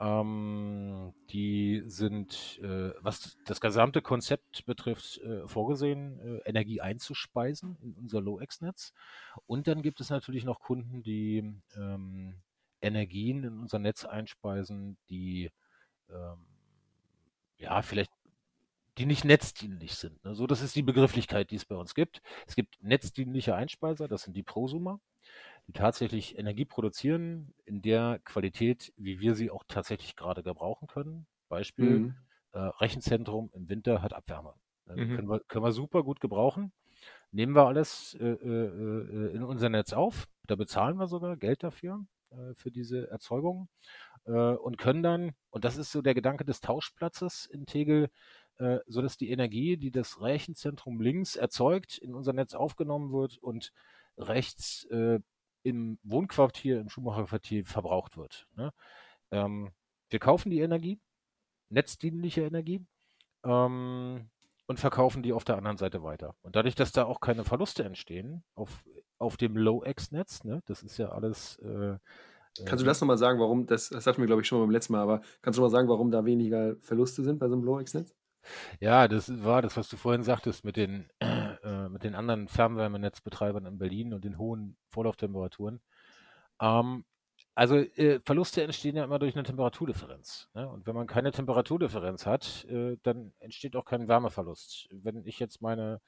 Ähm, 0.00 1.12
die 1.28 1.82
sind, 1.84 2.58
äh, 2.62 2.92
was 3.00 3.36
das 3.44 3.60
gesamte 3.60 4.00
Konzept 4.00 4.64
betrifft, 4.64 5.18
äh, 5.18 5.46
vorgesehen, 5.46 6.18
äh, 6.20 6.48
Energie 6.48 6.80
einzuspeisen 6.80 7.76
in 7.82 7.92
unser 7.94 8.22
Low-X-Netz. 8.22 8.94
Und 9.46 9.68
dann 9.68 9.82
gibt 9.82 10.00
es 10.00 10.08
natürlich 10.08 10.44
noch 10.44 10.60
Kunden, 10.60 11.02
die 11.02 11.54
ähm, 11.76 12.40
Energien 12.80 13.44
in 13.44 13.58
unser 13.60 13.78
Netz 13.78 14.06
einspeisen, 14.06 14.96
die 15.10 15.50
ähm, 16.08 16.46
ja 17.58 17.82
vielleicht 17.82 18.10
die 18.98 19.06
nicht 19.06 19.24
netzdienlich 19.24 19.94
sind. 19.94 20.22
Ne? 20.24 20.34
So, 20.34 20.46
das 20.46 20.62
ist 20.62 20.76
die 20.76 20.82
Begrifflichkeit, 20.82 21.50
die 21.50 21.56
es 21.56 21.64
bei 21.64 21.76
uns 21.76 21.94
gibt. 21.94 22.20
Es 22.46 22.56
gibt 22.56 22.82
netzdienliche 22.82 23.54
Einspeiser, 23.54 24.08
das 24.08 24.22
sind 24.22 24.36
die 24.36 24.42
Prosumer, 24.42 25.00
die 25.70 25.78
tatsächlich 25.78 26.36
Energie 26.36 26.64
produzieren 26.64 27.54
in 27.64 27.80
der 27.80 28.18
Qualität, 28.24 28.92
wie 28.96 29.20
wir 29.20 29.36
sie 29.36 29.50
auch 29.50 29.62
tatsächlich 29.68 30.16
gerade 30.16 30.42
gebrauchen 30.42 30.88
können. 30.88 31.26
Beispiel, 31.48 32.00
Mhm. 32.00 32.14
äh, 32.52 32.58
Rechenzentrum 32.58 33.50
im 33.54 33.68
Winter 33.68 34.02
hat 34.02 34.12
Abwärme. 34.12 34.54
Äh, 34.88 34.96
Mhm. 34.96 35.16
können, 35.16 35.28
wir, 35.28 35.40
können 35.46 35.64
wir 35.64 35.70
super 35.72 36.02
gut 36.02 36.20
gebrauchen. 36.20 36.72
Nehmen 37.30 37.54
wir 37.54 37.66
alles 37.66 38.16
äh, 38.20 38.24
äh, 38.24 38.66
äh, 39.28 39.34
in 39.36 39.44
unser 39.44 39.68
Netz 39.68 39.92
auf. 39.92 40.26
Da 40.48 40.56
bezahlen 40.56 40.96
wir 40.96 41.06
sogar 41.06 41.36
Geld 41.36 41.62
dafür, 41.62 42.04
äh, 42.30 42.54
für 42.54 42.72
diese 42.72 43.08
Erzeugung. 43.08 43.68
Und 44.24 44.76
können 44.76 45.02
dann, 45.02 45.32
und 45.48 45.64
das 45.64 45.78
ist 45.78 45.92
so 45.92 46.02
der 46.02 46.12
Gedanke 46.12 46.44
des 46.44 46.60
Tauschplatzes 46.60 47.46
in 47.46 47.64
Tegel, 47.64 48.10
so 48.86 49.00
dass 49.00 49.16
die 49.16 49.30
Energie, 49.30 49.78
die 49.78 49.90
das 49.90 50.20
Rechenzentrum 50.20 51.00
links 51.00 51.36
erzeugt, 51.36 51.96
in 51.96 52.14
unser 52.14 52.34
Netz 52.34 52.52
aufgenommen 52.54 53.12
wird 53.12 53.38
und 53.38 53.72
rechts 54.18 54.84
äh, 54.90 55.20
im 55.62 55.98
Wohnquartier, 56.02 56.80
im 56.80 56.88
Schuhmacherquartier 56.88 57.64
verbraucht 57.64 58.16
wird. 58.16 58.46
Ne? 58.56 58.72
Ähm, 59.30 59.70
wir 60.08 60.18
kaufen 60.18 60.50
die 60.50 60.60
Energie, 60.60 61.00
netzdienliche 61.68 62.42
Energie, 62.42 62.84
ähm, 63.44 64.28
und 64.66 64.78
verkaufen 64.78 65.24
die 65.24 65.32
auf 65.32 65.44
der 65.44 65.56
anderen 65.56 65.78
Seite 65.78 66.04
weiter. 66.04 66.36
Und 66.42 66.54
dadurch, 66.54 66.76
dass 66.76 66.92
da 66.92 67.04
auch 67.04 67.20
keine 67.20 67.42
Verluste 67.42 67.82
entstehen 67.82 68.44
auf, 68.54 68.84
auf 69.18 69.36
dem 69.36 69.56
Low-X-Netz, 69.56 70.44
ne, 70.44 70.62
das 70.66 70.84
ist 70.84 70.96
ja 70.96 71.08
alles. 71.08 71.58
Äh, 71.58 71.98
Kannst 72.66 72.82
du 72.82 72.86
das 72.86 73.00
nochmal 73.00 73.18
sagen, 73.18 73.40
warum, 73.40 73.66
das, 73.66 73.88
das 73.88 74.06
hatten 74.06 74.20
wir, 74.20 74.26
glaube 74.26 74.42
ich, 74.42 74.48
schon 74.48 74.58
mal 74.58 74.64
beim 74.64 74.72
letzten 74.72 74.92
Mal, 74.92 75.02
aber 75.02 75.22
kannst 75.42 75.58
du 75.58 75.62
mal 75.62 75.70
sagen, 75.70 75.88
warum 75.88 76.10
da 76.10 76.24
weniger 76.24 76.76
Verluste 76.80 77.22
sind 77.22 77.38
bei 77.38 77.48
so 77.48 77.54
einem 77.54 77.64
Low-X-Netz? 77.64 78.14
Ja, 78.80 79.08
das 79.08 79.42
war 79.44 79.62
das, 79.62 79.76
was 79.76 79.88
du 79.88 79.96
vorhin 79.96 80.22
sagtest 80.22 80.64
mit 80.64 80.76
den, 80.76 81.08
äh, 81.18 81.49
mit 81.90 82.04
den 82.04 82.14
anderen 82.14 82.48
Fernwärmenetzbetreibern 82.48 83.66
in 83.66 83.78
Berlin 83.78 84.14
und 84.14 84.24
den 84.24 84.38
hohen 84.38 84.76
Vorlauftemperaturen. 84.88 85.80
Ähm, 86.60 87.04
also 87.54 87.76
äh, 87.76 88.20
Verluste 88.24 88.62
entstehen 88.62 88.96
ja 88.96 89.04
immer 89.04 89.18
durch 89.18 89.34
eine 89.34 89.42
Temperaturdifferenz. 89.42 90.48
Ne? 90.54 90.68
Und 90.68 90.86
wenn 90.86 90.94
man 90.94 91.06
keine 91.06 91.32
Temperaturdifferenz 91.32 92.26
hat, 92.26 92.64
äh, 92.66 92.96
dann 93.02 93.32
entsteht 93.38 93.76
auch 93.76 93.84
kein 93.84 94.08
Wärmeverlust. 94.08 94.88
Wenn 94.90 95.24
ich 95.26 95.38
jetzt 95.38 95.60
meine 95.60 96.00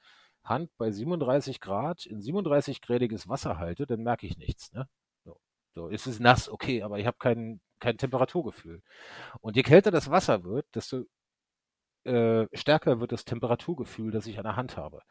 Hand 0.44 0.70
bei 0.78 0.90
37 0.90 1.60
Grad 1.60 2.06
in 2.06 2.20
37-gradiges 2.20 3.28
Wasser 3.28 3.58
halte, 3.58 3.86
dann 3.86 4.02
merke 4.02 4.26
ich 4.26 4.38
nichts. 4.38 4.72
Ne? 4.72 4.88
So, 5.24 5.38
so, 5.74 5.88
es 5.88 6.06
ist 6.06 6.20
nass, 6.20 6.48
okay, 6.48 6.82
aber 6.82 6.98
ich 6.98 7.06
habe 7.06 7.18
kein, 7.18 7.60
kein 7.80 7.98
Temperaturgefühl. 7.98 8.82
Und 9.40 9.56
je 9.56 9.62
kälter 9.62 9.90
das 9.90 10.10
Wasser 10.10 10.44
wird, 10.44 10.66
desto 10.74 11.04
äh, 12.04 12.46
stärker 12.52 13.00
wird 13.00 13.12
das 13.12 13.24
Temperaturgefühl, 13.24 14.10
das 14.10 14.26
ich 14.26 14.38
an 14.38 14.44
der 14.44 14.56
Hand 14.56 14.76
habe. 14.76 15.02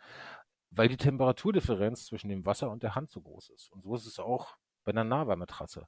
Weil 0.72 0.88
die 0.88 0.98
Temperaturdifferenz 0.98 2.06
zwischen 2.06 2.30
dem 2.30 2.46
Wasser 2.46 2.72
und 2.72 2.84
der 2.84 2.96
Hand 2.96 3.10
so 3.12 3.22
groß 3.22 3.50
ist. 3.50 3.72
Und 3.72 3.84
so 3.84 3.96
ist 3.96 4.06
es 4.06 4.20
auch 4.20 4.56
bei 4.84 4.92
einer 4.92 5.04
Nahwärmetrasse. 5.04 5.88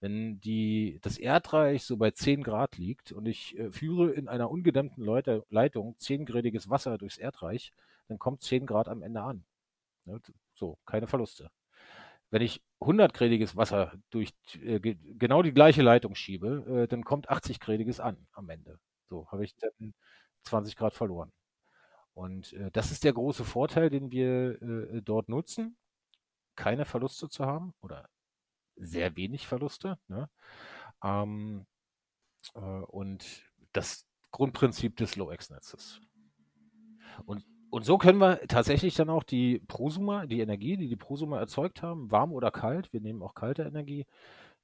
Wenn 0.00 0.40
die, 0.40 0.98
das 1.02 1.16
Erdreich 1.16 1.84
so 1.84 1.96
bei 1.96 2.10
10 2.10 2.42
Grad 2.42 2.76
liegt 2.76 3.12
und 3.12 3.26
ich 3.26 3.58
äh, 3.58 3.70
führe 3.70 4.10
in 4.12 4.28
einer 4.28 4.50
ungedämmten 4.50 5.02
Leute, 5.02 5.44
Leitung 5.48 5.96
10-gradiges 5.98 6.68
Wasser 6.68 6.98
durchs 6.98 7.16
Erdreich, 7.16 7.72
dann 8.08 8.18
kommt 8.18 8.42
10 8.42 8.66
Grad 8.66 8.88
am 8.88 9.02
Ende 9.02 9.22
an. 9.22 9.44
Ne? 10.04 10.20
So, 10.54 10.78
keine 10.86 11.06
Verluste. 11.06 11.50
Wenn 12.30 12.42
ich 12.42 12.62
100-gradiges 12.80 13.56
Wasser 13.56 13.92
durch 14.10 14.34
äh, 14.62 14.80
ge 14.80 14.96
genau 15.18 15.42
die 15.42 15.52
gleiche 15.52 15.82
Leitung 15.82 16.14
schiebe, 16.14 16.82
äh, 16.84 16.88
dann 16.88 17.04
kommt 17.04 17.30
80-gradiges 17.30 18.00
an 18.00 18.26
am 18.32 18.50
Ende. 18.50 18.78
So, 19.08 19.26
habe 19.30 19.44
ich 19.44 19.54
dann 19.56 19.94
20 20.44 20.76
Grad 20.76 20.94
verloren. 20.94 21.32
Und 22.16 22.54
äh, 22.54 22.70
das 22.72 22.92
ist 22.92 23.04
der 23.04 23.12
große 23.12 23.44
Vorteil, 23.44 23.90
den 23.90 24.10
wir 24.10 24.62
äh, 24.62 25.02
dort 25.02 25.28
nutzen, 25.28 25.76
keine 26.56 26.86
Verluste 26.86 27.28
zu 27.28 27.44
haben 27.44 27.74
oder 27.82 28.08
sehr 28.74 29.16
wenig 29.16 29.46
Verluste. 29.46 29.98
Ne? 30.08 30.30
Ähm, 31.04 31.66
äh, 32.54 32.58
und 32.60 33.44
das 33.72 34.06
Grundprinzip 34.30 34.96
des 34.96 35.16
Low-X-Netzes. 35.16 36.00
Und, 37.26 37.44
und 37.68 37.84
so 37.84 37.98
können 37.98 38.18
wir 38.18 38.40
tatsächlich 38.48 38.94
dann 38.94 39.10
auch 39.10 39.22
die 39.22 39.58
Prosumer, 39.68 40.26
die 40.26 40.40
Energie, 40.40 40.78
die 40.78 40.88
die 40.88 40.96
Prosumer 40.96 41.38
erzeugt 41.38 41.82
haben, 41.82 42.10
warm 42.10 42.32
oder 42.32 42.50
kalt, 42.50 42.94
wir 42.94 43.02
nehmen 43.02 43.22
auch 43.22 43.34
kalte 43.34 43.64
Energie, 43.64 44.06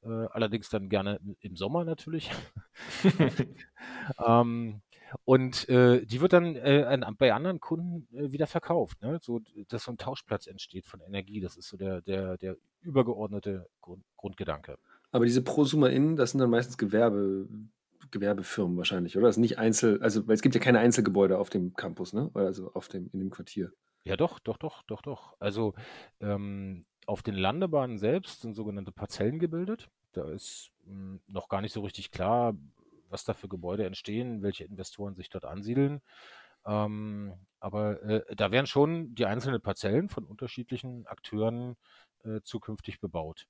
äh, 0.02 0.08
allerdings 0.08 0.70
dann 0.70 0.88
gerne 0.88 1.20
im 1.40 1.56
Sommer 1.56 1.84
natürlich. 1.84 2.30
ähm, 4.26 4.80
und 5.24 5.68
äh, 5.68 6.04
die 6.04 6.20
wird 6.20 6.32
dann 6.32 6.56
äh, 6.56 6.84
an, 6.84 7.16
bei 7.16 7.32
anderen 7.32 7.60
Kunden 7.60 8.06
äh, 8.16 8.32
wieder 8.32 8.46
verkauft, 8.46 9.02
ne? 9.02 9.18
so, 9.22 9.40
dass 9.68 9.84
so 9.84 9.92
ein 9.92 9.98
Tauschplatz 9.98 10.46
entsteht 10.46 10.86
von 10.86 11.00
Energie. 11.00 11.40
Das 11.40 11.56
ist 11.56 11.68
so 11.68 11.76
der, 11.76 12.00
der, 12.00 12.36
der 12.38 12.56
übergeordnete 12.80 13.68
Grund, 13.80 14.04
Grundgedanke. 14.16 14.78
Aber 15.10 15.24
diese 15.24 15.42
ProsumerInnen, 15.42 16.16
das 16.16 16.30
sind 16.30 16.40
dann 16.40 16.50
meistens 16.50 16.78
Gewerbe, 16.78 17.48
Gewerbefirmen 18.10 18.76
wahrscheinlich, 18.76 19.16
oder? 19.16 19.26
Das 19.26 19.36
sind 19.36 19.42
nicht 19.42 19.58
Einzel, 19.58 20.02
also 20.02 20.26
weil 20.26 20.34
es 20.34 20.42
gibt 20.42 20.54
ja 20.54 20.60
keine 20.60 20.78
Einzelgebäude 20.78 21.38
auf 21.38 21.50
dem 21.50 21.74
Campus, 21.74 22.12
ne? 22.12 22.30
Oder 22.34 22.46
Also 22.46 22.72
auf 22.74 22.88
dem, 22.88 23.10
in 23.12 23.20
dem 23.20 23.30
Quartier. 23.30 23.72
Ja, 24.04 24.16
doch, 24.16 24.38
doch, 24.40 24.56
doch, 24.56 24.82
doch, 24.82 25.02
doch. 25.02 25.36
Also 25.38 25.74
ähm, 26.20 26.84
auf 27.06 27.22
den 27.22 27.34
Landebahnen 27.34 27.98
selbst 27.98 28.40
sind 28.40 28.54
sogenannte 28.54 28.92
Parzellen 28.92 29.38
gebildet. 29.38 29.88
Da 30.12 30.28
ist 30.30 30.70
mh, 30.86 31.20
noch 31.28 31.48
gar 31.48 31.60
nicht 31.60 31.72
so 31.72 31.80
richtig 31.82 32.10
klar, 32.10 32.54
was 33.12 33.24
da 33.24 33.34
für 33.34 33.48
Gebäude 33.48 33.86
entstehen, 33.86 34.42
welche 34.42 34.64
Investoren 34.64 35.14
sich 35.14 35.28
dort 35.28 35.44
ansiedeln. 35.44 36.00
Ähm, 36.64 37.34
aber 37.60 38.02
äh, 38.02 38.34
da 38.34 38.50
werden 38.50 38.66
schon 38.66 39.14
die 39.14 39.26
einzelnen 39.26 39.60
Parzellen 39.60 40.08
von 40.08 40.24
unterschiedlichen 40.24 41.06
Akteuren 41.06 41.76
äh, 42.24 42.40
zukünftig 42.42 43.00
bebaut. 43.00 43.46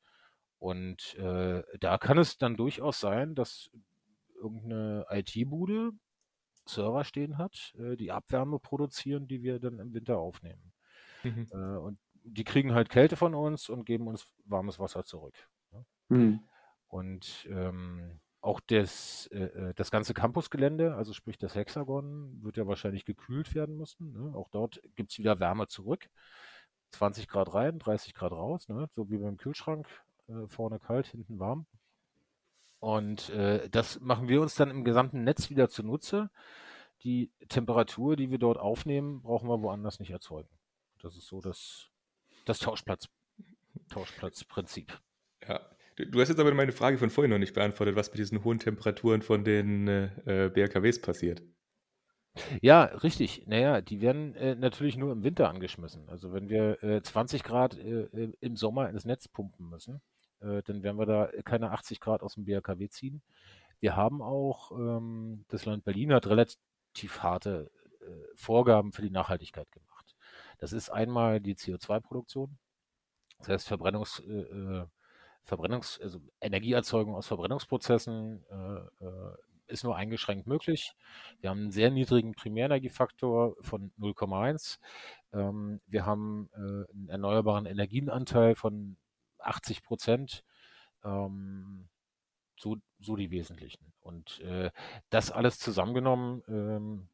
Und 0.58 1.14
äh, 1.16 1.62
da 1.80 1.98
kann 1.98 2.18
es 2.18 2.38
dann 2.38 2.56
durchaus 2.56 3.00
sein, 3.00 3.34
dass 3.34 3.70
irgendeine 4.36 5.06
IT-Bude 5.10 5.92
Server 6.66 7.04
stehen 7.04 7.38
hat, 7.38 7.74
äh, 7.78 7.96
die 7.96 8.12
Abwärme 8.12 8.58
produzieren, 8.58 9.26
die 9.26 9.42
wir 9.42 9.58
dann 9.58 9.78
im 9.78 9.92
Winter 9.92 10.18
aufnehmen. 10.18 10.72
Mhm. 11.22 11.48
Äh, 11.50 11.56
und 11.56 11.98
die 12.24 12.44
kriegen 12.44 12.74
halt 12.74 12.88
Kälte 12.88 13.16
von 13.16 13.34
uns 13.34 13.68
und 13.68 13.84
geben 13.84 14.06
uns 14.06 14.26
warmes 14.44 14.78
Wasser 14.78 15.04
zurück. 15.04 15.34
Ne? 15.72 15.84
Mhm. 16.08 16.40
Und 16.86 17.48
ähm, 17.50 18.20
auch 18.42 18.60
das, 18.60 19.28
äh, 19.32 19.44
äh, 19.44 19.74
das 19.74 19.90
ganze 19.90 20.14
Campusgelände, 20.14 20.94
also 20.96 21.12
sprich 21.12 21.38
das 21.38 21.54
Hexagon, 21.54 22.42
wird 22.42 22.56
ja 22.56 22.66
wahrscheinlich 22.66 23.04
gekühlt 23.04 23.54
werden 23.54 23.76
müssen. 23.76 24.12
Ne? 24.12 24.36
Auch 24.36 24.48
dort 24.50 24.82
gibt 24.96 25.12
es 25.12 25.18
wieder 25.18 25.38
Wärme 25.40 25.68
zurück. 25.68 26.10
20 26.90 27.28
Grad 27.28 27.54
rein, 27.54 27.78
30 27.78 28.14
Grad 28.14 28.32
raus, 28.32 28.68
ne? 28.68 28.88
so 28.90 29.08
wie 29.08 29.16
beim 29.16 29.36
Kühlschrank, 29.36 29.88
äh, 30.28 30.46
vorne 30.48 30.80
kalt, 30.80 31.06
hinten 31.06 31.38
warm. 31.38 31.66
Und 32.80 33.30
äh, 33.30 33.70
das 33.70 34.00
machen 34.00 34.28
wir 34.28 34.42
uns 34.42 34.56
dann 34.56 34.70
im 34.70 34.82
gesamten 34.82 35.22
Netz 35.22 35.48
wieder 35.48 35.68
zunutze. 35.68 36.28
Die 37.04 37.30
Temperatur, 37.48 38.16
die 38.16 38.30
wir 38.30 38.38
dort 38.38 38.58
aufnehmen, 38.58 39.22
brauchen 39.22 39.48
wir 39.48 39.62
woanders 39.62 40.00
nicht 40.00 40.10
erzeugen. 40.10 40.48
Das 41.00 41.16
ist 41.16 41.26
so 41.26 41.40
das, 41.40 41.90
das 42.44 42.58
Tauschplatz, 42.58 43.08
Tauschplatzprinzip. 43.88 45.00
Ja, 45.46 45.60
du, 45.96 46.20
hast 46.20 46.28
jetzt 46.28 46.40
aber 46.40 46.52
meine 46.54 46.72
Frage 46.72 46.98
von 46.98 47.10
vorhin 47.10 47.30
noch 47.30 47.38
nicht 47.38 47.54
beantwortet, 47.54 47.96
was 47.96 48.10
mit 48.10 48.18
diesen 48.18 48.44
hohen 48.44 48.58
Temperaturen 48.58 49.22
von 49.22 49.44
den 49.44 49.88
äh, 49.88 50.50
BRKWs 50.52 51.00
passiert. 51.00 51.42
Ja, 52.62 52.84
richtig. 52.84 53.44
Naja, 53.46 53.82
die 53.82 54.00
werden 54.00 54.34
äh, 54.36 54.54
natürlich 54.54 54.96
nur 54.96 55.12
im 55.12 55.22
Winter 55.22 55.50
angeschmissen. 55.50 56.08
Also 56.08 56.32
wenn 56.32 56.48
wir 56.48 56.82
äh, 56.82 57.02
20 57.02 57.42
Grad 57.42 57.76
äh, 57.76 58.04
äh, 58.04 58.32
im 58.40 58.56
Sommer 58.56 58.88
ins 58.88 59.04
Netz 59.04 59.28
pumpen 59.28 59.68
müssen, 59.68 60.00
äh, 60.40 60.62
dann 60.62 60.82
werden 60.82 60.98
wir 60.98 61.06
da 61.06 61.30
keine 61.44 61.72
80 61.72 62.00
Grad 62.00 62.22
aus 62.22 62.34
dem 62.34 62.44
BRKW 62.44 62.88
ziehen. 62.88 63.22
Wir 63.80 63.96
haben 63.96 64.22
auch, 64.22 64.72
ähm, 64.72 65.44
das 65.48 65.66
Land 65.66 65.84
Berlin 65.84 66.12
hat 66.12 66.26
relativ 66.26 67.22
harte 67.22 67.70
Vorgaben 68.34 68.90
für 68.90 69.02
die 69.02 69.10
Nachhaltigkeit 69.10 69.70
gemacht. 69.70 70.16
Das 70.58 70.72
ist 70.72 70.90
einmal 70.90 71.40
die 71.40 71.54
CO2-Produktion, 71.54 72.58
das 73.38 73.48
heißt 73.48 73.68
Verbrennungs, 73.68 74.20
Verbrennungs, 75.44 76.00
also 76.00 76.20
Energieerzeugung 76.40 77.14
aus 77.14 77.26
Verbrennungsprozessen 77.26 78.44
ist 79.72 79.84
nur 79.84 79.96
eingeschränkt 79.96 80.46
möglich. 80.46 80.94
Wir 81.40 81.50
haben 81.50 81.60
einen 81.60 81.72
sehr 81.72 81.90
niedrigen 81.90 82.34
Primärenergiefaktor 82.34 83.56
von 83.60 83.92
0,1. 83.98 84.78
Ähm, 85.32 85.80
wir 85.86 86.06
haben 86.06 86.50
äh, 86.54 86.58
einen 86.92 87.08
erneuerbaren 87.08 87.66
Energienanteil 87.66 88.54
von 88.54 88.96
80 89.38 89.82
Prozent. 89.82 90.44
Ähm, 91.04 91.88
so, 92.56 92.76
so 93.00 93.16
die 93.16 93.30
wesentlichen. 93.30 93.92
Und 94.00 94.40
äh, 94.40 94.70
das 95.10 95.30
alles 95.32 95.58
zusammengenommen 95.58 96.42
ähm, 96.48 97.08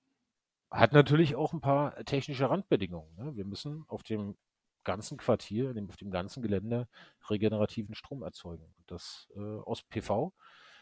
hat 0.71 0.93
natürlich 0.93 1.37
auch 1.37 1.55
ein 1.55 1.61
paar 1.61 2.05
technische 2.05 2.51
Randbedingungen. 2.51 3.15
Ne? 3.17 3.37
Wir 3.37 3.47
müssen 3.47 3.85
auf 3.89 4.03
dem 4.03 4.37
ganzen 4.89 5.19
Quartier, 5.19 5.75
auf 5.91 5.97
dem 5.99 6.11
ganzen 6.11 6.43
Gelände 6.43 6.89
regenerativen 7.29 7.95
Strom 7.95 8.23
erzeugen. 8.23 8.65
Und 8.79 8.91
das 8.91 9.29
äh, 9.37 9.41
aus 9.41 9.83
PV. 9.83 10.33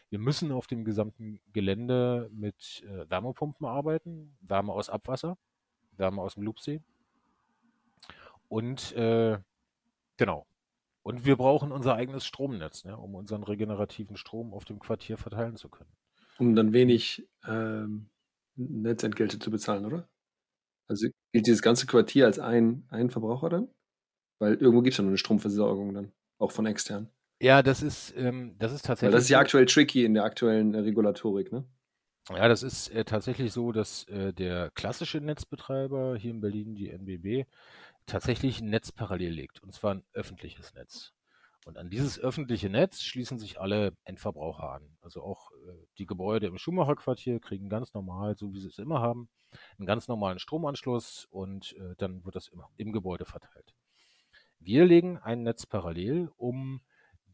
Wir 0.09 0.19
müssen 0.19 0.53
auf 0.53 0.65
dem 0.65 0.85
gesamten 0.85 1.41
Gelände 1.51 2.29
mit 2.31 2.85
äh, 2.87 3.09
Wärmepumpen 3.09 3.67
arbeiten, 3.67 4.37
Wärme 4.39 4.71
aus 4.71 4.89
Abwasser, 4.89 5.37
Wärme 5.91 6.21
aus 6.21 6.35
dem 6.35 6.43
Loopsee. 6.43 6.81
Und 8.47 8.93
äh, 8.93 9.39
genau, 10.15 10.47
und 11.03 11.25
wir 11.25 11.35
brauchen 11.35 11.73
unser 11.73 11.95
eigenes 11.95 12.25
Stromnetz, 12.25 12.85
ne, 12.85 12.95
um 12.95 13.13
unseren 13.15 13.43
regenerativen 13.43 14.15
Strom 14.15 14.53
auf 14.53 14.63
dem 14.63 14.79
Quartier 14.79 15.17
verteilen 15.17 15.57
zu 15.57 15.67
können. 15.67 15.91
Um 16.37 16.55
dann 16.55 16.71
wenig 16.71 17.27
ähm, 17.45 18.09
Netzentgelte 18.55 19.37
zu 19.37 19.51
bezahlen, 19.51 19.85
oder? 19.85 20.07
Also 20.87 21.09
gilt 21.33 21.47
dieses 21.47 21.61
ganze 21.61 21.87
Quartier 21.87 22.25
als 22.25 22.39
ein, 22.39 22.85
ein 22.89 23.09
Verbraucher 23.09 23.49
dann? 23.49 23.67
Weil 24.39 24.55
irgendwo 24.55 24.81
gibt 24.81 24.93
es 24.93 24.97
ja 24.97 25.03
nur 25.03 25.11
eine 25.11 25.17
Stromversorgung 25.17 25.93
dann, 25.93 26.11
auch 26.37 26.51
von 26.51 26.65
extern. 26.65 27.09
Ja, 27.41 27.61
das 27.61 27.83
ist, 27.83 28.13
ähm, 28.17 28.55
das 28.57 28.71
ist 28.71 28.85
tatsächlich. 28.85 29.13
Weil 29.13 29.17
das 29.17 29.25
ist 29.25 29.29
ja 29.29 29.39
aktuell 29.39 29.65
tricky 29.65 30.05
in 30.05 30.13
der 30.13 30.23
aktuellen 30.23 30.73
äh, 30.73 30.79
Regulatorik, 30.79 31.51
ne? 31.51 31.65
Ja, 32.29 32.47
das 32.47 32.61
ist 32.61 32.89
äh, 32.89 33.05
tatsächlich 33.05 33.53
so, 33.53 33.71
dass 33.71 34.03
äh, 34.05 34.33
der 34.33 34.69
klassische 34.71 35.21
Netzbetreiber 35.21 36.17
hier 36.17 36.31
in 36.31 36.41
Berlin, 36.41 36.75
die 36.75 36.89
NBB, 36.89 37.47
tatsächlich 38.05 38.59
ein 38.59 38.69
Netz 38.69 38.91
parallel 38.91 39.31
legt, 39.31 39.63
und 39.63 39.73
zwar 39.73 39.93
ein 39.93 40.03
öffentliches 40.13 40.73
Netz. 40.73 41.13
Und 41.65 41.77
an 41.77 41.89
dieses 41.89 42.19
öffentliche 42.19 42.69
Netz 42.69 43.01
schließen 43.01 43.39
sich 43.39 43.59
alle 43.59 43.93
Endverbraucher 44.05 44.71
an. 44.71 44.97
Also 45.01 45.21
auch 45.21 45.51
äh, 45.51 45.85
die 45.97 46.05
Gebäude 46.05 46.47
im 46.47 46.57
Schumacher-Quartier 46.57 47.39
kriegen 47.39 47.69
ganz 47.69 47.93
normal, 47.93 48.35
so 48.37 48.53
wie 48.53 48.59
sie 48.59 48.69
es 48.69 48.77
immer 48.77 49.01
haben, 49.01 49.29
einen 49.77 49.85
ganz 49.85 50.07
normalen 50.07 50.39
Stromanschluss 50.39 51.27
und 51.29 51.75
äh, 51.77 51.95
dann 51.97 52.25
wird 52.25 52.35
das 52.35 52.47
immer 52.47 52.69
im 52.77 52.91
Gebäude 52.93 53.25
verteilt. 53.25 53.75
Wir 54.59 54.85
legen 54.85 55.17
ein 55.17 55.43
Netz 55.43 55.65
parallel, 55.65 56.31
um 56.37 56.81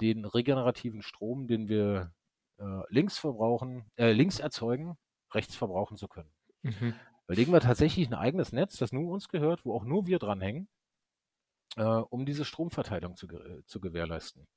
den 0.01 0.25
regenerativen 0.25 1.01
Strom, 1.01 1.47
den 1.47 1.67
wir 1.67 2.13
äh, 2.59 2.81
links 2.89 3.17
verbrauchen, 3.17 3.85
äh, 3.95 4.11
links 4.11 4.39
erzeugen, 4.39 4.97
rechts 5.33 5.55
verbrauchen 5.55 5.97
zu 5.97 6.07
können. 6.07 6.31
Mhm 6.61 6.93
legen 7.27 7.51
wir 7.51 7.61
tatsächlich 7.61 8.07
ein 8.07 8.13
eigenes 8.13 8.51
Netz, 8.51 8.77
das 8.77 8.91
nur 8.91 9.11
uns 9.11 9.27
gehört, 9.27 9.65
wo 9.65 9.73
auch 9.73 9.85
nur 9.85 10.05
wir 10.07 10.19
dranhängen, 10.19 10.67
äh, 11.77 11.83
um 11.83 12.25
diese 12.25 12.45
Stromverteilung 12.45 13.15
zu, 13.15 13.27
zu 13.65 13.79
gewährleisten. 13.79 14.47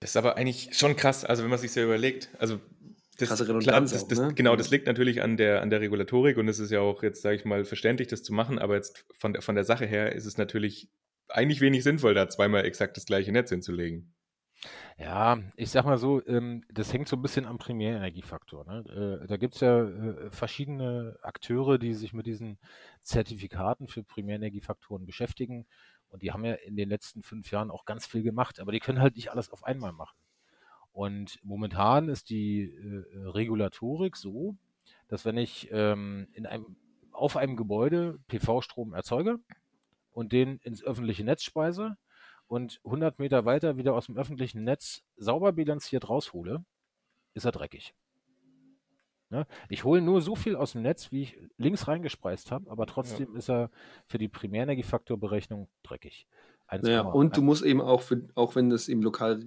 Das 0.00 0.10
ist 0.10 0.16
aber 0.16 0.36
eigentlich 0.36 0.70
schon 0.76 0.96
krass, 0.96 1.24
also 1.24 1.42
wenn 1.42 1.50
man 1.50 1.58
sich 1.58 1.72
so 1.72 1.82
überlegt. 1.82 2.30
Also 2.38 2.58
das, 3.18 3.28
klar, 3.44 3.80
das, 3.80 4.06
das, 4.06 4.18
auch, 4.18 4.28
ne? 4.28 4.34
Genau, 4.34 4.56
das 4.56 4.70
liegt 4.70 4.86
natürlich 4.86 5.20
an 5.20 5.36
der, 5.36 5.60
an 5.60 5.68
der 5.68 5.80
Regulatorik 5.80 6.38
und 6.38 6.48
es 6.48 6.58
ist 6.58 6.70
ja 6.70 6.80
auch 6.80 7.02
jetzt, 7.02 7.20
sage 7.20 7.36
ich 7.36 7.44
mal, 7.44 7.64
verständlich, 7.66 8.08
das 8.08 8.22
zu 8.22 8.32
machen, 8.32 8.58
aber 8.58 8.76
jetzt 8.76 9.04
von 9.18 9.34
der, 9.34 9.42
von 9.42 9.54
der 9.54 9.64
Sache 9.64 9.84
her 9.84 10.12
ist 10.12 10.24
es 10.24 10.38
natürlich 10.38 10.88
eigentlich 11.32 11.60
wenig 11.60 11.82
sinnvoll, 11.82 12.14
da 12.14 12.28
zweimal 12.28 12.64
exakt 12.64 12.96
das 12.96 13.06
gleiche 13.06 13.32
Netz 13.32 13.50
hinzulegen. 13.50 14.12
Ja, 14.98 15.38
ich 15.56 15.70
sag 15.70 15.86
mal 15.86 15.96
so, 15.96 16.24
ähm, 16.26 16.62
das 16.70 16.92
hängt 16.92 17.08
so 17.08 17.16
ein 17.16 17.22
bisschen 17.22 17.46
am 17.46 17.56
Primärenergiefaktor. 17.56 18.66
Ne? 18.66 19.20
Äh, 19.22 19.26
da 19.26 19.38
gibt 19.38 19.54
es 19.54 19.62
ja 19.62 19.82
äh, 19.82 20.30
verschiedene 20.30 21.18
Akteure, 21.22 21.78
die 21.78 21.94
sich 21.94 22.12
mit 22.12 22.26
diesen 22.26 22.58
Zertifikaten 23.00 23.88
für 23.88 24.02
Primärenergiefaktoren 24.02 25.06
beschäftigen. 25.06 25.66
Und 26.08 26.22
die 26.22 26.32
haben 26.32 26.44
ja 26.44 26.54
in 26.54 26.76
den 26.76 26.90
letzten 26.90 27.22
fünf 27.22 27.50
Jahren 27.50 27.70
auch 27.70 27.86
ganz 27.86 28.06
viel 28.06 28.22
gemacht, 28.22 28.60
aber 28.60 28.72
die 28.72 28.80
können 28.80 29.00
halt 29.00 29.16
nicht 29.16 29.30
alles 29.30 29.48
auf 29.50 29.64
einmal 29.64 29.92
machen. 29.92 30.18
Und 30.92 31.38
momentan 31.42 32.08
ist 32.08 32.28
die 32.28 32.64
äh, 32.64 33.28
Regulatorik 33.28 34.16
so, 34.16 34.56
dass 35.08 35.24
wenn 35.24 35.38
ich 35.38 35.68
ähm, 35.70 36.28
in 36.34 36.44
einem, 36.44 36.76
auf 37.12 37.36
einem 37.36 37.56
Gebäude 37.56 38.18
PV-Strom 38.28 38.92
erzeuge 38.92 39.38
und 40.20 40.32
den 40.32 40.58
ins 40.58 40.84
öffentliche 40.84 41.24
Netz 41.24 41.42
speise, 41.42 41.96
und 42.50 42.80
100 42.84 43.18
Meter 43.20 43.44
weiter 43.44 43.76
wieder 43.76 43.94
aus 43.94 44.06
dem 44.06 44.16
öffentlichen 44.16 44.64
Netz 44.64 45.02
sauber 45.16 45.52
bilanziert 45.52 46.08
raushole, 46.08 46.64
ist 47.32 47.44
er 47.44 47.52
dreckig. 47.52 47.94
Ne? 49.30 49.46
Ich 49.68 49.84
hole 49.84 50.00
nur 50.00 50.20
so 50.20 50.34
viel 50.34 50.56
aus 50.56 50.72
dem 50.72 50.82
Netz, 50.82 51.12
wie 51.12 51.22
ich 51.22 51.38
links 51.58 51.86
reingespreist 51.86 52.50
habe, 52.50 52.68
aber 52.68 52.86
trotzdem 52.86 53.28
ja. 53.32 53.38
ist 53.38 53.48
er 53.48 53.70
für 54.06 54.18
die 54.18 54.26
Primärenergiefaktorberechnung 54.26 55.68
dreckig. 55.84 56.26
Naja, 56.82 57.02
und 57.02 57.36
du 57.36 57.42
musst 57.42 57.64
eben 57.64 57.80
auch, 57.80 58.02
für, 58.02 58.28
auch 58.34 58.56
wenn 58.56 58.70
das 58.70 58.88
eben 58.88 59.02
lokal 59.02 59.40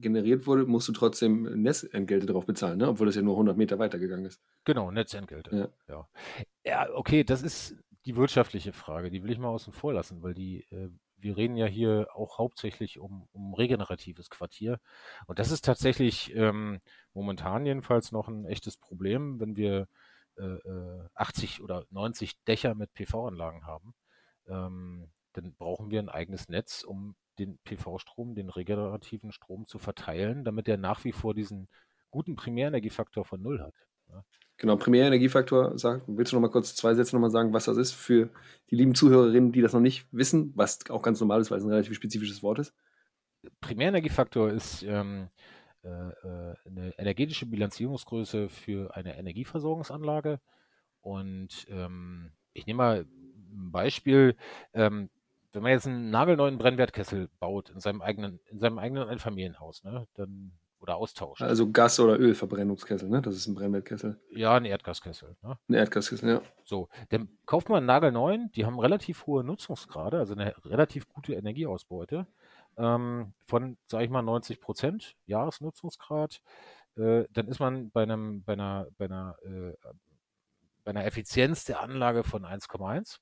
generiert 0.00 0.46
wurde, 0.46 0.64
musst 0.64 0.86
du 0.88 0.92
trotzdem 0.92 1.60
Netzentgelte 1.60 2.26
drauf 2.26 2.46
bezahlen, 2.46 2.78
ne? 2.78 2.88
obwohl 2.88 3.06
das 3.06 3.16
ja 3.16 3.22
nur 3.22 3.34
100 3.34 3.56
Meter 3.56 3.78
weitergegangen 3.80 4.26
ist. 4.26 4.40
Genau, 4.64 4.90
Netzentgelte. 4.92 5.56
Ja. 5.56 5.68
ja. 5.88 6.08
Ja, 6.64 6.94
okay, 6.94 7.24
das 7.24 7.42
ist 7.42 7.76
die 8.06 8.16
wirtschaftliche 8.16 8.72
Frage. 8.72 9.10
Die 9.10 9.22
will 9.22 9.30
ich 9.30 9.38
mal 9.38 9.48
außen 9.48 9.72
vor 9.72 9.92
lassen, 9.92 10.22
weil 10.22 10.34
die 10.34 10.66
äh, 10.70 10.90
wir 11.24 11.36
reden 11.36 11.56
ja 11.56 11.66
hier 11.66 12.08
auch 12.14 12.38
hauptsächlich 12.38 12.98
um, 12.98 13.28
um 13.32 13.54
regeneratives 13.54 14.30
Quartier. 14.30 14.78
Und 15.26 15.38
das 15.38 15.50
ist 15.50 15.64
tatsächlich 15.64 16.34
ähm, 16.36 16.80
momentan 17.14 17.66
jedenfalls 17.66 18.12
noch 18.12 18.28
ein 18.28 18.44
echtes 18.44 18.76
Problem, 18.76 19.40
wenn 19.40 19.56
wir 19.56 19.88
äh, 20.36 20.58
80 21.14 21.58
äh, 21.58 21.62
oder 21.62 21.86
90 21.90 22.44
Dächer 22.44 22.74
mit 22.74 22.92
PV-Anlagen 22.92 23.66
haben. 23.66 23.94
Ähm, 24.46 25.10
dann 25.32 25.54
brauchen 25.54 25.90
wir 25.90 26.00
ein 26.00 26.10
eigenes 26.10 26.48
Netz, 26.48 26.84
um 26.84 27.16
den 27.38 27.58
PV-Strom, 27.64 28.34
den 28.34 28.50
regenerativen 28.50 29.32
Strom 29.32 29.66
zu 29.66 29.78
verteilen, 29.78 30.44
damit 30.44 30.68
er 30.68 30.76
nach 30.76 31.04
wie 31.04 31.12
vor 31.12 31.34
diesen 31.34 31.68
guten 32.10 32.36
Primärenergiefaktor 32.36 33.24
von 33.24 33.42
Null 33.42 33.60
hat. 33.60 33.74
Ja. 34.14 34.24
Genau, 34.56 34.76
Primärenergiefaktor, 34.76 35.76
sag, 35.78 36.02
willst 36.06 36.32
du 36.32 36.36
noch 36.36 36.42
mal 36.42 36.50
kurz 36.50 36.76
zwei 36.76 36.94
Sätze 36.94 37.16
noch 37.16 37.20
mal 37.20 37.30
sagen, 37.30 37.52
was 37.52 37.64
das 37.64 37.76
ist 37.76 37.92
für 37.92 38.30
die 38.70 38.76
lieben 38.76 38.94
Zuhörerinnen, 38.94 39.50
die 39.50 39.60
das 39.60 39.72
noch 39.72 39.80
nicht 39.80 40.06
wissen, 40.12 40.52
was 40.54 40.78
auch 40.90 41.02
ganz 41.02 41.20
normal 41.20 41.40
ist, 41.40 41.50
weil 41.50 41.58
es 41.58 41.64
ein 41.64 41.70
relativ 41.70 41.94
spezifisches 41.94 42.42
Wort 42.42 42.60
ist? 42.60 42.72
Primärenergiefaktor 43.60 44.50
ist 44.50 44.82
ähm, 44.84 45.28
äh, 45.82 45.88
äh 45.88 46.54
eine 46.66 46.98
energetische 46.98 47.46
Bilanzierungsgröße 47.46 48.48
für 48.48 48.94
eine 48.96 49.18
Energieversorgungsanlage. 49.18 50.40
Und 51.00 51.66
ähm, 51.68 52.32
ich 52.52 52.66
nehme 52.66 52.76
mal 52.78 53.06
ein 53.52 53.72
Beispiel. 53.72 54.36
Ähm, 54.72 55.10
wenn 55.52 55.62
man 55.62 55.72
jetzt 55.72 55.86
einen 55.86 56.10
nagelneuen 56.10 56.58
Brennwertkessel 56.58 57.28
baut 57.38 57.70
in 57.70 57.80
seinem 57.80 58.02
eigenen, 58.02 58.40
in 58.50 58.58
seinem 58.58 58.78
eigenen 58.78 59.08
Einfamilienhaus, 59.08 59.84
ne, 59.84 60.06
dann 60.14 60.52
oder 60.84 60.96
austauscht. 60.96 61.40
Also 61.40 61.70
Gas- 61.72 61.98
oder 61.98 62.18
Ölverbrennungskessel, 62.18 63.08
ne? 63.08 63.22
Das 63.22 63.34
ist 63.34 63.46
ein 63.46 63.54
Brennwertkessel. 63.54 64.20
Ja, 64.30 64.54
ein 64.54 64.66
Erdgaskessel. 64.66 65.34
Ne? 65.42 65.58
Ein 65.68 65.74
Erdgaskessel, 65.74 66.28
ja. 66.28 66.42
So, 66.62 66.90
dann 67.08 67.30
kauft 67.46 67.70
man 67.70 67.78
einen 67.78 67.86
nagelneuen, 67.86 68.52
die 68.52 68.66
haben 68.66 68.78
relativ 68.78 69.26
hohe 69.26 69.42
Nutzungsgrade, 69.42 70.18
also 70.18 70.34
eine 70.34 70.54
relativ 70.66 71.08
gute 71.08 71.32
Energieausbeute 71.32 72.26
ähm, 72.76 73.32
von, 73.46 73.78
sage 73.86 74.04
ich 74.04 74.10
mal, 74.10 74.22
90 74.22 74.60
Prozent 74.60 75.16
Jahresnutzungsgrad. 75.24 76.42
Äh, 76.96 77.24
dann 77.30 77.48
ist 77.48 77.60
man 77.60 77.90
bei 77.90 78.02
einem, 78.02 78.44
bei 78.44 78.52
einer, 78.52 78.86
bei 78.98 79.06
einer, 79.06 79.36
äh, 79.42 79.72
bei 80.84 80.90
einer 80.90 81.06
Effizienz 81.06 81.64
der 81.64 81.80
Anlage 81.80 82.24
von 82.24 82.44
1,1. 82.44 83.20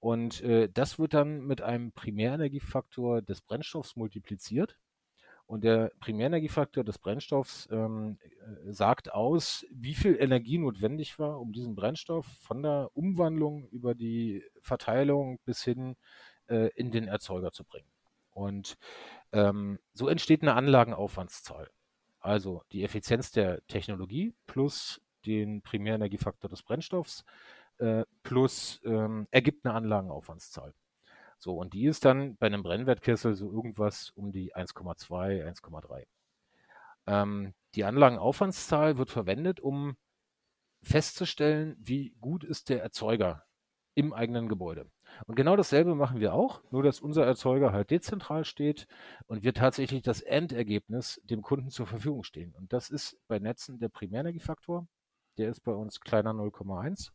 Und 0.00 0.42
äh, 0.42 0.68
das 0.68 0.98
wird 0.98 1.14
dann 1.14 1.46
mit 1.46 1.62
einem 1.62 1.92
Primärenergiefaktor 1.92 3.22
des 3.22 3.40
Brennstoffs 3.40 3.96
multipliziert. 3.96 4.76
Und 5.50 5.64
der 5.64 5.90
Primärenergiefaktor 5.98 6.84
des 6.84 6.98
Brennstoffs 6.98 7.68
ähm, 7.72 8.18
äh, 8.22 8.72
sagt 8.72 9.12
aus, 9.12 9.66
wie 9.72 9.94
viel 9.94 10.16
Energie 10.16 10.58
notwendig 10.58 11.18
war, 11.18 11.40
um 11.40 11.52
diesen 11.52 11.74
Brennstoff 11.74 12.24
von 12.38 12.62
der 12.62 12.88
Umwandlung 12.94 13.66
über 13.70 13.96
die 13.96 14.44
Verteilung 14.60 15.40
bis 15.44 15.64
hin 15.64 15.96
äh, 16.46 16.68
in 16.76 16.92
den 16.92 17.08
Erzeuger 17.08 17.50
zu 17.50 17.64
bringen. 17.64 17.90
Und 18.30 18.78
ähm, 19.32 19.80
so 19.92 20.06
entsteht 20.06 20.42
eine 20.42 20.54
Anlagenaufwandszahl. 20.54 21.68
Also 22.20 22.62
die 22.70 22.84
Effizienz 22.84 23.32
der 23.32 23.66
Technologie 23.66 24.32
plus 24.46 25.02
den 25.26 25.62
Primärenergiefaktor 25.62 26.48
des 26.48 26.62
Brennstoffs 26.62 27.24
äh, 27.78 28.04
plus 28.22 28.80
ähm, 28.84 29.26
ergibt 29.32 29.66
eine 29.66 29.74
Anlagenaufwandszahl. 29.74 30.74
So, 31.40 31.56
und 31.56 31.72
die 31.72 31.86
ist 31.86 32.04
dann 32.04 32.36
bei 32.36 32.46
einem 32.46 32.62
Brennwertkessel 32.62 33.34
so 33.34 33.50
irgendwas 33.50 34.10
um 34.10 34.30
die 34.30 34.54
1,2, 34.54 35.42
1,3. 35.42 36.04
Ähm, 37.06 37.54
die 37.74 37.84
Anlagenaufwandszahl 37.84 38.98
wird 38.98 39.08
verwendet, 39.08 39.58
um 39.58 39.96
festzustellen, 40.82 41.76
wie 41.78 42.14
gut 42.20 42.44
ist 42.44 42.68
der 42.68 42.82
Erzeuger 42.82 43.44
im 43.94 44.12
eigenen 44.12 44.48
Gebäude. 44.48 44.90
Und 45.26 45.34
genau 45.34 45.56
dasselbe 45.56 45.94
machen 45.94 46.20
wir 46.20 46.34
auch, 46.34 46.62
nur 46.70 46.82
dass 46.82 47.00
unser 47.00 47.24
Erzeuger 47.24 47.72
halt 47.72 47.90
dezentral 47.90 48.44
steht 48.44 48.86
und 49.26 49.42
wir 49.42 49.54
tatsächlich 49.54 50.02
das 50.02 50.20
Endergebnis 50.20 51.22
dem 51.24 51.40
Kunden 51.40 51.70
zur 51.70 51.86
Verfügung 51.86 52.22
stehen. 52.22 52.54
Und 52.54 52.72
das 52.74 52.90
ist 52.90 53.18
bei 53.28 53.38
Netzen 53.38 53.78
der 53.78 53.88
Primärenergiefaktor. 53.88 54.86
Der 55.38 55.48
ist 55.48 55.60
bei 55.60 55.72
uns 55.72 56.00
kleiner 56.00 56.32
0,1. 56.32 57.12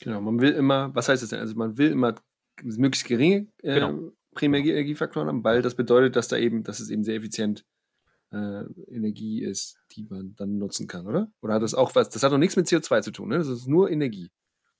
Genau, 0.00 0.20
man 0.22 0.40
will 0.40 0.52
immer, 0.52 0.94
was 0.94 1.10
heißt 1.10 1.22
das 1.22 1.30
denn? 1.30 1.40
Also 1.40 1.54
man 1.56 1.76
will 1.76 1.90
immer 1.90 2.14
möglichst 2.62 3.06
geringe 3.06 3.48
äh, 3.62 3.74
genau. 3.74 4.12
Primärenergiefaktoren 4.34 5.28
haben, 5.28 5.44
weil 5.44 5.62
das 5.62 5.74
bedeutet, 5.74 6.16
dass 6.16 6.28
da 6.28 6.36
eben, 6.36 6.62
dass 6.62 6.80
es 6.80 6.90
eben 6.90 7.04
sehr 7.04 7.16
effizient 7.16 7.64
äh, 8.32 8.64
Energie 8.88 9.42
ist, 9.42 9.78
die 9.92 10.04
man 10.04 10.34
dann 10.36 10.58
nutzen 10.58 10.86
kann, 10.86 11.06
oder? 11.06 11.30
Oder 11.40 11.54
hat 11.54 11.62
das 11.62 11.74
auch 11.74 11.94
was? 11.94 12.10
Das 12.10 12.22
hat 12.22 12.32
doch 12.32 12.38
nichts 12.38 12.56
mit 12.56 12.66
CO2 12.66 13.02
zu 13.02 13.10
tun, 13.12 13.28
ne? 13.28 13.38
Das 13.38 13.48
ist 13.48 13.66
nur 13.66 13.90
Energie. 13.90 14.30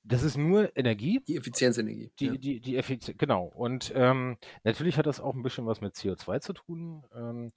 Das 0.04 0.22
ist 0.22 0.36
nur 0.36 0.76
Energie. 0.76 1.20
Die 1.26 1.36
Effizienzenergie. 1.36 2.12
Die, 2.20 2.26
ja. 2.26 2.32
die, 2.36 2.60
die 2.60 2.76
Effizienz, 2.76 3.18
genau. 3.18 3.44
Und 3.44 3.92
ähm, 3.96 4.36
natürlich 4.62 4.98
hat 4.98 5.06
das 5.06 5.20
auch 5.20 5.34
ein 5.34 5.42
bisschen 5.42 5.66
was 5.66 5.80
mit 5.80 5.94
CO2 5.94 6.40
zu 6.40 6.52
tun. 6.52 7.02
Ähm, 7.12 7.52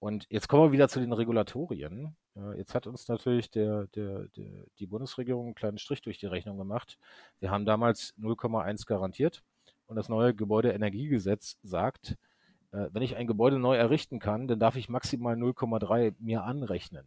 und 0.00 0.26
jetzt 0.28 0.48
kommen 0.48 0.64
wir 0.64 0.72
wieder 0.72 0.88
zu 0.88 0.98
den 0.98 1.12
Regulatorien. 1.12 2.16
Äh, 2.34 2.58
jetzt 2.58 2.74
hat 2.74 2.88
uns 2.88 3.06
natürlich 3.06 3.52
der, 3.52 3.86
der, 3.94 4.26
der, 4.36 4.64
die 4.80 4.86
Bundesregierung 4.88 5.46
einen 5.46 5.54
kleinen 5.54 5.78
Strich 5.78 6.02
durch 6.02 6.18
die 6.18 6.26
Rechnung 6.26 6.58
gemacht. 6.58 6.98
Wir 7.38 7.52
haben 7.52 7.64
damals 7.64 8.12
0,1 8.18 8.84
garantiert. 8.84 9.44
Und 9.92 9.96
das 9.96 10.08
neue 10.08 10.32
Gebäudeenergiegesetz 10.32 11.58
sagt, 11.62 12.16
äh, 12.72 12.86
wenn 12.92 13.02
ich 13.02 13.16
ein 13.16 13.26
Gebäude 13.26 13.58
neu 13.58 13.76
errichten 13.76 14.20
kann, 14.20 14.48
dann 14.48 14.58
darf 14.58 14.76
ich 14.76 14.88
maximal 14.88 15.36
0,3 15.36 16.14
mir 16.18 16.44
anrechnen. 16.44 17.04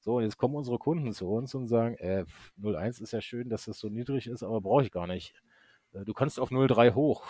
So, 0.00 0.16
und 0.16 0.22
jetzt 0.22 0.38
kommen 0.38 0.54
unsere 0.54 0.78
Kunden 0.78 1.12
zu 1.12 1.28
uns 1.28 1.54
und 1.54 1.68
sagen, 1.68 1.96
äh, 1.96 2.24
0,1 2.58 3.02
ist 3.02 3.12
ja 3.12 3.20
schön, 3.20 3.50
dass 3.50 3.66
das 3.66 3.78
so 3.78 3.90
niedrig 3.90 4.26
ist, 4.26 4.42
aber 4.42 4.62
brauche 4.62 4.84
ich 4.84 4.90
gar 4.90 5.06
nicht. 5.06 5.34
Äh, 5.92 6.06
du 6.06 6.14
kannst 6.14 6.40
auf 6.40 6.50
0,3 6.50 6.94
hoch. 6.94 7.26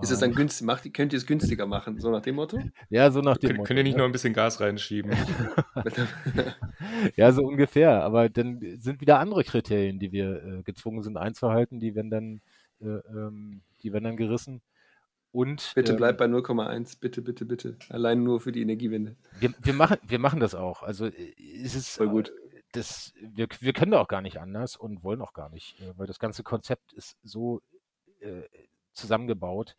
Ist 0.00 0.10
es 0.10 0.20
dann 0.20 0.30
ähm. 0.30 0.36
günstig? 0.36 0.66
Macht, 0.66 0.94
könnt 0.94 1.12
ihr 1.12 1.18
es 1.18 1.26
günstiger 1.26 1.66
machen, 1.66 2.00
so 2.00 2.10
nach 2.10 2.22
dem 2.22 2.36
Motto? 2.36 2.58
Ja, 2.88 3.10
so 3.10 3.20
nach 3.20 3.36
dem 3.36 3.48
Kön 3.48 3.56
Motto. 3.58 3.68
Könnt 3.68 3.80
ihr 3.80 3.84
nicht 3.84 3.92
ja. 3.92 3.98
noch 3.98 4.06
ein 4.06 4.12
bisschen 4.12 4.32
Gas 4.32 4.62
reinschieben? 4.62 5.12
ja, 7.16 7.32
so 7.32 7.42
ungefähr. 7.42 8.02
Aber 8.02 8.30
dann 8.30 8.78
sind 8.78 9.02
wieder 9.02 9.18
andere 9.18 9.44
Kriterien, 9.44 9.98
die 9.98 10.10
wir 10.10 10.42
äh, 10.42 10.62
gezwungen 10.62 11.02
sind 11.02 11.18
einzuhalten, 11.18 11.80
die 11.80 11.94
werden 11.94 12.10
dann 12.10 12.36
äh, 12.36 12.40
ähm, 12.82 13.62
die 13.82 13.92
werden 13.92 14.04
dann 14.04 14.16
gerissen. 14.16 14.62
Und, 15.32 15.72
bitte 15.74 15.92
ähm, 15.92 15.96
bleib 15.96 16.18
bei 16.18 16.26
0,1, 16.26 17.00
bitte, 17.00 17.22
bitte, 17.22 17.46
bitte. 17.46 17.78
Allein 17.88 18.22
nur 18.22 18.40
für 18.40 18.52
die 18.52 18.60
Energiewende. 18.60 19.16
Wir, 19.40 19.54
wir, 19.62 19.72
machen, 19.72 19.96
wir 20.02 20.18
machen 20.18 20.40
das 20.40 20.54
auch. 20.54 20.82
Also 20.82 21.06
äh, 21.06 21.34
es 21.62 21.74
ist 21.74 21.96
Voll 21.96 22.08
gut. 22.08 22.32
Das, 22.72 23.12
wir, 23.20 23.48
wir 23.60 23.72
können 23.72 23.92
da 23.92 24.00
auch 24.00 24.08
gar 24.08 24.22
nicht 24.22 24.38
anders 24.38 24.76
und 24.76 25.02
wollen 25.02 25.20
auch 25.22 25.32
gar 25.32 25.50
nicht, 25.50 25.80
äh, 25.80 25.92
weil 25.96 26.06
das 26.06 26.18
ganze 26.18 26.42
Konzept 26.42 26.92
ist 26.92 27.16
so 27.22 27.62
äh, 28.20 28.42
zusammengebaut. 28.92 29.76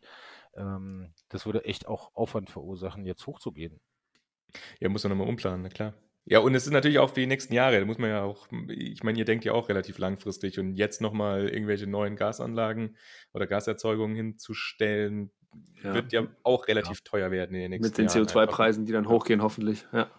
Ähm, 0.56 1.12
das 1.28 1.46
würde 1.46 1.64
echt 1.64 1.86
auch 1.86 2.14
Aufwand 2.14 2.50
verursachen, 2.50 3.04
jetzt 3.04 3.26
hochzugehen. 3.26 3.80
Ja, 4.80 4.88
muss 4.88 5.04
man 5.04 5.10
nochmal 5.10 5.28
umplanen, 5.28 5.62
na 5.62 5.68
klar. 5.68 5.94
Ja, 6.26 6.38
und 6.38 6.54
es 6.54 6.64
ist 6.64 6.72
natürlich 6.72 6.98
auch 6.98 7.10
für 7.10 7.20
die 7.20 7.26
nächsten 7.26 7.52
Jahre. 7.52 7.80
Da 7.80 7.84
muss 7.84 7.98
man 7.98 8.08
ja 8.08 8.22
auch, 8.22 8.48
ich 8.68 9.02
meine, 9.02 9.18
ihr 9.18 9.26
denkt 9.26 9.44
ja 9.44 9.52
auch 9.52 9.68
relativ 9.68 9.98
langfristig 9.98 10.58
und 10.58 10.74
jetzt 10.74 11.02
nochmal 11.02 11.48
irgendwelche 11.48 11.86
neuen 11.86 12.16
Gasanlagen 12.16 12.96
oder 13.34 13.46
Gaserzeugungen 13.46 14.16
hinzustellen, 14.16 15.30
ja. 15.82 15.94
wird 15.94 16.12
ja 16.12 16.26
auch 16.42 16.66
relativ 16.66 16.98
ja. 16.98 17.04
teuer 17.04 17.30
werden 17.30 17.54
in 17.54 17.62
den 17.62 17.70
nächsten 17.72 18.02
Jahren. 18.02 18.20
Mit 18.20 18.30
den 18.30 18.36
CO2-Preisen, 18.36 18.86
die 18.86 18.92
dann 18.92 19.08
hochgehen, 19.08 19.42
hoffentlich. 19.42 19.86
Ja. 19.92 20.10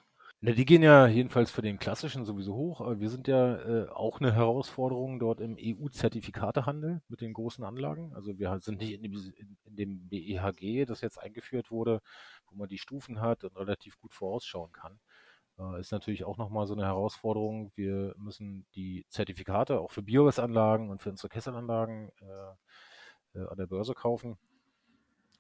Na, 0.42 0.52
die 0.52 0.66
gehen 0.66 0.84
ja 0.84 1.08
jedenfalls 1.08 1.50
für 1.50 1.64
den 1.64 1.80
klassischen 1.80 2.24
sowieso 2.24 2.54
hoch, 2.54 2.82
aber 2.82 3.00
wir 3.00 3.10
sind 3.10 3.28
ja 3.28 3.56
äh, 3.56 3.90
auch 3.90 4.20
eine 4.20 4.36
Herausforderung 4.36 5.18
dort 5.18 5.40
im 5.40 5.58
EU-Zertifikatehandel 5.60 7.02
mit 7.08 7.22
den 7.22 7.34
großen 7.34 7.64
Anlagen. 7.64 8.14
Also 8.14 8.38
wir 8.38 8.60
sind 8.60 8.80
nicht 8.80 8.94
in 8.94 9.02
dem, 9.02 9.14
in, 9.14 9.58
in 9.64 9.76
dem 9.76 10.08
BEHG, 10.08 10.86
das 10.86 11.02
jetzt 11.02 11.18
eingeführt 11.18 11.72
wurde, 11.72 12.00
wo 12.48 12.58
man 12.58 12.68
die 12.68 12.78
Stufen 12.78 13.22
hat 13.22 13.44
und 13.44 13.58
relativ 13.58 13.98
gut 13.98 14.14
vorausschauen 14.14 14.72
kann. 14.72 15.00
Äh, 15.58 15.80
ist 15.80 15.92
natürlich 15.92 16.24
auch 16.26 16.38
nochmal 16.38 16.68
so 16.68 16.74
eine 16.74 16.86
Herausforderung. 16.86 17.72
Wir 17.76 18.14
müssen 18.18 18.66
die 18.76 19.06
Zertifikate 19.10 19.80
auch 19.80 19.92
für 19.92 20.02
Biogasanlagen 20.02 20.90
und 20.90 21.02
für 21.02 21.10
unsere 21.10 21.30
Kesselanlagen 21.30 22.12
äh, 22.22 23.40
äh, 23.40 23.48
an 23.48 23.58
der 23.58 23.68
Börse 23.68 23.94
kaufen. 23.94 24.38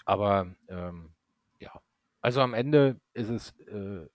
Aber 0.06 0.48
ähm, 0.70 1.14
ja, 1.60 1.72
also 2.22 2.42
am 2.42 2.54
Ende 2.54 3.00
ist 3.14 3.30
es 3.30 3.52
äh, 3.68 4.08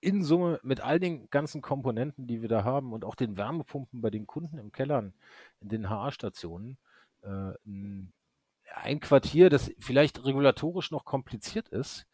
in 0.00 0.22
Summe 0.22 0.60
mit 0.62 0.80
all 0.80 1.00
den 1.00 1.30
ganzen 1.30 1.62
Komponenten, 1.62 2.26
die 2.26 2.42
wir 2.42 2.48
da 2.48 2.64
haben 2.64 2.92
und 2.92 3.04
auch 3.04 3.14
den 3.14 3.36
Wärmepumpen 3.36 4.00
bei 4.00 4.10
den 4.10 4.26
Kunden 4.26 4.58
im 4.58 4.72
Kellern, 4.72 5.14
in 5.60 5.68
den 5.68 5.88
HA-Stationen, 5.88 6.78
äh, 7.22 7.52
ein, 8.66 9.00
Quartier, 9.00 9.50
das 9.50 9.70
vielleicht 9.78 10.24
regulatorisch 10.24 10.90
noch 10.90 11.04
kompliziert 11.04 11.68
ist, 11.68 12.06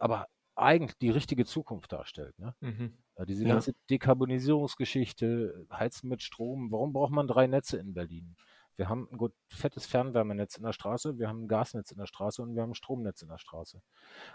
aber 0.00 0.28
eigentlich 0.56 0.96
die 0.98 1.10
richtige 1.10 1.44
Zukunft 1.44 1.92
darstellt. 1.92 2.38
Ne? 2.38 2.54
Mhm. 2.60 2.98
Ja, 3.18 3.24
diese 3.24 3.44
ganze 3.44 3.72
ja. 3.72 3.76
Dekarbonisierungsgeschichte, 3.90 5.66
Heizen 5.72 6.08
mit 6.08 6.22
Strom, 6.22 6.70
warum 6.70 6.92
braucht 6.92 7.12
man 7.12 7.26
drei 7.26 7.46
Netze 7.46 7.76
in 7.78 7.94
Berlin? 7.94 8.36
Wir 8.76 8.88
haben 8.88 9.08
ein 9.10 9.18
gut 9.18 9.32
fettes 9.48 9.86
Fernwärmenetz 9.86 10.56
in 10.56 10.64
der 10.64 10.72
Straße, 10.72 11.18
wir 11.18 11.28
haben 11.28 11.44
ein 11.44 11.48
Gasnetz 11.48 11.92
in 11.92 11.98
der 11.98 12.06
Straße 12.06 12.42
und 12.42 12.56
wir 12.56 12.62
haben 12.62 12.72
ein 12.72 12.74
Stromnetz 12.74 13.22
in 13.22 13.28
der 13.28 13.38
Straße. 13.38 13.80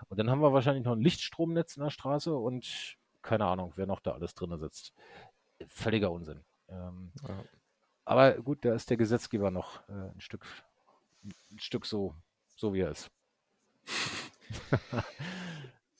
Und 0.07 0.17
dann 0.17 0.29
haben 0.29 0.41
wir 0.41 0.53
wahrscheinlich 0.53 0.85
noch 0.85 0.93
ein 0.93 1.01
Lichtstromnetz 1.01 1.75
in 1.75 1.83
der 1.83 1.89
Straße 1.89 2.33
und 2.33 2.97
keine 3.21 3.45
Ahnung, 3.45 3.73
wer 3.75 3.85
noch 3.85 3.99
da 3.99 4.11
alles 4.11 4.33
drin 4.33 4.57
sitzt. 4.57 4.93
Völliger 5.67 6.11
Unsinn. 6.11 6.45
Ähm, 6.69 7.11
ja. 7.27 7.43
Aber 8.05 8.33
gut, 8.41 8.63
da 8.63 8.73
ist 8.73 8.89
der 8.89 8.97
Gesetzgeber 8.97 9.51
noch 9.51 9.87
äh, 9.89 9.93
ein 9.93 10.21
Stück, 10.21 10.45
ein 11.23 11.59
Stück 11.59 11.85
so, 11.85 12.15
so 12.55 12.73
wie 12.73 12.79
er 12.79 12.91
ist. 12.91 13.11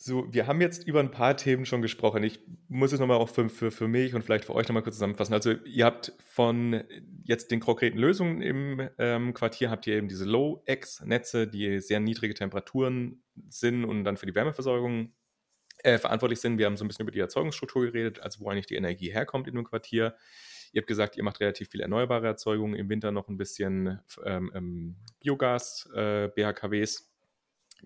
So, 0.01 0.33
wir 0.33 0.47
haben 0.47 0.61
jetzt 0.61 0.87
über 0.87 1.01
ein 1.01 1.11
paar 1.11 1.35
Themen 1.35 1.65
schon 1.65 1.81
gesprochen. 1.81 2.23
Ich 2.23 2.39
muss 2.69 2.93
es 2.93 3.01
nochmal 3.01 3.17
auch 3.17 3.27
für, 3.27 3.49
für, 3.49 3.69
für 3.69 3.89
mich 3.89 4.15
und 4.15 4.23
vielleicht 4.23 4.45
für 4.45 4.55
euch 4.55 4.65
nochmal 4.65 4.81
kurz 4.81 4.95
zusammenfassen. 4.95 5.33
Also 5.33 5.51
ihr 5.65 5.83
habt 5.83 6.13
von 6.25 6.85
jetzt 7.25 7.51
den 7.51 7.59
konkreten 7.59 7.97
Lösungen 7.97 8.41
im 8.41 8.89
ähm, 8.97 9.33
Quartier, 9.33 9.69
habt 9.69 9.85
ihr 9.87 9.97
eben 9.97 10.07
diese 10.07 10.23
Low-X-Netze, 10.23 11.47
die 11.47 11.81
sehr 11.81 11.99
niedrige 11.99 12.33
Temperaturen 12.33 13.21
sind 13.49 13.83
und 13.83 14.05
dann 14.05 14.15
für 14.15 14.25
die 14.25 14.33
Wärmeversorgung 14.33 15.11
äh, 15.83 15.97
verantwortlich 15.97 16.39
sind. 16.39 16.57
Wir 16.59 16.67
haben 16.67 16.77
so 16.77 16.85
ein 16.85 16.87
bisschen 16.87 17.03
über 17.03 17.11
die 17.11 17.19
Erzeugungsstruktur 17.19 17.87
geredet, 17.87 18.21
also 18.21 18.39
wo 18.39 18.49
eigentlich 18.49 18.67
die 18.67 18.75
Energie 18.75 19.11
herkommt 19.11 19.49
in 19.49 19.55
dem 19.55 19.65
Quartier. 19.65 20.15
Ihr 20.71 20.79
habt 20.79 20.87
gesagt, 20.87 21.17
ihr 21.17 21.23
macht 21.23 21.41
relativ 21.41 21.71
viel 21.71 21.81
erneuerbare 21.81 22.25
Erzeugung, 22.25 22.73
im 22.73 22.87
Winter 22.87 23.11
noch 23.11 23.27
ein 23.27 23.35
bisschen 23.35 23.99
ähm, 24.23 24.49
ähm 24.55 24.95
Biogas, 25.19 25.89
äh, 25.93 26.29
BHKWs 26.33 27.08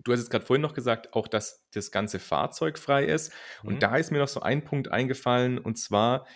Du 0.02 0.12
hast 0.12 0.20
jetzt 0.20 0.30
gerade 0.30 0.44
vorhin 0.44 0.62
noch 0.62 0.74
gesagt, 0.74 1.14
auch 1.14 1.28
dass 1.28 1.66
das 1.72 1.90
ganze 1.90 2.18
Fahrzeug 2.18 2.78
frei 2.78 3.04
ist. 3.04 3.32
Und 3.62 3.74
mhm. 3.74 3.78
da 3.80 3.96
ist 3.96 4.10
mir 4.10 4.18
noch 4.18 4.28
so 4.28 4.40
ein 4.40 4.64
Punkt 4.64 4.90
eingefallen, 4.90 5.58
und 5.58 5.76
zwar, 5.76 6.26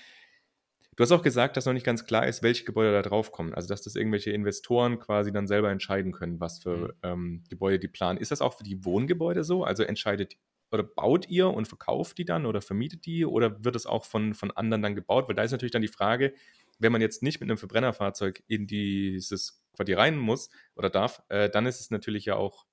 du 0.97 1.03
hast 1.03 1.13
auch 1.13 1.23
gesagt, 1.23 1.57
dass 1.57 1.67
noch 1.67 1.73
nicht 1.73 1.87
ganz 1.87 2.05
klar 2.05 2.27
ist, 2.27 2.43
welche 2.43 2.65
Gebäude 2.65 2.93
da 2.93 3.03
drauf 3.03 3.33
kommen. 3.33 3.55
Also, 3.55 3.69
dass 3.69 3.83
das 3.83 3.97
irgendwelche 3.97 4.31
Investoren 4.31 4.99
quasi 4.99 5.33
dann 5.33 5.47
selber 5.47 5.71
entscheiden 5.71 6.13
können, 6.13 6.41
was 6.41 6.61
für 6.61 6.77
mhm. 6.77 6.93
ähm, 7.03 7.45
Gebäude 7.49 7.79
die 7.79 7.89
planen. 7.89 8.19
Ist 8.19 8.31
das 8.31 8.41
auch 8.41 8.55
für 8.55 8.65
die 8.65 8.85
Wohngebäude 8.85 9.45
so? 9.45 9.65
Also 9.65 9.83
entscheidet 9.83 10.37
oder 10.71 10.83
baut 10.83 11.29
ihr 11.29 11.49
und 11.49 11.67
verkauft 11.67 12.19
die 12.19 12.25
dann 12.25 12.47
oder 12.47 12.61
vermietet 12.61 13.07
die 13.07 13.25
oder 13.25 13.65
wird 13.65 13.75
es 13.75 13.87
auch 13.87 14.05
von, 14.05 14.35
von 14.35 14.51
anderen 14.51 14.83
dann 14.83 14.95
gebaut? 14.95 15.29
Weil 15.29 15.35
da 15.35 15.43
ist 15.43 15.53
natürlich 15.53 15.73
dann 15.73 15.83
die 15.83 15.89
Frage, 15.89 16.35
wenn 16.79 16.93
man 16.93 17.01
jetzt 17.01 17.23
nicht 17.23 17.41
mit 17.41 17.51
einem 17.51 17.59
Verbrennerfahrzeug 17.59 18.43
in 18.47 18.67
dieses 18.67 19.65
Quartier 19.75 19.99
rein 19.99 20.19
muss 20.19 20.51
oder 20.75 20.91
darf, 20.91 21.23
äh, 21.29 21.49
dann 21.51 21.67
ist 21.67 21.81
es 21.81 21.91
natürlich 21.91 22.25
ja 22.25 22.37
auch 22.37 22.67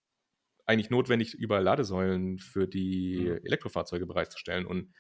eigentlich 0.66 0.90
notwendig, 0.90 1.34
überall 1.34 1.64
Ladesäulen 1.64 2.40
für 2.40 2.68
die 2.68 3.20
mhm. 3.20 3.46
Elektrofahrzeuge 3.46 4.06
bereitzustellen. 4.06 4.66
Und 4.66 4.94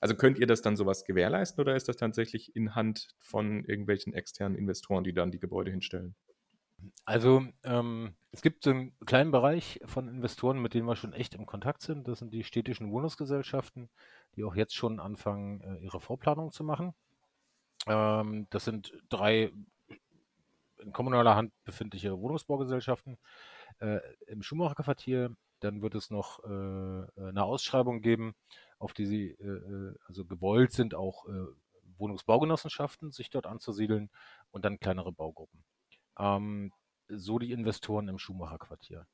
also 0.00 0.16
könnt 0.16 0.38
ihr 0.38 0.46
das 0.46 0.62
dann 0.62 0.76
sowas 0.76 1.04
gewährleisten 1.04 1.60
oder 1.60 1.76
ist 1.76 1.88
das 1.88 1.96
tatsächlich 1.96 2.56
in 2.56 2.74
Hand 2.74 3.08
von 3.20 3.64
irgendwelchen 3.64 4.14
externen 4.14 4.58
Investoren, 4.58 5.04
die 5.04 5.14
dann 5.14 5.30
die 5.30 5.38
Gebäude 5.38 5.70
hinstellen? 5.70 6.16
Also 7.04 7.44
ähm, 7.62 8.14
es 8.32 8.42
gibt 8.42 8.64
so 8.64 8.70
einen 8.70 8.98
kleinen 9.06 9.30
Bereich 9.30 9.80
von 9.84 10.08
Investoren, 10.08 10.60
mit 10.60 10.74
denen 10.74 10.86
wir 10.86 10.96
schon 10.96 11.12
echt 11.12 11.34
im 11.34 11.46
Kontakt 11.46 11.82
sind. 11.82 12.08
Das 12.08 12.18
sind 12.18 12.32
die 12.32 12.42
städtischen 12.42 12.90
Wohnungsgesellschaften, 12.90 13.88
die 14.34 14.42
auch 14.42 14.56
jetzt 14.56 14.74
schon 14.74 14.98
anfangen, 14.98 15.60
äh, 15.60 15.84
ihre 15.84 16.00
Vorplanung 16.00 16.50
zu 16.50 16.64
machen. 16.64 16.94
Ähm, 17.86 18.48
das 18.50 18.64
sind 18.64 18.92
drei 19.08 19.52
in 20.78 20.92
kommunaler 20.92 21.36
Hand 21.36 21.52
befindliche 21.64 22.18
Wohnungsbaugesellschaften 22.18 23.18
äh, 23.80 24.00
im 24.26 24.42
Schumacher 24.42 24.82
Quartier. 24.82 25.34
Dann 25.60 25.80
wird 25.80 25.94
es 25.94 26.10
noch 26.10 26.42
äh, 26.44 26.48
eine 26.48 27.44
Ausschreibung 27.44 28.02
geben, 28.02 28.34
auf 28.78 28.92
die 28.92 29.06
sie 29.06 29.30
äh, 29.30 29.44
äh 29.44 29.94
also 30.06 30.24
gewollt 30.24 30.72
sind, 30.72 30.94
auch 30.94 31.26
äh, 31.28 31.46
Wohnungsbaugenossenschaften 31.98 33.12
sich 33.12 33.30
dort 33.30 33.46
anzusiedeln 33.46 34.10
und 34.50 34.64
dann 34.64 34.80
kleinere 34.80 35.12
Baugruppen. 35.12 35.64
Ähm, 36.18 36.72
so 37.08 37.38
die 37.38 37.52
Investoren 37.52 38.08
im 38.08 38.18
Schumacher 38.18 38.58
Quartier. 38.58 39.06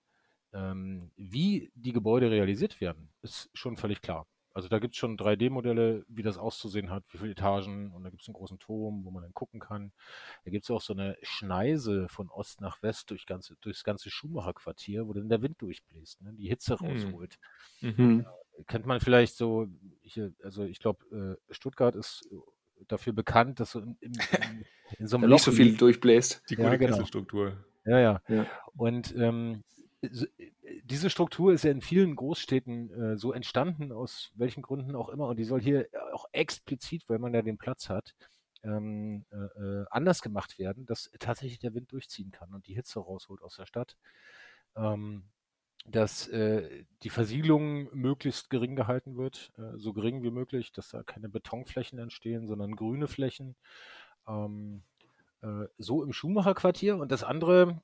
Ähm, 0.53 1.11
wie 1.17 1.71
die 1.75 1.93
Gebäude 1.93 2.31
realisiert 2.31 2.81
werden, 2.81 3.11
ist 3.23 3.51
schon 3.53 3.77
völlig 3.77 4.01
klar. 4.01 4.27
Also 4.59 4.69
da 4.69 4.81
gibt 4.81 4.95
es 4.95 4.99
schon 4.99 5.17
3D-Modelle, 5.17 6.05
wie 6.09 6.25
das 6.25 6.37
auszusehen 6.37 6.91
hat, 6.91 7.05
wie 7.13 7.19
viele 7.19 7.31
Etagen 7.31 7.93
und 7.93 8.03
da 8.03 8.11
gibt 8.11 8.23
es 8.23 8.29
einen 8.29 8.35
großen 8.35 8.59
Turm, 8.59 9.05
wo 9.05 9.13
man 9.13 9.23
dann 9.23 9.33
gucken 9.33 9.61
kann. 9.61 9.93
Da 10.45 10.51
gibt 10.51 10.65
es 10.65 10.71
auch 10.73 10.81
so 10.81 10.95
eine 10.95 11.17
Schneise 11.23 12.09
von 12.09 12.29
Ost 12.29 12.61
nach 12.61 12.83
West 12.83 13.13
durch 13.13 13.25
ganze, 13.25 13.55
durchs 13.61 13.85
ganze 13.85 14.11
Schumacher-Quartier, 14.11 15.07
wo 15.07 15.13
dann 15.13 15.29
der 15.29 15.43
Wind 15.43 15.63
durchbläst, 15.63 16.23
ne, 16.23 16.33
die 16.33 16.49
Hitze 16.49 16.77
hm. 16.77 16.89
rausholt. 16.89 17.39
Mhm. 17.83 18.25
Ja, 18.25 18.65
kennt 18.67 18.85
man 18.85 18.99
vielleicht 18.99 19.37
so, 19.37 19.69
ich, 20.03 20.21
also 20.43 20.65
ich 20.65 20.81
glaube, 20.81 21.39
äh, 21.49 21.55
Stuttgart 21.55 21.95
ist 21.95 22.29
dafür 22.89 23.13
bekannt, 23.13 23.61
dass 23.61 23.71
so 23.71 23.79
in, 23.79 23.97
in, 24.01 24.13
in, 24.99 25.07
so 25.07 25.17
einem 25.19 25.29
Loch 25.29 25.37
nicht 25.37 25.45
so 25.45 25.53
viel 25.53 25.77
durchbläst. 25.77 26.43
Die 26.51 26.57
gute 26.57 26.67
ja, 26.67 26.75
genau. 26.75 26.97
Kesselstruktur. 26.97 27.65
Ja, 27.85 28.01
ja. 28.01 28.23
ja. 28.27 28.47
Und 28.75 29.15
ähm, 29.17 29.63
diese 30.85 31.11
Struktur 31.11 31.53
ist 31.53 31.65
ja 31.65 31.71
in 31.71 31.81
vielen 31.81 32.17
Großstädten 32.17 32.91
äh, 32.91 33.17
so 33.17 33.33
entstanden, 33.33 33.93
aus 33.93 34.33
welchen 34.35 34.63
Gründen 34.63 34.95
auch 34.97 35.09
immer. 35.09 35.29
Und 35.29 35.39
die 35.39 35.45
soll 35.45 35.61
hier 35.61 35.89
auch 36.13 36.27
explizit, 36.33 37.09
weil 37.09 37.19
man 37.19 37.35
ja 37.35 37.43
den 37.43 37.59
Platz 37.59 37.89
hat, 37.89 38.15
ähm, 38.63 39.25
äh, 39.31 39.37
äh, 39.37 39.87
anders 39.91 40.23
gemacht 40.23 40.59
werden, 40.59 40.87
dass 40.87 41.11
tatsächlich 41.19 41.59
der 41.59 41.75
Wind 41.75 41.93
durchziehen 41.93 42.31
kann 42.31 42.53
und 42.55 42.67
die 42.67 42.75
Hitze 42.75 43.01
rausholt 43.01 43.43
aus 43.43 43.57
der 43.57 43.67
Stadt. 43.67 43.97
Ähm, 44.77 45.25
dass 45.87 46.29
äh, 46.29 46.85
die 47.03 47.11
Versiegelung 47.11 47.89
möglichst 47.95 48.51
gering 48.51 48.77
gehalten 48.77 49.17
wird, 49.17 49.53
äh, 49.57 49.77
so 49.77 49.93
gering 49.93 50.23
wie 50.23 50.31
möglich, 50.31 50.73
dass 50.73 50.91
da 50.91 51.03
keine 51.03 51.29
Betonflächen 51.29 51.99
entstehen, 51.99 52.47
sondern 52.47 52.77
grüne 52.77 53.09
Flächen. 53.09 53.57
Ähm, 54.27 54.83
äh, 55.41 55.67
so 55.79 56.03
im 56.03 56.13
Schumacher 56.13 56.55
Quartier. 56.55 56.97
Und 56.97 57.13
das 57.13 57.25
andere, 57.25 57.81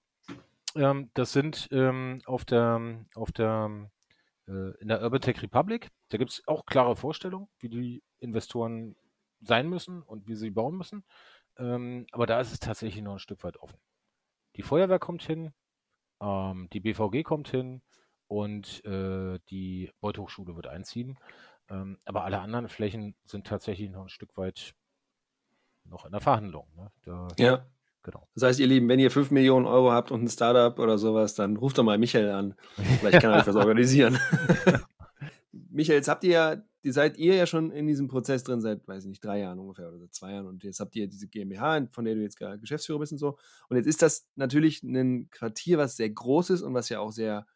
ähm, 0.74 1.10
das 1.14 1.32
sind 1.32 1.68
ähm, 1.70 2.20
auf 2.26 2.44
der, 2.44 3.04
auf 3.14 3.32
der, 3.32 3.90
äh, 4.46 4.76
in 4.80 4.88
der 4.88 5.02
Urban 5.02 5.20
Tech 5.20 5.42
Republic. 5.42 5.90
Da 6.08 6.18
gibt 6.18 6.30
es 6.30 6.42
auch 6.46 6.66
klare 6.66 6.96
Vorstellungen, 6.96 7.48
wie 7.58 7.68
die 7.68 8.02
Investoren 8.18 8.96
sein 9.40 9.68
müssen 9.68 10.02
und 10.02 10.26
wie 10.26 10.36
sie 10.36 10.50
bauen 10.50 10.76
müssen. 10.76 11.04
Ähm, 11.58 12.06
aber 12.12 12.26
da 12.26 12.40
ist 12.40 12.52
es 12.52 12.58
tatsächlich 12.58 13.02
noch 13.02 13.14
ein 13.14 13.18
Stück 13.18 13.44
weit 13.44 13.56
offen. 13.58 13.78
Die 14.56 14.62
Feuerwehr 14.62 14.98
kommt 14.98 15.22
hin, 15.22 15.52
ähm, 16.20 16.68
die 16.72 16.80
BVG 16.80 17.22
kommt 17.22 17.48
hin 17.48 17.82
und 18.26 18.84
äh, 18.84 19.38
die 19.50 19.92
Beuth-Hochschule 20.00 20.56
wird 20.56 20.66
einziehen. 20.66 21.18
Ähm, 21.68 21.98
aber 22.04 22.24
alle 22.24 22.40
anderen 22.40 22.68
Flächen 22.68 23.14
sind 23.24 23.46
tatsächlich 23.46 23.90
noch 23.90 24.02
ein 24.02 24.08
Stück 24.08 24.36
weit 24.36 24.74
noch 25.84 26.04
in 26.04 26.12
der 26.12 26.20
Verhandlung. 26.20 26.68
Ne? 26.76 26.92
Da, 27.02 27.28
ja. 27.38 27.66
Genau. 28.04 28.28
Das 28.34 28.42
heißt, 28.42 28.60
ihr 28.60 28.66
Lieben, 28.66 28.88
wenn 28.88 29.00
ihr 29.00 29.10
5 29.10 29.30
Millionen 29.30 29.64
Euro 29.64 29.90
habt 29.90 30.10
und 30.10 30.22
ein 30.22 30.28
Startup 30.28 30.78
oder 30.78 30.98
sowas, 30.98 31.34
dann 31.34 31.56
ruft 31.56 31.78
doch 31.78 31.84
mal 31.84 31.98
Michael 31.98 32.30
an. 32.30 32.54
Vielleicht 33.00 33.22
kann 33.22 33.32
er 33.32 33.40
euch 33.40 33.46
was 33.46 33.56
organisieren. 33.56 34.18
Michael, 35.52 35.96
jetzt 35.96 36.08
habt 36.08 36.22
ihr 36.22 36.30
ja, 36.30 36.62
seid 36.82 37.16
ihr 37.16 37.34
ja 37.34 37.46
schon 37.46 37.70
in 37.70 37.86
diesem 37.86 38.08
Prozess 38.08 38.44
drin 38.44 38.60
seit, 38.60 38.86
weiß 38.86 39.04
ich 39.04 39.08
nicht, 39.08 39.24
drei 39.24 39.40
Jahren 39.40 39.58
ungefähr 39.58 39.88
oder 39.88 39.98
seit 39.98 40.12
zwei 40.12 40.32
Jahren 40.32 40.46
und 40.46 40.62
jetzt 40.64 40.80
habt 40.80 40.94
ihr 40.94 41.08
diese 41.08 41.28
GmbH, 41.28 41.88
von 41.92 42.04
der 42.04 42.14
du 42.14 42.20
jetzt 42.20 42.38
Geschäftsführer 42.60 42.98
bist 42.98 43.12
und 43.12 43.18
so. 43.18 43.38
Und 43.70 43.78
jetzt 43.78 43.86
ist 43.86 44.02
das 44.02 44.28
natürlich 44.36 44.82
ein 44.82 45.30
Quartier, 45.30 45.78
was 45.78 45.96
sehr 45.96 46.10
groß 46.10 46.50
ist 46.50 46.62
und 46.62 46.74
was 46.74 46.90
ja 46.90 47.00
auch 47.00 47.10
sehr, 47.10 47.46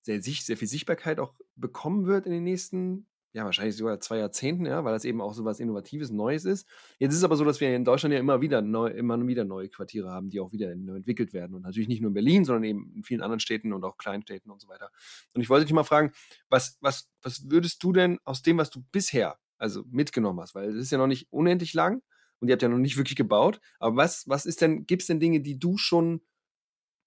sehr, 0.00 0.22
sehr 0.22 0.56
viel 0.56 0.68
Sichtbarkeit 0.68 1.20
auch 1.20 1.34
bekommen 1.54 2.06
wird 2.06 2.24
in 2.24 2.32
den 2.32 2.44
nächsten 2.44 3.06
ja, 3.32 3.44
wahrscheinlich 3.44 3.76
sogar 3.76 3.98
zwei 4.00 4.18
Jahrzehnten, 4.18 4.66
ja, 4.66 4.84
weil 4.84 4.92
das 4.92 5.04
eben 5.04 5.20
auch 5.20 5.32
so 5.32 5.44
was 5.44 5.58
Innovatives, 5.58 6.10
Neues 6.10 6.44
ist. 6.44 6.68
Jetzt 6.98 7.12
ist 7.12 7.18
es 7.18 7.24
aber 7.24 7.36
so, 7.36 7.44
dass 7.44 7.60
wir 7.60 7.74
in 7.74 7.84
Deutschland 7.84 8.12
ja 8.12 8.20
immer 8.20 8.42
wieder 8.42 8.60
neu, 8.60 8.88
immer 8.88 9.26
wieder 9.26 9.44
neue 9.44 9.68
Quartiere 9.68 10.10
haben, 10.10 10.28
die 10.28 10.40
auch 10.40 10.52
wieder 10.52 10.70
entwickelt 10.70 11.32
werden. 11.32 11.54
Und 11.54 11.62
natürlich 11.62 11.88
nicht 11.88 12.02
nur 12.02 12.10
in 12.10 12.14
Berlin, 12.14 12.44
sondern 12.44 12.64
eben 12.64 12.92
in 12.94 13.02
vielen 13.02 13.22
anderen 13.22 13.40
Städten 13.40 13.72
und 13.72 13.84
auch 13.84 13.96
Kleinstädten 13.96 14.52
und 14.52 14.60
so 14.60 14.68
weiter. 14.68 14.90
Und 15.34 15.40
ich 15.40 15.48
wollte 15.48 15.64
dich 15.64 15.72
mal 15.72 15.84
fragen, 15.84 16.12
was, 16.50 16.76
was, 16.80 17.08
was 17.22 17.50
würdest 17.50 17.82
du 17.82 17.92
denn 17.92 18.18
aus 18.24 18.42
dem, 18.42 18.58
was 18.58 18.70
du 18.70 18.82
bisher 18.92 19.38
also 19.56 19.84
mitgenommen 19.90 20.40
hast, 20.40 20.54
weil 20.54 20.68
es 20.68 20.76
ist 20.76 20.92
ja 20.92 20.98
noch 20.98 21.06
nicht 21.06 21.28
unendlich 21.30 21.72
lang 21.72 22.02
und 22.40 22.48
ihr 22.48 22.52
habt 22.52 22.62
ja 22.62 22.68
noch 22.68 22.78
nicht 22.78 22.96
wirklich 22.96 23.16
gebaut, 23.16 23.60
aber 23.78 23.96
was, 23.96 24.24
was 24.26 24.44
ist 24.44 24.60
denn, 24.60 24.86
gibt 24.86 25.02
es 25.02 25.06
denn 25.06 25.20
Dinge, 25.20 25.40
die 25.40 25.58
du 25.58 25.78
schon 25.78 26.20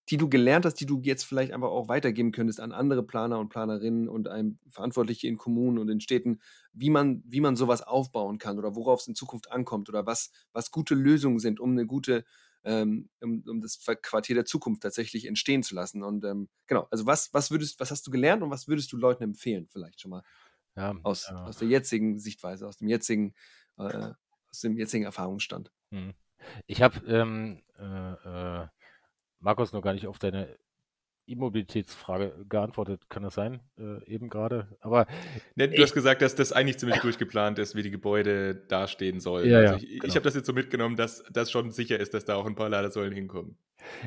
die 0.10 0.18
du 0.18 0.30
gelernt 0.30 0.66
hast, 0.66 0.76
die 0.76 0.86
du 0.86 1.02
jetzt 1.02 1.24
vielleicht 1.24 1.52
einfach 1.52 1.70
auch 1.70 1.88
weitergeben 1.88 2.32
könntest 2.32 2.60
an 2.60 2.72
andere 2.72 3.04
Planer 3.04 3.40
und 3.40 3.50
Planerinnen 3.50 4.08
und 4.08 4.28
einem 4.28 4.60
Verantwortliche 4.70 5.28
in 5.28 5.38
Kommunen 5.38 5.80
und 5.80 5.90
in 5.90 6.00
Städten, 6.00 6.42
wie 6.74 6.92
man, 6.92 7.24
wie 7.26 7.42
man 7.42 7.56
sowas 7.56 7.82
aufbauen 7.82 8.38
kann 8.38 8.60
oder 8.60 8.76
worauf 8.76 9.02
es 9.02 9.08
in 9.08 9.16
Zukunft 9.16 9.52
ankommt 9.52 9.90
oder 9.90 10.06
was, 10.06 10.32
was 10.54 10.70
gute 10.70 10.94
Lösungen 10.94 11.40
sind, 11.40 11.60
um 11.60 11.72
eine 11.72 11.88
gute, 11.88 12.24
ähm, 12.64 13.10
um, 13.20 13.44
um, 13.48 13.62
das 13.62 13.80
Quartier 14.02 14.36
der 14.36 14.46
Zukunft 14.46 14.84
tatsächlich 14.84 15.26
entstehen 15.26 15.64
zu 15.64 15.74
lassen. 15.74 16.04
Und 16.04 16.24
ähm, 16.24 16.50
genau, 16.68 16.88
also 16.92 17.08
was, 17.08 17.34
was 17.34 17.50
würdest, 17.50 17.80
was 17.80 17.90
hast 17.90 18.06
du 18.06 18.12
gelernt 18.12 18.44
und 18.44 18.52
was 18.52 18.68
würdest 18.68 18.92
du 18.92 18.98
Leuten 18.98 19.24
empfehlen, 19.24 19.68
vielleicht 19.72 20.02
schon 20.02 20.12
mal 20.12 20.24
ja, 20.76 20.94
aus, 21.02 21.28
ja. 21.30 21.46
aus 21.46 21.58
der 21.58 21.68
jetzigen 21.68 22.20
Sichtweise, 22.20 22.68
aus 22.68 22.78
dem 22.78 22.90
jetzigen, 22.90 23.34
äh, 23.78 24.12
aus 24.52 24.60
dem 24.62 24.78
jetzigen 24.78 25.06
Erfahrungsstand? 25.06 25.72
Hm. 25.90 26.14
Ich 26.68 26.84
habe 26.84 27.00
ähm, 27.08 27.64
äh, 27.80 28.64
äh 28.64 28.68
Markus 29.46 29.74
noch 29.74 29.84
gar 29.84 29.94
nicht 29.94 30.08
auf 30.08 30.18
deine 30.18 30.58
E-Mobilitätsfrage 31.28 32.46
geantwortet, 32.50 33.10
kann 33.10 33.22
das 33.22 33.36
sein, 33.36 33.62
äh, 33.78 34.04
eben 34.12 34.28
gerade. 34.28 34.76
Aber 34.80 35.06
ne, 35.56 35.70
du 35.70 35.82
hast 35.84 35.94
gesagt, 35.94 36.24
dass 36.24 36.34
das 36.34 36.52
eigentlich 36.52 36.80
ziemlich 36.80 37.00
durchgeplant 37.00 37.60
ist, 37.60 37.76
wie 37.76 37.84
die 37.84 37.92
Gebäude 37.92 38.56
dastehen 38.56 39.20
sollen. 39.20 39.50
Ja, 39.50 39.60
also 39.60 39.76
ich, 39.76 39.90
genau. 39.90 40.06
ich 40.06 40.16
habe 40.16 40.24
das 40.24 40.34
jetzt 40.34 40.48
so 40.48 40.54
mitgenommen, 40.54 40.96
dass 40.96 41.24
das 41.32 41.52
schon 41.52 41.72
sicher 41.72 42.00
ist, 42.00 42.16
dass 42.16 42.26
da 42.26 42.36
auch 42.36 42.48
ein 42.48 42.56
paar 42.56 42.70
Ladesäulen 42.70 43.14
hinkommen. 43.14 43.58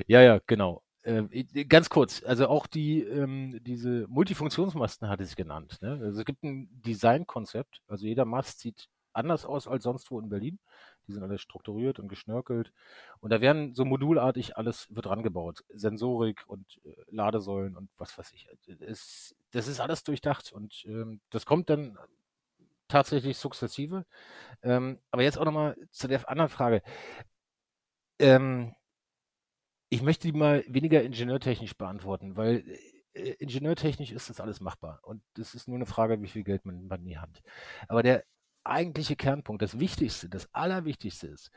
Ja, 0.08 0.22
ja, 0.22 0.40
genau. 0.46 0.82
Äh, 1.02 1.44
ganz 1.64 1.88
kurz, 1.88 2.24
also 2.24 2.48
auch 2.48 2.66
die, 2.66 3.02
ähm, 3.02 3.60
diese 3.62 4.06
Multifunktionsmasten 4.08 5.08
hatte 5.08 5.22
ich 5.22 5.36
genannt. 5.36 5.78
Ne? 5.80 6.00
Also 6.02 6.18
es 6.18 6.24
gibt 6.24 6.42
ein 6.42 6.68
Designkonzept, 6.84 7.80
also 7.86 8.06
jeder 8.06 8.24
Mast 8.24 8.58
sieht 8.58 8.88
anders 9.12 9.44
aus 9.44 9.68
als 9.68 9.84
sonst 9.84 10.10
wo 10.10 10.18
in 10.18 10.28
Berlin. 10.28 10.58
Die 11.08 11.12
sind 11.12 11.22
alle 11.22 11.38
strukturiert 11.38 11.98
und 11.98 12.08
geschnörkelt. 12.08 12.72
Und 13.20 13.30
da 13.30 13.40
werden 13.40 13.74
so 13.74 13.84
modulartig 13.84 14.56
alles 14.56 14.94
wird 14.94 15.06
rangebaut. 15.06 15.64
Sensorik 15.70 16.44
und 16.46 16.80
äh, 16.84 16.90
Ladesäulen 17.10 17.76
und 17.76 17.88
was 17.96 18.16
weiß 18.16 18.32
ich. 18.32 18.48
Es, 18.80 19.34
das 19.50 19.66
ist 19.66 19.80
alles 19.80 20.04
durchdacht 20.04 20.52
und 20.52 20.84
ähm, 20.86 21.20
das 21.30 21.46
kommt 21.46 21.70
dann 21.70 21.98
tatsächlich 22.88 23.38
sukzessive. 23.38 24.04
Ähm, 24.62 24.98
aber 25.10 25.22
jetzt 25.22 25.38
auch 25.38 25.44
nochmal 25.44 25.76
zu 25.90 26.08
der 26.08 26.28
anderen 26.28 26.50
Frage. 26.50 26.82
Ähm, 28.18 28.74
ich 29.90 30.02
möchte 30.02 30.30
die 30.30 30.36
mal 30.36 30.64
weniger 30.68 31.02
ingenieurtechnisch 31.02 31.76
beantworten, 31.76 32.36
weil 32.36 32.64
äh, 33.14 33.30
ingenieurtechnisch 33.38 34.12
ist 34.12 34.30
das 34.30 34.40
alles 34.40 34.60
machbar. 34.60 35.00
Und 35.02 35.22
es 35.38 35.54
ist 35.54 35.68
nur 35.68 35.76
eine 35.76 35.86
Frage, 35.86 36.20
wie 36.22 36.28
viel 36.28 36.44
Geld 36.44 36.64
man, 36.66 36.86
man 36.86 37.00
in 37.00 37.06
die 37.06 37.18
Hand. 37.18 37.42
Aber 37.88 38.02
der 38.02 38.24
eigentliche 38.68 39.16
Kernpunkt, 39.16 39.62
das 39.62 39.78
Wichtigste, 39.78 40.28
das 40.28 40.52
Allerwichtigste 40.54 41.26
ist, 41.26 41.50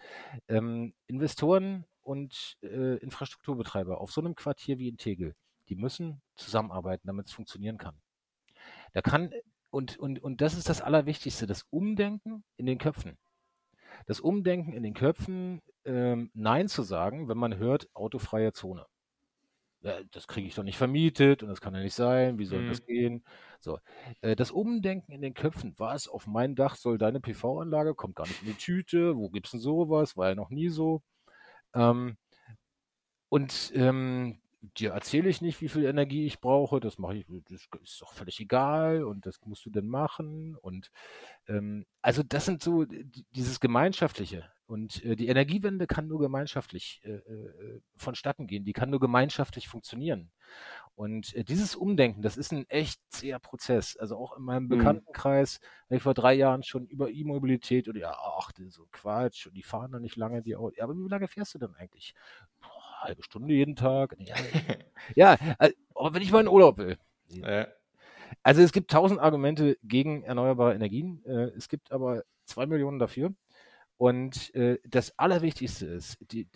ähm, 0.48 0.94
Investoren 1.08 1.86
und 2.02 2.58
äh, 2.62 2.98
Infrastrukturbetreiber 2.98 4.00
auf 4.00 4.12
so 4.12 4.22
einem 4.22 4.36
Quartier 4.36 4.80
wie 4.80 4.88
in 4.88 4.98
Tegel, 4.98 5.36
die 5.70 5.76
müssen 5.76 6.22
zusammenarbeiten, 6.36 7.08
damit 7.08 7.28
es 7.28 7.34
funktionieren 7.34 7.78
kann. 7.78 7.96
Da 8.94 9.02
kann, 9.02 9.32
und, 9.70 9.98
und, 9.98 10.22
und 10.22 10.42
das 10.42 10.58
ist 10.58 10.70
das 10.70 10.82
Allerwichtigste, 10.82 11.48
das 11.48 11.66
Umdenken 11.70 12.44
in 12.58 12.66
den 12.66 12.78
Köpfen. 12.78 13.18
Das 14.06 14.20
Umdenken 14.20 14.74
in 14.74 14.84
den 14.84 14.94
Köpfen, 14.94 15.62
ähm, 15.86 16.32
Nein 16.34 16.68
zu 16.68 16.84
sagen, 16.84 17.28
wenn 17.30 17.38
man 17.38 17.58
hört, 17.58 17.88
autofreie 17.94 18.54
Zone 18.54 18.86
das 19.82 20.28
kriege 20.28 20.48
ich 20.48 20.56
doch 20.56 20.64
nicht 20.64 20.78
vermietet 20.78 21.44
und 21.44 21.50
das 21.50 21.62
kann 21.62 21.74
ja 21.74 21.82
nicht 21.82 21.96
sein, 21.96 22.38
wie 22.38 22.46
soll 22.46 22.62
mhm. 22.62 22.70
das 22.70 22.86
gehen? 22.86 23.24
So, 23.60 23.80
äh, 24.22 24.36
das 24.36 24.52
Umdenken 24.52 25.12
in 25.12 25.22
den 25.22 25.34
Köpfen, 25.34 25.74
was 25.78 26.08
auf 26.08 26.28
mein 26.28 26.56
Dach 26.56 26.76
soll 26.76 26.98
deine 26.98 27.20
PV-Anlage, 27.20 27.96
kommt 27.96 28.16
gar 28.16 28.28
nicht 28.28 28.42
in 28.42 28.50
die 28.50 28.54
Tüte, 28.54 29.16
wo 29.18 29.30
gibt 29.30 29.48
es 29.48 29.52
denn 29.52 29.60
sowas, 29.60 30.18
war 30.18 30.30
ja 30.30 30.36
noch 30.36 30.50
nie 30.50 30.70
so. 30.70 31.02
Ähm, 31.74 32.18
und 33.30 33.72
ähm, 33.76 34.42
dir 34.78 34.92
erzähle 34.92 35.30
ich 35.30 35.42
nicht, 35.42 35.62
wie 35.62 35.70
viel 35.70 35.86
Energie 35.86 36.26
ich 36.26 36.40
brauche, 36.40 36.80
das 36.80 36.98
mache 37.00 37.18
ich, 37.18 37.26
das 37.50 37.68
ist 37.82 38.02
doch 38.02 38.14
völlig 38.14 38.40
egal 38.40 39.04
und 39.04 39.26
das 39.26 39.40
musst 39.46 39.66
du 39.66 39.70
denn 39.70 39.88
machen. 39.88 40.56
Und 40.58 40.92
ähm, 41.48 41.86
also 42.02 42.24
das 42.24 42.46
sind 42.46 42.62
so 42.62 42.86
dieses 43.32 43.60
Gemeinschaftliche. 43.60 44.52
Und 44.72 45.04
äh, 45.04 45.18
die 45.18 45.28
Energiewende 45.28 45.86
kann 45.86 46.08
nur 46.08 46.20
gemeinschaftlich 46.20 47.02
äh, 47.04 47.16
äh, 47.16 47.82
vonstatten 47.98 48.48
gehen, 48.48 48.64
die 48.64 48.72
kann 48.72 48.90
nur 48.90 49.02
gemeinschaftlich 49.02 49.68
funktionieren. 49.68 50.32
Und 50.96 51.36
äh, 51.36 51.44
dieses 51.44 51.76
Umdenken, 51.76 52.22
das 52.22 52.38
ist 52.38 52.54
ein 52.54 52.66
echt 52.70 53.02
zäher 53.10 53.40
Prozess. 53.40 53.98
Also 53.98 54.16
auch 54.16 54.38
in 54.38 54.44
meinem 54.44 54.64
mhm. 54.64 54.70
Bekanntenkreis 54.70 55.60
habe 55.88 55.98
ich 55.98 56.02
vor 56.02 56.14
drei 56.14 56.36
Jahren 56.36 56.64
schon 56.64 56.88
über 56.88 57.10
E-Mobilität 57.10 57.90
und 57.90 57.98
ja, 57.98 58.16
ach, 58.18 58.54
so 58.70 58.88
Quatsch, 58.94 59.46
und 59.46 59.58
die 59.58 59.62
fahren 59.62 59.92
da 59.92 60.00
nicht 60.00 60.16
lange, 60.16 60.42
die 60.42 60.56
Autos. 60.56 60.78
Ja, 60.78 60.86
aber 60.86 60.96
wie 60.96 61.10
lange 61.10 61.28
fährst 61.28 61.54
du 61.54 61.60
denn 61.60 61.76
eigentlich? 61.76 62.14
Boah, 62.62 63.02
halbe 63.02 63.24
Stunde 63.24 63.54
jeden 63.54 63.76
Tag. 63.76 64.16
Ja, 64.20 64.36
ja 65.16 65.56
also, 65.58 65.76
aber 65.96 66.14
wenn 66.14 66.22
ich 66.22 66.32
mal 66.32 66.40
in 66.40 66.48
Urlaub 66.48 66.78
will. 66.78 66.98
Ja. 67.28 67.68
Also 68.42 68.62
es 68.62 68.72
gibt 68.72 68.90
tausend 68.90 69.20
Argumente 69.20 69.78
gegen 69.84 70.24
erneuerbare 70.24 70.74
Energien. 70.76 71.26
Äh, 71.26 71.52
es 71.58 71.68
gibt 71.68 71.92
aber 71.92 72.24
zwei 72.46 72.66
Millionen 72.66 73.00
dafür. 73.00 73.34
Und 74.02 74.56
äh, 74.56 74.80
das 74.84 75.20
Allerwichtigste 75.20 75.86
ist, 75.86 76.18
die, 76.32 76.50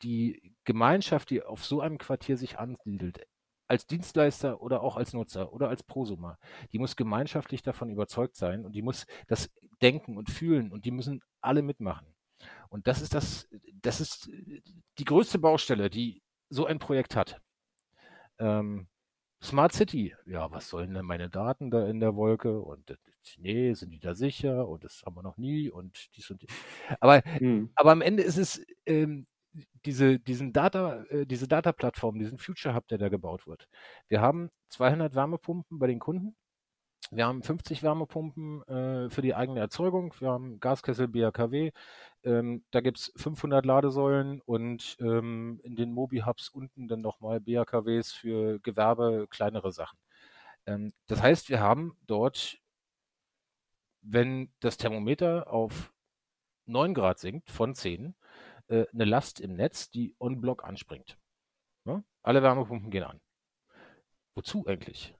die 0.00 0.54
Gemeinschaft, 0.64 1.28
die 1.28 1.42
auf 1.42 1.62
so 1.62 1.82
einem 1.82 1.98
Quartier 1.98 2.38
sich 2.38 2.58
ansiedelt, 2.58 3.26
als 3.68 3.86
Dienstleister 3.86 4.62
oder 4.62 4.82
auch 4.82 4.96
als 4.96 5.12
Nutzer 5.12 5.52
oder 5.52 5.68
als 5.68 5.82
Prosumer, 5.82 6.38
die 6.72 6.78
muss 6.78 6.96
gemeinschaftlich 6.96 7.60
davon 7.60 7.90
überzeugt 7.90 8.34
sein 8.34 8.64
und 8.64 8.72
die 8.72 8.80
muss 8.80 9.04
das 9.26 9.50
denken 9.82 10.16
und 10.16 10.30
fühlen 10.30 10.72
und 10.72 10.86
die 10.86 10.90
müssen 10.90 11.20
alle 11.42 11.60
mitmachen. 11.60 12.06
Und 12.70 12.86
das 12.86 13.02
ist 13.02 13.12
das, 13.12 13.46
das 13.74 14.00
ist 14.00 14.30
die 14.96 15.04
größte 15.04 15.38
Baustelle, 15.38 15.90
die 15.90 16.22
so 16.48 16.64
ein 16.64 16.78
Projekt 16.78 17.14
hat. 17.14 17.42
Ähm, 18.38 18.88
Smart 19.42 19.72
City, 19.72 20.14
ja, 20.26 20.50
was 20.50 20.68
sollen 20.68 20.92
denn 20.94 21.06
meine 21.06 21.30
Daten 21.30 21.70
da 21.70 21.86
in 21.86 22.00
der 22.00 22.14
Wolke? 22.14 22.60
Und 22.60 22.98
nee, 23.38 23.72
sind 23.72 23.90
die 23.90 24.00
da 24.00 24.14
sicher? 24.14 24.68
Und 24.68 24.84
das 24.84 25.02
haben 25.04 25.16
wir 25.16 25.22
noch 25.22 25.38
nie 25.38 25.70
und 25.70 26.14
dies 26.16 26.30
und 26.30 26.42
dies. 26.42 26.50
Aber, 27.00 27.22
hm. 27.24 27.70
aber 27.74 27.92
am 27.92 28.02
Ende 28.02 28.22
ist 28.22 28.36
es 28.36 28.64
ähm, 28.86 29.26
diese, 29.84 30.18
diesen 30.18 30.52
Data, 30.52 31.04
äh, 31.04 31.26
diese 31.26 31.48
Data-Plattform, 31.48 32.18
diesen 32.18 32.38
Future 32.38 32.74
Hub, 32.74 32.86
der 32.88 32.98
da 32.98 33.08
gebaut 33.08 33.46
wird. 33.46 33.68
Wir 34.08 34.20
haben 34.20 34.50
200 34.68 35.14
Wärmepumpen 35.14 35.78
bei 35.78 35.86
den 35.86 35.98
Kunden. 35.98 36.36
Wir 37.12 37.26
haben 37.26 37.42
50 37.42 37.82
Wärmepumpen 37.82 38.62
äh, 38.68 39.10
für 39.10 39.20
die 39.20 39.34
eigene 39.34 39.58
Erzeugung. 39.58 40.14
Wir 40.20 40.30
haben 40.30 40.60
Gaskessel 40.60 41.08
BAKW. 41.08 41.72
Ähm, 42.22 42.64
da 42.70 42.80
gibt 42.80 42.98
es 42.98 43.12
500 43.16 43.66
Ladesäulen 43.66 44.40
und 44.42 44.96
ähm, 45.00 45.60
in 45.64 45.74
den 45.74 45.92
Mobi-Hubs 45.92 46.50
unten 46.50 46.86
dann 46.86 47.00
nochmal 47.00 47.40
BAKWs 47.40 48.12
für 48.12 48.60
Gewerbe, 48.60 49.26
kleinere 49.28 49.72
Sachen. 49.72 49.98
Ähm, 50.66 50.92
das 51.08 51.20
heißt, 51.20 51.48
wir 51.48 51.58
haben 51.58 51.98
dort, 52.06 52.58
wenn 54.02 54.52
das 54.60 54.76
Thermometer 54.76 55.52
auf 55.52 55.92
9 56.66 56.94
Grad 56.94 57.18
sinkt 57.18 57.50
von 57.50 57.74
10, 57.74 58.14
äh, 58.68 58.86
eine 58.92 59.04
Last 59.04 59.40
im 59.40 59.54
Netz, 59.54 59.90
die 59.90 60.14
on-block 60.20 60.62
anspringt. 60.62 61.18
Ja? 61.86 62.04
Alle 62.22 62.42
Wärmepumpen 62.44 62.90
gehen 62.90 63.02
an. 63.02 63.20
Wozu 64.36 64.64
eigentlich? 64.68 65.12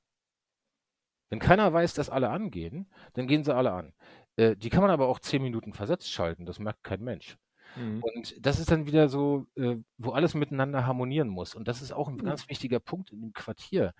Wenn 1.30 1.38
keiner 1.38 1.72
weiß, 1.72 1.94
dass 1.94 2.10
alle 2.10 2.30
angehen, 2.30 2.90
dann 3.14 3.26
gehen 3.26 3.44
sie 3.44 3.54
alle 3.54 3.72
an. 3.72 3.92
Äh, 4.36 4.56
die 4.56 4.68
kann 4.68 4.82
man 4.82 4.90
aber 4.90 5.08
auch 5.08 5.20
zehn 5.20 5.42
Minuten 5.42 5.72
versetzt 5.72 6.10
schalten, 6.10 6.44
das 6.44 6.58
merkt 6.58 6.84
kein 6.84 7.02
Mensch. 7.02 7.38
Mhm. 7.76 8.02
Und 8.02 8.34
das 8.44 8.58
ist 8.58 8.70
dann 8.70 8.86
wieder 8.86 9.08
so, 9.08 9.46
äh, 9.56 9.76
wo 9.96 10.10
alles 10.10 10.34
miteinander 10.34 10.86
harmonieren 10.86 11.28
muss. 11.28 11.54
Und 11.54 11.68
das 11.68 11.82
ist 11.82 11.92
auch 11.92 12.08
ein 12.08 12.16
mhm. 12.16 12.24
ganz 12.24 12.48
wichtiger 12.48 12.80
Punkt 12.80 13.10
in 13.12 13.20
dem 13.20 13.32
Quartier. 13.32 13.94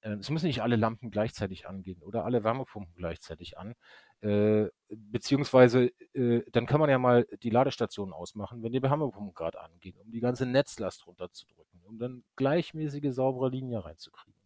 Äh, 0.00 0.12
es 0.14 0.30
müssen 0.30 0.46
nicht 0.46 0.62
alle 0.62 0.76
Lampen 0.76 1.10
gleichzeitig 1.10 1.66
angehen 1.68 2.02
oder 2.02 2.24
alle 2.24 2.44
Wärmepumpen 2.44 2.94
gleichzeitig 2.94 3.58
an. 3.58 3.74
Äh, 4.20 4.68
beziehungsweise, 4.88 5.92
äh, 6.14 6.42
dann 6.52 6.66
kann 6.66 6.80
man 6.80 6.90
ja 6.90 6.98
mal 6.98 7.26
die 7.42 7.50
Ladestationen 7.50 8.14
ausmachen, 8.14 8.62
wenn 8.62 8.72
die 8.72 8.82
Wärmepumpen 8.82 9.34
gerade 9.34 9.60
angehen, 9.60 9.96
um 9.98 10.10
die 10.10 10.20
ganze 10.20 10.46
Netzlast 10.46 11.06
runterzudrücken, 11.06 11.82
um 11.84 11.98
dann 11.98 12.24
gleichmäßige, 12.36 13.12
saubere 13.14 13.50
Linien 13.50 13.80
reinzukriegen. 13.80 14.40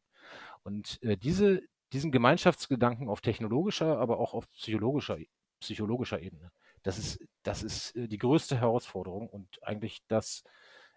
Und 0.62 1.02
äh, 1.02 1.16
diese, 1.16 1.62
diesen 1.92 2.12
Gemeinschaftsgedanken 2.12 3.08
auf 3.08 3.20
technologischer, 3.20 3.98
aber 3.98 4.18
auch 4.18 4.34
auf 4.34 4.48
psychologischer, 4.50 5.18
psychologischer 5.60 6.20
Ebene, 6.20 6.52
das 6.82 6.98
ist, 6.98 7.26
das 7.42 7.62
ist 7.62 7.96
äh, 7.96 8.08
die 8.08 8.18
größte 8.18 8.58
Herausforderung 8.58 9.28
und 9.28 9.62
eigentlich 9.62 10.02
das, 10.08 10.44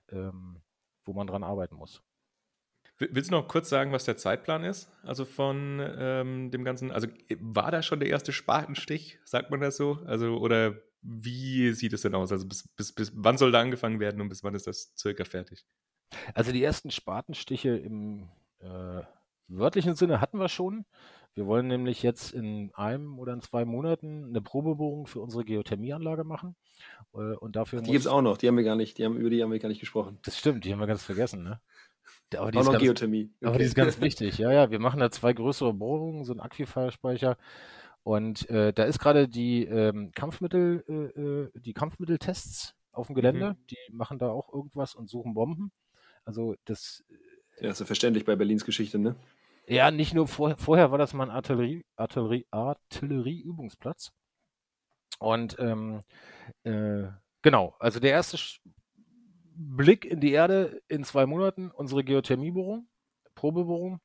ähm, 0.10 0.62
wo 1.06 1.14
man 1.14 1.28
dran 1.28 1.44
arbeiten 1.44 1.76
muss. 1.76 2.02
Willst 3.00 3.32
du 3.32 3.36
noch 3.36 3.48
kurz 3.48 3.70
sagen, 3.70 3.92
was 3.92 4.06
der 4.06 4.18
Zeitplan 4.18 4.64
ist? 4.64 4.90
Also 5.02 5.26
von 5.26 5.82
ähm, 5.98 6.52
dem 6.52 6.64
ganzen, 6.64 6.92
also 6.92 7.08
war 7.40 7.72
da 7.72 7.82
schon 7.82 8.00
der 8.00 8.10
erste 8.10 8.32
Spatenstich, 8.32 9.20
sagt 9.26 9.50
man 9.50 9.62
das 9.62 9.78
so? 9.78 10.00
Also, 10.06 10.38
oder 10.38 10.76
wie 11.02 11.74
sieht 11.74 11.94
es 11.94 12.04
denn 12.04 12.16
aus? 12.16 12.32
Also 12.32 12.48
bis, 12.48 12.68
bis, 12.76 12.94
bis 12.94 13.12
wann 13.16 13.38
soll 13.38 13.52
da 13.52 13.60
angefangen 13.60 14.00
werden 14.00 14.22
und 14.22 14.30
bis 14.30 14.44
wann 14.44 14.54
ist 14.54 14.68
das 14.68 14.94
circa 14.96 15.26
fertig? 15.26 15.66
Also 16.34 16.52
die 16.52 16.64
ersten 16.64 16.92
Spatenstiche 16.92 17.76
im 17.76 18.30
äh, 18.60 19.02
wörtlichen 19.48 19.96
Sinne 19.96 20.22
hatten 20.22 20.40
wir 20.40 20.50
schon. 20.50 20.86
Wir 21.36 21.48
wollen 21.48 21.68
nämlich 21.68 22.04
jetzt 22.04 22.32
in 22.32 22.72
einem 22.76 23.18
oder 23.18 23.34
in 23.34 23.42
zwei 23.42 23.66
Monaten 23.66 24.26
eine 24.26 24.42
Probebohrung 24.42 25.08
für 25.08 25.20
unsere 25.20 25.44
Geothermieanlage 25.44 26.24
machen. 26.24 26.56
Äh, 27.14 27.36
und 27.36 27.56
dafür 27.56 27.82
die 27.82 27.92
gibt 27.92 28.02
es 28.02 28.08
auch 28.08 28.22
noch, 28.22 28.38
die 28.38 28.48
haben 28.48 28.58
wir 28.58 28.64
gar 28.64 28.76
nicht, 28.76 28.98
die 28.98 29.06
haben, 29.06 29.18
über 29.18 29.30
die 29.30 29.42
haben 29.42 29.52
wir 29.52 29.60
gar 29.60 29.70
nicht 29.70 29.80
gesprochen. 29.80 30.20
Das 30.24 30.38
stimmt, 30.38 30.64
die 30.66 30.72
haben 30.72 30.80
wir 30.80 30.88
ganz 30.88 31.04
vergessen, 31.04 31.44
ne? 31.44 31.60
Aber 32.38 32.52
die, 32.52 32.58
auch 32.58 32.62
ist 32.62 32.66
noch 32.66 32.74
ganz, 32.74 32.84
Geothermie. 32.84 33.32
Okay. 33.38 33.46
aber 33.48 33.58
die 33.58 33.66
ist 33.66 33.76
ganz 33.76 34.00
wichtig. 34.02 34.38
Ja, 34.38 34.52
ja, 34.52 34.72
wir 34.72 34.80
machen 34.80 35.00
da 35.00 35.10
zwei 35.12 35.34
größere 35.34 35.74
Bohrungen, 35.74 36.24
so 36.24 36.34
ein 36.34 36.40
Aquiferspeicher. 36.40 37.38
Und 38.04 38.50
äh, 38.50 38.74
da 38.74 38.84
ist 38.84 39.00
gerade 39.00 39.28
die 39.28 39.64
ähm, 39.66 40.12
Kampfmittel, 40.14 40.84
äh, 40.88 41.22
äh, 41.22 41.52
die 41.56 41.74
Kampfmitteltests 41.74 42.76
auf 42.92 43.08
dem 43.08 43.16
Gelände. 43.16 43.52
Mhm. 43.52 43.68
Die 43.70 43.94
machen 43.94 44.20
da 44.20 44.30
auch 44.30 44.54
irgendwas 44.54 44.94
und 44.94 45.10
suchen 45.10 45.34
Bomben. 45.34 45.72
Also 46.26 46.56
das. 46.66 47.04
Ja, 47.62 47.70
ist 47.70 47.80
ja 47.80 47.86
verständlich 47.86 48.26
bei 48.26 48.36
Berlins 48.36 48.66
Geschichte, 48.66 49.00
ne? 49.00 49.16
Ja, 49.68 49.92
nicht 49.92 50.14
nur 50.14 50.28
vor, 50.28 50.58
vorher 50.58 50.92
war 50.92 50.98
das 50.98 51.14
mal 51.14 51.24
ein 51.24 51.36
Artillerie, 51.36 51.86
Artillerie, 51.96 52.46
Artillerieübungsplatz. 52.52 54.12
Und 55.20 55.56
ähm, 55.60 56.04
äh, 56.64 57.08
genau, 57.42 57.76
also 57.80 58.00
der 58.00 58.12
erste 58.12 58.38
Blick 59.56 60.06
in 60.06 60.20
die 60.20 60.34
Erde 60.34 60.82
in 60.90 61.04
zwei 61.06 61.26
Monaten, 61.26 61.72
unsere 61.72 62.04
Geothermiebohrung, 62.04 62.88
Probebohrung. 63.36 64.02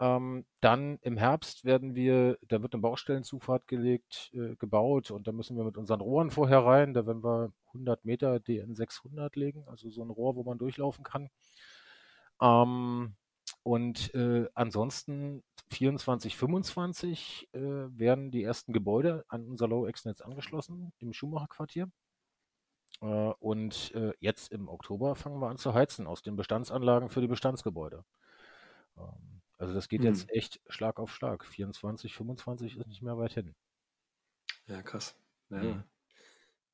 Ähm, 0.00 0.44
dann 0.60 0.98
im 1.02 1.16
Herbst 1.16 1.64
werden 1.64 1.94
wir, 1.94 2.36
da 2.48 2.60
wird 2.60 2.74
eine 2.74 2.82
Baustellenzufahrt 2.82 3.68
gelegt, 3.68 4.30
äh, 4.34 4.56
gebaut 4.56 5.10
und 5.10 5.26
da 5.26 5.32
müssen 5.32 5.56
wir 5.56 5.64
mit 5.64 5.78
unseren 5.78 6.00
Rohren 6.00 6.30
vorher 6.30 6.64
rein. 6.64 6.92
Da 6.92 7.06
werden 7.06 7.24
wir 7.24 7.52
100 7.68 8.04
Meter 8.04 8.40
DN 8.40 8.74
600 8.74 9.36
legen, 9.36 9.64
also 9.68 9.88
so 9.90 10.02
ein 10.02 10.10
Rohr, 10.10 10.36
wo 10.36 10.42
man 10.42 10.58
durchlaufen 10.58 11.04
kann. 11.04 11.30
Ähm, 12.42 13.14
und 13.62 14.12
äh, 14.14 14.48
ansonsten 14.54 15.42
24, 15.70 16.36
25 16.36 17.48
äh, 17.52 17.60
werden 17.60 18.30
die 18.30 18.42
ersten 18.42 18.72
Gebäude 18.72 19.24
an 19.28 19.46
unser 19.46 19.68
Low-X-Netz 19.68 20.20
angeschlossen 20.20 20.92
im 20.98 21.12
Schumacher-Quartier. 21.12 21.90
Äh, 23.00 23.06
und 23.06 23.92
äh, 23.94 24.12
jetzt 24.20 24.52
im 24.52 24.68
Oktober 24.68 25.14
fangen 25.14 25.40
wir 25.40 25.48
an 25.48 25.58
zu 25.58 25.74
heizen 25.74 26.06
aus 26.06 26.22
den 26.22 26.36
Bestandsanlagen 26.36 27.08
für 27.08 27.20
die 27.20 27.28
Bestandsgebäude. 27.28 28.04
Ähm, 28.96 29.42
also 29.58 29.74
das 29.74 29.88
geht 29.88 30.00
hm. 30.00 30.08
jetzt 30.08 30.28
echt 30.30 30.60
Schlag 30.68 30.98
auf 30.98 31.14
Schlag. 31.14 31.44
24, 31.44 32.14
25 32.14 32.76
ist 32.76 32.86
nicht 32.88 33.02
mehr 33.02 33.16
weit 33.16 33.34
hin. 33.34 33.54
Ja, 34.66 34.82
krass. 34.82 35.16
Ja, 35.50 35.60
hm. 35.60 35.84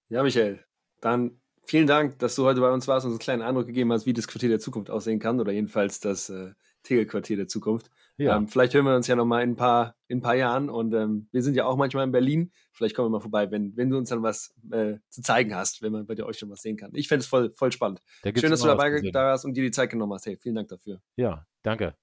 ja 0.08 0.22
Michael, 0.22 0.64
dann 1.00 1.40
vielen 1.68 1.86
Dank, 1.86 2.18
dass 2.18 2.34
du 2.34 2.44
heute 2.44 2.60
bei 2.60 2.70
uns 2.72 2.88
warst 2.88 3.04
und 3.04 3.12
uns 3.12 3.20
einen 3.20 3.24
kleinen 3.24 3.42
Eindruck 3.42 3.66
gegeben 3.66 3.92
hast, 3.92 4.06
wie 4.06 4.12
das 4.12 4.26
Quartier 4.26 4.48
der 4.48 4.58
Zukunft 4.58 4.90
aussehen 4.90 5.18
kann 5.20 5.38
oder 5.38 5.52
jedenfalls 5.52 6.00
das 6.00 6.30
äh, 6.30 6.52
Tegel-Quartier 6.82 7.36
der 7.36 7.46
Zukunft. 7.46 7.90
Ja. 8.16 8.36
Ähm, 8.36 8.48
vielleicht 8.48 8.74
hören 8.74 8.86
wir 8.86 8.96
uns 8.96 9.06
ja 9.06 9.14
nochmal 9.14 9.44
in 9.44 9.50
ein 9.50 9.56
paar, 9.56 9.94
in 10.08 10.18
ein 10.18 10.22
paar 10.22 10.34
Jahren 10.34 10.70
und 10.70 10.92
ähm, 10.94 11.28
wir 11.30 11.42
sind 11.42 11.54
ja 11.54 11.66
auch 11.66 11.76
manchmal 11.76 12.04
in 12.04 12.10
Berlin. 12.10 12.52
Vielleicht 12.72 12.96
kommen 12.96 13.06
wir 13.06 13.18
mal 13.18 13.20
vorbei, 13.20 13.50
wenn, 13.50 13.76
wenn 13.76 13.90
du 13.90 13.98
uns 13.98 14.08
dann 14.08 14.22
was 14.22 14.54
äh, 14.72 14.94
zu 15.08 15.22
zeigen 15.22 15.54
hast, 15.54 15.82
wenn 15.82 15.92
man 15.92 16.06
bei 16.06 16.14
dir 16.14 16.26
euch 16.26 16.38
schon 16.38 16.50
was 16.50 16.62
sehen 16.62 16.76
kann. 16.76 16.90
Ich 16.94 17.06
fände 17.06 17.20
es 17.20 17.28
voll, 17.28 17.52
voll 17.52 17.70
spannend. 17.70 18.00
Schön, 18.24 18.50
dass 18.50 18.60
du 18.60 18.66
dabei 18.66 19.00
da 19.12 19.24
warst 19.24 19.44
und 19.44 19.54
dir 19.54 19.62
die 19.62 19.70
Zeit 19.70 19.90
genommen 19.90 20.14
hast. 20.14 20.26
Hey, 20.26 20.36
vielen 20.40 20.56
Dank 20.56 20.68
dafür. 20.68 21.00
Ja, 21.16 21.46
danke. 21.62 21.94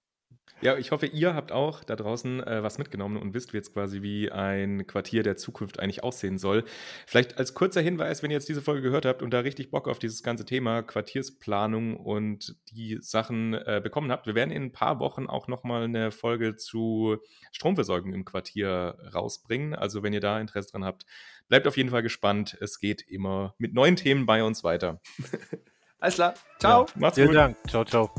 Ja, 0.61 0.77
ich 0.77 0.91
hoffe, 0.91 1.05
ihr 1.05 1.35
habt 1.35 1.51
auch 1.51 1.83
da 1.83 1.95
draußen 1.95 2.41
äh, 2.41 2.63
was 2.63 2.77
mitgenommen 2.77 3.17
und 3.17 3.33
wisst 3.33 3.53
jetzt 3.53 3.73
quasi, 3.73 4.01
wie 4.01 4.31
ein 4.31 4.87
Quartier 4.87 5.21
der 5.21 5.35
Zukunft 5.35 5.79
eigentlich 5.79 6.03
aussehen 6.03 6.37
soll. 6.37 6.63
Vielleicht 7.05 7.37
als 7.37 7.53
kurzer 7.53 7.81
Hinweis, 7.81 8.23
wenn 8.23 8.31
ihr 8.31 8.37
jetzt 8.37 8.47
diese 8.47 8.61
Folge 8.61 8.81
gehört 8.81 9.05
habt 9.05 9.21
und 9.21 9.31
da 9.31 9.41
richtig 9.41 9.69
Bock 9.69 9.87
auf 9.89 9.99
dieses 9.99 10.23
ganze 10.23 10.45
Thema 10.45 10.81
Quartiersplanung 10.81 11.97
und 11.97 12.55
die 12.71 12.97
Sachen 13.01 13.53
äh, 13.53 13.81
bekommen 13.83 14.11
habt, 14.11 14.27
wir 14.27 14.35
werden 14.35 14.51
in 14.51 14.63
ein 14.63 14.71
paar 14.71 14.99
Wochen 14.99 15.27
auch 15.27 15.47
nochmal 15.47 15.83
eine 15.83 16.11
Folge 16.11 16.55
zu 16.55 17.17
Stromversorgung 17.51 18.13
im 18.13 18.23
Quartier 18.23 18.97
rausbringen. 19.13 19.75
Also 19.75 20.03
wenn 20.03 20.13
ihr 20.13 20.21
da 20.21 20.39
Interesse 20.39 20.71
dran 20.71 20.85
habt, 20.85 21.05
bleibt 21.49 21.67
auf 21.67 21.75
jeden 21.75 21.89
Fall 21.89 22.01
gespannt. 22.01 22.57
Es 22.61 22.79
geht 22.79 23.01
immer 23.07 23.55
mit 23.57 23.73
neuen 23.73 23.97
Themen 23.97 24.25
bei 24.25 24.43
uns 24.43 24.63
weiter. 24.63 25.01
Alles 25.99 26.15
klar. 26.15 26.33
Ciao. 26.59 26.85
Ja, 26.85 26.93
macht's 26.95 27.15
Vielen 27.15 27.27
gut. 27.27 27.37
Dank. 27.37 27.57
Ciao, 27.67 27.83
ciao. 27.83 28.09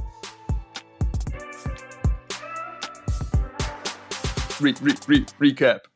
Re, 4.61 4.74
re, 4.82 4.94
re, 5.09 5.26
Recap. 5.40 5.88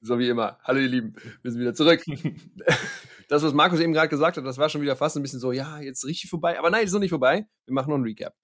So 0.00 0.18
wie 0.18 0.28
immer. 0.28 0.58
Hallo 0.64 0.80
ihr 0.80 0.88
Lieben, 0.88 1.14
wir 1.42 1.50
sind 1.50 1.60
wieder 1.60 1.74
zurück. 1.74 2.04
Das, 3.30 3.42
was 3.42 3.52
Markus 3.52 3.78
eben 3.80 3.92
gerade 3.92 4.08
gesagt 4.08 4.38
hat, 4.38 4.46
das 4.46 4.56
war 4.56 4.70
schon 4.70 4.80
wieder 4.80 4.96
fast 4.96 5.14
ein 5.14 5.22
bisschen 5.22 5.38
so, 5.38 5.52
ja, 5.52 5.80
jetzt 5.80 6.06
richtig 6.06 6.30
vorbei. 6.30 6.58
Aber 6.58 6.70
nein, 6.70 6.86
ist 6.86 6.94
noch 6.94 6.98
nicht 6.98 7.10
vorbei. 7.10 7.46
Wir 7.66 7.74
machen 7.74 7.90
noch 7.90 7.96
einen 7.96 8.04
Recap. 8.04 8.34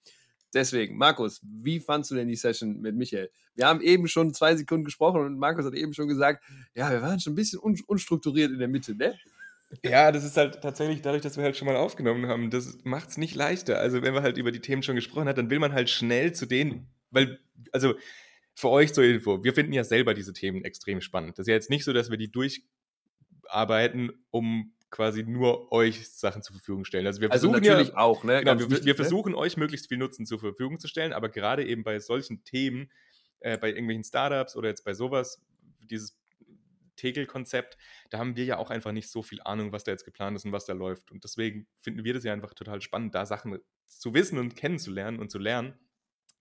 Deswegen, 0.52 0.98
Markus, 0.98 1.40
wie 1.42 1.80
fandst 1.80 2.10
du 2.10 2.14
denn 2.14 2.28
die 2.28 2.36
Session 2.36 2.82
mit 2.82 2.94
Michael? 2.94 3.30
Wir 3.54 3.66
haben 3.66 3.80
eben 3.80 4.08
schon 4.08 4.34
zwei 4.34 4.54
Sekunden 4.54 4.84
gesprochen 4.84 5.22
und 5.22 5.38
Markus 5.38 5.64
hat 5.64 5.72
eben 5.72 5.94
schon 5.94 6.06
gesagt, 6.06 6.44
ja, 6.74 6.90
wir 6.90 7.00
waren 7.00 7.18
schon 7.18 7.32
ein 7.32 7.36
bisschen 7.36 7.60
un 7.60 7.78
unstrukturiert 7.86 8.52
in 8.52 8.58
der 8.58 8.68
Mitte, 8.68 8.94
ne? 8.94 9.18
Ja, 9.82 10.12
das 10.12 10.22
ist 10.22 10.36
halt 10.36 10.60
tatsächlich 10.60 11.00
dadurch, 11.00 11.22
dass 11.22 11.38
wir 11.38 11.44
halt 11.44 11.56
schon 11.56 11.66
mal 11.66 11.76
aufgenommen 11.76 12.26
haben. 12.26 12.50
Das 12.50 12.76
macht 12.84 13.08
es 13.08 13.16
nicht 13.16 13.34
leichter. 13.34 13.78
Also, 13.78 14.02
wenn 14.02 14.12
man 14.12 14.22
halt 14.22 14.36
über 14.36 14.52
die 14.52 14.60
Themen 14.60 14.82
schon 14.82 14.96
gesprochen 14.96 15.28
hat, 15.28 15.38
dann 15.38 15.48
will 15.48 15.60
man 15.60 15.72
halt 15.72 15.88
schnell 15.88 16.34
zu 16.34 16.44
denen, 16.44 16.88
weil, 17.10 17.40
also 17.72 17.94
für 18.54 18.68
euch 18.70 18.94
zur 18.94 19.04
Info, 19.04 19.42
wir 19.42 19.52
finden 19.52 19.72
ja 19.72 19.84
selber 19.84 20.14
diese 20.14 20.32
Themen 20.32 20.64
extrem 20.64 21.00
spannend. 21.00 21.38
Das 21.38 21.44
ist 21.44 21.48
ja 21.48 21.54
jetzt 21.54 21.70
nicht 21.70 21.84
so, 21.84 21.92
dass 21.92 22.10
wir 22.10 22.16
die 22.16 22.30
durcharbeiten, 22.30 24.12
um 24.30 24.72
quasi 24.90 25.24
nur 25.24 25.72
euch 25.72 26.08
Sachen 26.08 26.42
zur 26.42 26.54
Verfügung 26.54 26.84
stellen. 26.84 27.06
Also 27.06 27.20
wir 27.20 27.32
Also 27.32 27.48
versuchen 27.48 27.66
natürlich 27.66 27.88
ja, 27.88 27.96
auch, 27.96 28.22
ne? 28.22 28.38
genau, 28.40 28.60
wir, 28.60 28.70
wichtig, 28.70 28.86
wir 28.86 28.92
ne? 28.92 28.96
versuchen 28.96 29.34
euch 29.34 29.56
möglichst 29.56 29.88
viel 29.88 29.98
Nutzen 29.98 30.24
zur 30.24 30.38
Verfügung 30.38 30.78
zu 30.78 30.86
stellen, 30.86 31.12
aber 31.12 31.28
gerade 31.28 31.66
eben 31.66 31.82
bei 31.82 31.98
solchen 31.98 32.44
Themen, 32.44 32.92
äh, 33.40 33.58
bei 33.58 33.70
irgendwelchen 33.70 34.04
Startups 34.04 34.54
oder 34.54 34.68
jetzt 34.68 34.84
bei 34.84 34.94
sowas, 34.94 35.42
dieses 35.80 36.16
Tegel-Konzept, 36.94 37.76
da 38.10 38.18
haben 38.18 38.36
wir 38.36 38.44
ja 38.44 38.58
auch 38.58 38.70
einfach 38.70 38.92
nicht 38.92 39.10
so 39.10 39.24
viel 39.24 39.40
Ahnung, 39.42 39.72
was 39.72 39.82
da 39.82 39.90
jetzt 39.90 40.04
geplant 40.04 40.36
ist 40.36 40.44
und 40.44 40.52
was 40.52 40.64
da 40.64 40.74
läuft. 40.74 41.10
Und 41.10 41.24
deswegen 41.24 41.66
finden 41.80 42.04
wir 42.04 42.14
das 42.14 42.22
ja 42.22 42.32
einfach 42.32 42.54
total 42.54 42.80
spannend, 42.80 43.16
da 43.16 43.26
Sachen 43.26 43.58
zu 43.86 44.14
wissen 44.14 44.38
und 44.38 44.54
kennenzulernen 44.54 45.18
und 45.18 45.30
zu 45.30 45.38
lernen. 45.38 45.74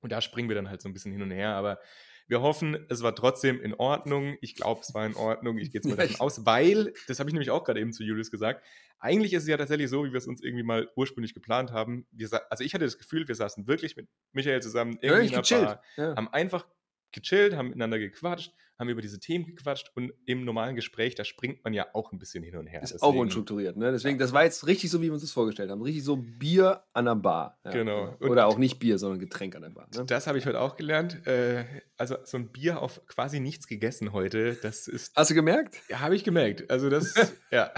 Und 0.03 0.11
da 0.11 0.21
springen 0.21 0.49
wir 0.49 0.55
dann 0.55 0.69
halt 0.69 0.81
so 0.81 0.89
ein 0.89 0.93
bisschen 0.93 1.11
hin 1.11 1.21
und 1.21 1.31
her. 1.31 1.55
Aber 1.55 1.79
wir 2.27 2.41
hoffen, 2.41 2.85
es 2.89 3.01
war 3.03 3.15
trotzdem 3.15 3.61
in 3.61 3.73
Ordnung. 3.73 4.37
Ich 4.41 4.55
glaube, 4.55 4.81
es 4.81 4.93
war 4.93 5.05
in 5.05 5.15
Ordnung. 5.15 5.57
Ich 5.57 5.71
gehe 5.71 5.79
jetzt 5.79 5.89
mal 5.89 5.97
Ja, 5.97 6.03
davon 6.07 6.15
aus, 6.21 6.45
weil, 6.45 6.93
das 7.07 7.19
habe 7.19 7.29
ich 7.29 7.33
nämlich 7.33 7.49
auch 7.51 7.63
gerade 7.63 7.79
eben 7.79 7.91
zu 7.93 8.03
Julius 8.03 8.31
gesagt, 8.31 8.63
eigentlich 8.99 9.33
ist 9.33 9.43
es 9.43 9.49
ja 9.49 9.57
tatsächlich 9.57 9.89
so, 9.89 10.05
wie 10.05 10.11
wir 10.13 10.17
es 10.17 10.27
uns 10.27 10.41
irgendwie 10.41 10.63
mal 10.63 10.89
ursprünglich 10.95 11.33
geplant 11.33 11.71
haben. 11.71 12.07
Wir, 12.11 12.29
also 12.49 12.63
ich 12.63 12.73
hatte 12.73 12.85
das 12.85 12.97
Gefühl, 12.97 13.27
wir 13.27 13.35
saßen 13.35 13.67
wirklich 13.67 13.97
mit 13.97 14.07
Michael 14.31 14.61
zusammen 14.61 14.97
Ja, 15.01 15.19
irgendwie 15.19 15.25
ich 15.25 15.31
in 15.33 15.37
einer. 15.39 15.65
Bar, 15.65 15.83
Ja. 15.97 16.15
haben 16.15 16.27
einfach 16.29 16.67
gechillt, 17.11 17.55
haben 17.55 17.67
miteinander 17.67 17.99
gequatscht, 17.99 18.53
haben 18.79 18.89
über 18.89 19.01
diese 19.01 19.19
Themen 19.19 19.45
gequatscht 19.45 19.91
und 19.95 20.11
im 20.25 20.45
normalen 20.45 20.75
Gespräch, 20.75 21.15
da 21.15 21.23
springt 21.23 21.63
man 21.63 21.73
ja 21.73 21.87
auch 21.93 22.11
ein 22.11 22.19
bisschen 22.19 22.43
hin 22.43 22.55
und 22.57 22.67
her. 22.67 22.81
Ist 22.81 23.01
auch 23.03 23.13
unstrukturiert, 23.15 23.77
ne? 23.77 23.91
Deswegen, 23.91 24.17
das 24.17 24.33
war 24.33 24.43
jetzt 24.43 24.65
richtig 24.67 24.89
so, 24.91 24.99
wie 25.01 25.05
wir 25.05 25.13
uns 25.13 25.21
das 25.21 25.31
vorgestellt 25.31 25.69
haben. 25.69 25.81
Richtig 25.81 26.03
so 26.03 26.17
Bier 26.17 26.83
an 26.93 27.05
der 27.05 27.15
Bar. 27.15 27.59
Ja. 27.65 27.71
Genau. 27.71 28.15
Und- 28.19 28.29
Oder 28.29 28.47
auch 28.47 28.57
nicht 28.57 28.79
Bier, 28.79 28.97
sondern 28.97 29.19
Getränk 29.19 29.55
an 29.55 29.61
der 29.61 29.69
Bar. 29.69 29.87
Ne? 29.95 30.05
Das 30.05 30.27
habe 30.27 30.37
ich 30.37 30.45
heute 30.45 30.59
auch 30.59 30.75
gelernt. 30.75 31.25
Äh, 31.27 31.65
also 31.97 32.17
so 32.23 32.37
ein 32.37 32.51
Bier 32.51 32.81
auf 32.81 33.05
quasi 33.07 33.39
nichts 33.39 33.67
gegessen 33.67 34.11
heute, 34.11 34.55
das 34.55 34.87
ist, 34.87 35.15
Hast 35.15 35.29
du 35.31 35.35
gemerkt? 35.35 35.77
ja, 35.89 35.99
habe 35.99 36.15
ich 36.15 36.23
gemerkt. 36.23 36.69
Also 36.69 36.89
das, 36.89 37.13
ja. 37.51 37.71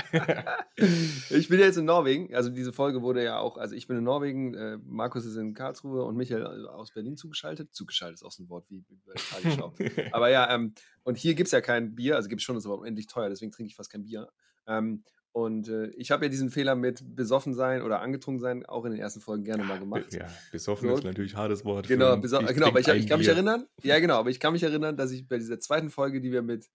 Ich 1.30 1.48
bin 1.50 1.60
jetzt 1.60 1.78
in 1.78 1.86
Norwegen. 1.86 2.34
Also 2.36 2.50
diese 2.50 2.74
Folge 2.74 3.02
wurde 3.02 3.24
ja 3.24 3.40
auch, 3.40 3.58
also 3.58 3.76
ich 3.76 3.88
bin 3.88 3.98
in 3.98 4.04
Norwegen, 4.04 4.54
äh, 4.56 4.78
Markus 4.86 5.26
ist 5.26 5.36
in 5.36 5.54
Karlsruhe 5.54 6.04
und 6.04 6.16
Michael 6.16 6.42
äh, 6.44 6.68
aus 6.70 6.92
Berlin 6.94 7.18
zugeschaltet. 7.18 7.74
Zugeschaltet 7.74 8.16
ist 8.20 8.24
auch 8.24 8.32
so 8.32 8.44
ein 8.44 8.50
Wort 8.50 8.70
wie 8.70 8.84
wie 8.90 9.00
bei 9.06 9.14
Tagesschau. 9.14 9.74
Aber 10.12 10.30
ja, 10.30 10.54
ähm, 10.54 10.74
und 11.04 11.18
hier 11.18 11.36
gibt 11.36 11.48
es 11.48 11.52
ja 11.52 11.62
kein 11.62 11.96
Bier, 11.96 12.16
also 12.16 12.30
gibt 12.30 12.42
es 12.42 12.46
schon, 12.46 12.58
ist 12.58 12.66
aber 12.66 12.80
unendlich 12.80 13.08
teuer, 13.08 13.30
deswegen 13.30 13.52
trinke 13.52 13.70
ich 13.70 13.76
fast 13.76 13.92
kein 13.92 14.04
Bier. 14.04 14.30
Ähm, 14.68 15.04
und 15.32 15.68
äh, 15.68 15.88
ich 15.98 16.12
habe 16.12 16.26
ja 16.26 16.30
diesen 16.30 16.50
Fehler 16.50 16.76
mit 16.76 17.04
besoffen 17.14 17.54
sein 17.54 17.82
oder 17.82 18.00
angetrunken 18.00 18.40
sein 18.40 18.66
auch 18.66 18.86
in 18.86 18.92
den 18.92 19.02
ersten 19.02 19.20
Folgen 19.20 19.44
gerne 19.44 19.66
mal 19.66 19.78
gemacht. 19.78 20.14
ja, 20.14 20.28
besoffen 20.52 20.88
So. 20.88 20.96
ist 20.96 21.04
natürlich 21.04 21.34
ein 21.34 21.40
hartes 21.40 21.66
Wort. 21.66 21.90
Genau, 21.90 22.18
genau 22.18 22.68
aber 22.68 22.80
ich, 22.80 22.88
ich 22.88 23.06
kann 23.06 23.20
mich 23.20 23.28
erinnern, 23.28 23.66
ja 23.84 24.00
genau, 24.00 24.20
aber 24.20 24.30
ich 24.30 24.40
kann 24.40 24.54
mich 24.54 24.64
erinnern, 24.64 24.96
dass 24.96 25.12
ich 25.12 25.28
bei 25.28 25.38
dieser 25.38 25.60
zweiten 25.60 25.90
Folge, 25.90 26.22
die 26.22 26.32
wir 26.32 26.42
mit, 26.42 26.70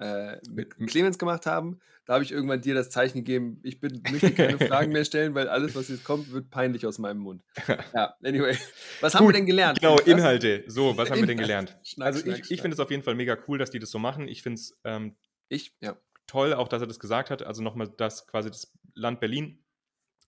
äh, 0.00 0.38
mit 0.50 0.76
Clemens 0.88 1.18
gemacht 1.18 1.46
haben, 1.46 1.78
da 2.06 2.14
habe 2.14 2.24
ich 2.24 2.32
irgendwann 2.32 2.60
dir 2.60 2.74
das 2.74 2.90
Zeichen 2.90 3.18
gegeben, 3.18 3.60
ich 3.62 3.78
bin, 3.80 4.02
möchte 4.10 4.32
keine 4.32 4.58
Fragen 4.66 4.92
mehr 4.92 5.04
stellen, 5.04 5.34
weil 5.34 5.48
alles, 5.48 5.74
was 5.76 5.88
jetzt 5.88 6.02
kommt, 6.04 6.32
wird 6.32 6.50
peinlich 6.50 6.86
aus 6.86 6.98
meinem 6.98 7.18
Mund. 7.20 7.42
Ja, 7.94 8.14
anyway. 8.24 8.56
Was 9.00 9.14
haben 9.14 9.24
wir 9.24 9.28
Gut, 9.28 9.36
denn 9.36 9.46
gelernt? 9.46 9.80
Genau? 9.80 9.98
Inhalte. 10.00 10.64
So, 10.66 10.96
was 10.96 11.10
haben 11.10 11.20
wir 11.20 11.26
denn 11.26 11.38
gelernt? 11.38 11.76
Schnack, 11.84 12.06
Also 12.06 12.20
schnack, 12.20 12.40
ich, 12.40 12.50
ich 12.50 12.60
finde 12.60 12.74
es 12.74 12.80
auf 12.80 12.90
jeden 12.90 13.02
Fall 13.02 13.14
mega 13.14 13.36
cool, 13.46 13.58
dass 13.58 13.70
die 13.70 13.78
das 13.78 13.90
so 13.90 13.98
machen. 13.98 14.26
Ich 14.26 14.42
finde 14.42 14.58
es 14.60 14.78
ähm, 14.84 15.16
Ich, 15.48 15.74
ja. 15.80 15.96
toll, 16.26 16.54
auch 16.54 16.68
dass 16.68 16.80
er 16.82 16.86
das 16.88 16.98
gesagt 16.98 17.30
hat. 17.30 17.42
Also 17.42 17.62
nochmal, 17.62 17.88
dass 17.96 18.26
quasi 18.26 18.48
das 18.50 18.72
Land 18.94 19.20
Berlin 19.20 19.62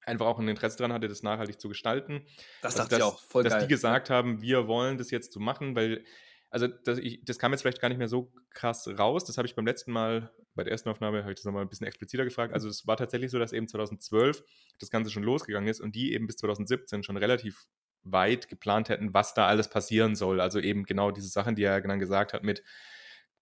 einfach 0.05 0.27
auch 0.27 0.39
ein 0.39 0.49
Interesse 0.49 0.77
daran 0.79 0.93
hatte, 0.93 1.09
das 1.09 1.23
nachhaltig 1.23 1.61
zu 1.61 1.69
gestalten. 1.69 2.27
Das 2.61 2.77
Also, 2.77 2.83
dachte 2.83 2.97
ich 2.97 3.03
auch, 3.03 3.21
voll 3.21 3.45
dass 3.45 3.53
geil. 3.55 3.63
die 3.63 3.69
gesagt 3.69 4.11
haben, 4.11 4.43
wir 4.43 4.67
wollen 4.67 4.99
das 4.99 5.11
jetzt 5.11 5.33
so 5.33 5.41
machen, 5.41 5.75
weil, 5.77 6.05
also 6.53 6.69
das, 6.69 6.99
ich, 6.99 7.25
das 7.25 7.39
kam 7.39 7.53
jetzt 7.53 7.63
vielleicht 7.63 7.81
gar 7.81 7.89
nicht 7.89 7.99
mehr 7.99 8.09
so 8.09 8.31
krass 8.51 8.87
raus. 8.87 9.25
Das 9.25 9.39
habe 9.39 9.47
ich 9.49 9.55
beim 9.55 9.67
letzten 9.67 9.91
Mal, 9.91 10.31
bei 10.55 10.63
der 10.65 10.73
ersten 10.73 10.91
Aufnahme, 10.91 11.23
habe 11.23 11.33
ich 11.33 11.37
das 11.37 11.47
nochmal 11.47 11.63
ein 11.63 11.69
bisschen 11.69 11.87
expliziter 11.87 12.25
gefragt. 12.25 12.53
Also 12.53 12.69
es 12.69 12.87
war 12.87 12.97
tatsächlich 12.97 13.31
so, 13.31 13.39
dass 13.39 13.53
eben 13.53 13.67
2012 13.67 14.45
das 14.79 14.91
Ganze 14.91 15.11
schon 15.11 15.23
losgegangen 15.23 15.69
ist 15.69 15.81
und 15.81 15.97
die 15.97 16.13
eben 16.13 16.27
bis 16.27 16.37
2017 16.37 17.03
schon 17.03 17.17
relativ 17.17 17.65
weit 18.05 18.49
geplant 18.49 18.91
hätten, 18.91 19.15
was 19.15 19.33
da 19.33 19.47
alles 19.47 19.69
passieren 19.69 20.15
soll. 20.15 20.41
Also 20.41 20.61
eben 20.61 20.85
genau 20.85 21.11
diese 21.11 21.29
Sachen, 21.29 21.57
die 21.57 21.65
er 21.65 21.81
dann 21.81 21.99
gesagt 21.99 22.35
hat 22.35 22.43
mit 22.43 22.63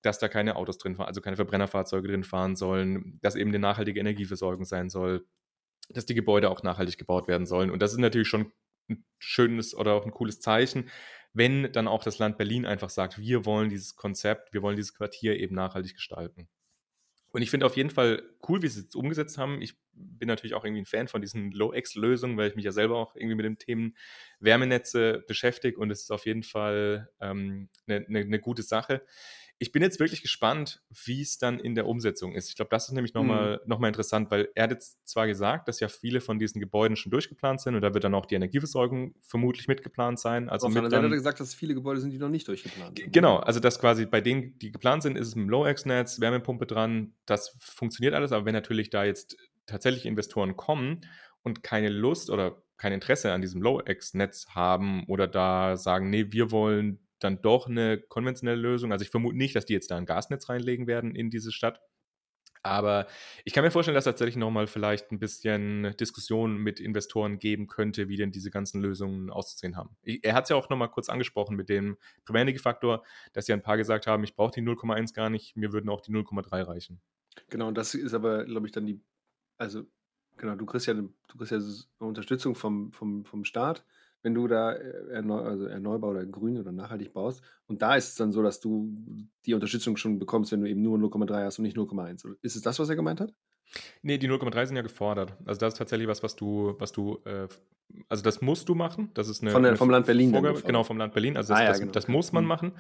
dass 0.02 0.18
da 0.18 0.28
keine 0.28 0.56
Autos 0.56 0.78
drin 0.78 0.96
fahren, 0.96 1.08
also 1.08 1.20
keine 1.20 1.36
Verbrennerfahrzeuge 1.36 2.08
drin 2.08 2.24
fahren 2.24 2.56
sollen, 2.56 3.18
dass 3.20 3.36
eben 3.36 3.50
eine 3.50 3.58
nachhaltige 3.58 4.00
Energieversorgung 4.00 4.64
sein 4.64 4.88
soll, 4.88 5.26
dass 5.90 6.06
die 6.06 6.14
Gebäude 6.14 6.50
auch 6.50 6.62
nachhaltig 6.62 6.98
gebaut 6.98 7.28
werden 7.28 7.46
sollen. 7.46 7.70
Und 7.70 7.82
das 7.82 7.92
ist 7.92 7.98
natürlich 7.98 8.28
schon 8.28 8.52
ein 8.88 9.04
schönes 9.18 9.74
oder 9.74 9.94
auch 9.94 10.04
ein 10.04 10.12
cooles 10.12 10.40
Zeichen, 10.40 10.88
wenn 11.33 11.72
dann 11.72 11.89
auch 11.89 12.03
das 12.03 12.18
Land 12.18 12.39
Berlin 12.39 12.66
einfach 12.66 12.91
sagt, 12.91 13.18
wir 13.18 13.45
wollen 13.45 13.68
dieses 13.68 13.97
Konzept, 13.97 14.53
wir 14.53 14.62
wollen 14.62 14.76
dieses 14.76 14.95
Quartier 14.95 15.39
eben 15.39 15.55
nachhaltig 15.55 15.95
gestalten. 15.95 16.49
Und 17.33 17.43
ich 17.43 17.51
finde 17.51 17.66
auf 17.66 17.76
jeden 17.76 17.91
Fall 17.91 18.22
cool, 18.49 18.61
wie 18.62 18.68
sie 18.68 18.81
es 18.81 18.95
umgesetzt 18.95 19.39
haben. 19.39 19.62
Ich 19.62 19.74
bin 19.93 20.26
natürlich 20.26 20.55
auch 20.55 20.64
irgendwie 20.64 20.83
ein 20.83 20.87
Fan 20.87 21.07
von 21.07 21.20
diesen 21.20 21.53
Low-X-Lösungen, 21.53 22.37
weil 22.37 22.51
ich 22.51 22.57
mich 22.57 22.64
ja 22.64 22.72
selber 22.72 22.97
auch 22.97 23.14
irgendwie 23.14 23.37
mit 23.37 23.45
dem 23.45 23.59
Themen 23.59 23.97
Wärmenetze 24.41 25.24
beschäftige 25.28 25.78
und 25.78 25.91
es 25.91 26.03
ist 26.03 26.11
auf 26.11 26.26
jeden 26.26 26.43
Fall 26.43 27.09
ähm, 27.20 27.68
eine, 27.87 28.05
eine, 28.09 28.18
eine 28.20 28.41
gute 28.41 28.62
Sache. 28.62 29.03
Ich 29.62 29.72
bin 29.72 29.82
jetzt 29.82 30.00
wirklich 30.00 30.22
gespannt, 30.22 30.82
wie 30.88 31.20
es 31.20 31.36
dann 31.36 31.61
in 31.61 31.74
der 31.74 31.86
Umsetzung 31.86 32.34
ist. 32.34 32.48
Ich 32.48 32.56
glaube, 32.56 32.70
das 32.70 32.88
ist 32.88 32.94
nämlich 32.94 33.12
nochmal 33.12 33.61
noch 33.66 33.78
mal 33.78 33.88
interessant, 33.88 34.30
weil 34.30 34.48
er 34.54 34.64
hat 34.64 34.70
jetzt 34.70 35.06
zwar 35.06 35.26
gesagt, 35.26 35.68
dass 35.68 35.80
ja 35.80 35.88
viele 35.88 36.22
von 36.22 36.38
diesen 36.38 36.61
Gebäuden 36.61 36.96
schon 36.96 37.11
durchgeplant 37.11 37.61
sind 37.61 37.74
und 37.74 37.82
da 37.82 37.92
wird 37.92 38.04
dann 38.04 38.14
auch 38.14 38.24
die 38.24 38.36
Energieversorgung 38.36 39.14
vermutlich 39.20 39.68
mitgeplant 39.68 40.18
sein. 40.18 40.48
Also 40.48 40.66
Auf 40.66 40.72
mit 40.72 40.78
anderen 40.78 40.90
Seite 40.90 40.96
hat 40.96 41.04
er 41.04 41.08
dann, 41.11 41.18
gesagt, 41.18 41.40
dass 41.40 41.48
es 41.48 41.54
viele 41.54 41.74
Gebäude 41.74 42.00
sind, 42.00 42.11
die 42.11 42.18
noch 42.18 42.30
nicht 42.30 42.48
durchgeplant 42.48 42.98
sind. 42.98 43.12
Genau, 43.12 43.36
also 43.36 43.61
das 43.61 43.78
quasi 43.78 44.06
bei 44.06 44.22
denen, 44.22 44.58
die 44.58 44.72
geplant 44.72 45.02
sind, 45.02 45.18
ist 45.18 45.28
es 45.28 45.34
im 45.34 45.50
Low-X-Netz, 45.50 46.20
Wärmepumpe 46.20 46.64
dran, 46.64 47.12
das 47.26 47.54
funktioniert 47.61 48.14
alles, 48.14 48.32
aber 48.32 48.46
wenn 48.46 48.54
natürlich 48.54 48.88
da 48.88 49.04
jetzt 49.04 49.36
tatsächlich 49.66 50.06
Investoren 50.06 50.56
kommen 50.56 51.02
und 51.42 51.62
keine 51.62 51.90
Lust 51.90 52.30
oder 52.30 52.62
kein 52.78 52.92
Interesse 52.94 53.30
an 53.32 53.42
diesem 53.42 53.61
Low-X-Netz 53.61 54.46
haben 54.54 55.04
oder 55.06 55.28
da 55.28 55.76
sagen, 55.76 56.08
nee, 56.08 56.26
wir 56.30 56.50
wollen 56.50 57.06
dann 57.21 57.43
doch 57.43 57.66
eine 57.68 57.99
konventionelle 58.01 58.61
Lösung, 58.61 58.93
also 58.93 59.05
ich 59.05 59.11
vermute 59.11 59.37
nicht, 59.37 59.55
dass 59.55 59.66
die 59.66 59.75
jetzt 59.75 59.91
da 59.91 59.97
ein 59.97 60.07
Gasnetz 60.07 60.49
reinlegen 60.49 60.87
werden 60.87 61.14
in 61.14 61.31
diese 61.31 61.53
Stadt, 61.53 61.81
aber 62.62 63.07
ich 63.45 63.55
kann 63.55 63.64
mir 63.64 63.71
vorstellen, 63.71 63.95
dass 63.95 64.05
tatsächlich 64.05 64.37
nochmal 64.37 64.66
vielleicht 64.66 65.12
ein 65.12 65.18
bisschen 65.18 65.95
Diskussion 65.99 66.59
mit 66.59 66.79
Investoren 66.79 67.39
geben 67.39 67.66
könnte, 67.66 68.09
wie 68.09 68.16
denn 68.16 68.33
diese 68.33 68.51
ganzen 68.51 68.83
Lösungen 68.83 69.31
auszusehen 69.31 69.77
haben. 69.77 69.97
Er 70.03 70.35
hat 70.35 70.45
es 70.45 70.51
ja 70.51 70.57
auch 70.57 70.68
nochmal 70.68 70.91
kurz 70.91 71.09
angesprochen 71.09 71.57
mit 71.57 71.68
dem 71.71 71.97
Primärenergiefaktor, 72.27 73.03
dass 73.33 73.49
ja 73.49 73.55
ein 73.55 73.62
paar 73.62 73.79
gesagt 73.79 74.07
haben, 74.07 74.25
ich 74.25 74.35
brauche 74.37 74.53
die 74.53 74.62
0,1 74.62 75.14
gar 75.14 75.31
nicht, 75.31 75.57
mir 75.57 75.73
würden 75.73 75.89
auch 75.89 76.03
die 76.03 76.12
0,3 76.12 76.66
reichen. 76.66 77.01
Genau, 77.49 77.68
und 77.68 77.79
das 77.79 77.95
ist 77.95 78.12
aber, 78.12 78.45
glaube 78.45 78.66
ich, 78.66 78.73
dann 78.73 78.87
die, 78.87 79.01
also, 79.57 79.85
genau, 80.37 80.55
du 80.55 80.66
kriegst 80.66 80.87
ja, 80.87 80.95
du 80.95 81.11
kriegst 81.39 81.53
ja 81.53 81.61
Unterstützung 81.99 82.55
vom, 82.55 82.93
vom, 82.93 83.25
vom 83.25 83.45
Staat, 83.45 83.87
wenn 84.23 84.35
du 84.35 84.47
da 84.49 84.73
äh, 84.73 85.09
erneu, 85.12 85.39
also 85.41 85.64
erneuerbar 85.66 86.11
oder 86.11 86.27
grün 86.27 86.59
oder 86.59 86.73
nachhaltig 86.73 87.12
baust. 87.12 87.43
Und 87.66 87.83
da 87.83 87.97
ist 87.97 88.09
es 88.11 88.14
dann 88.16 88.33
so, 88.33 88.43
dass 88.43 88.61
du 88.61 88.95
die 89.47 89.55
Unterstützung 89.55 89.97
schon 89.97 90.18
bekommst, 90.18 90.53
wenn 90.53 90.61
du 90.61 90.68
eben 90.68 90.83
nur 90.83 90.99
0,3 90.99 91.45
hast 91.45 91.59
und 91.59 91.64
nicht 91.64 91.77
0,1. 91.77 92.25
Oder 92.27 92.35
Ist 92.43 92.57
es 92.57 92.62
das, 92.62 92.79
was 92.79 92.89
er 92.89 92.97
gemeint 92.97 93.21
hat? 93.21 93.33
Nee, 94.03 94.18
die 94.18 94.29
0,3 94.29 94.66
sind 94.66 94.77
ja 94.77 94.83
gefordert. 94.83 95.37
Also 95.45 95.61
das 95.61 95.75
ist 95.75 95.79
tatsächlich 95.79 96.09
was, 96.09 96.23
was 96.23 96.35
du, 96.35 96.75
was 96.79 96.91
du, 96.91 97.18
äh, 97.25 97.47
also 98.09 98.23
das 98.23 98.41
musst 98.41 98.68
du 98.68 98.75
machen. 98.75 99.11
Das 99.14 99.29
ist 99.29 99.43
eine, 99.43 99.53
Von 99.53 99.64
eine 99.64 99.77
vom 99.77 99.91
Land 99.91 100.07
Berlin 100.07 100.31
Vorgabe, 100.33 100.61
genau, 100.62 100.83
vom 100.83 100.99
Land 100.99 101.12
Berlin. 101.14 101.37
Also 101.37 101.53
das, 101.53 101.61
Ah 101.61 101.62
ja, 101.62 101.68
das, 101.71 101.81
genau, 101.81 101.93
das 101.93 102.09
muss 102.09 102.33
man 102.33 102.45
Mhm. 102.45 102.49
machen. 102.49 102.73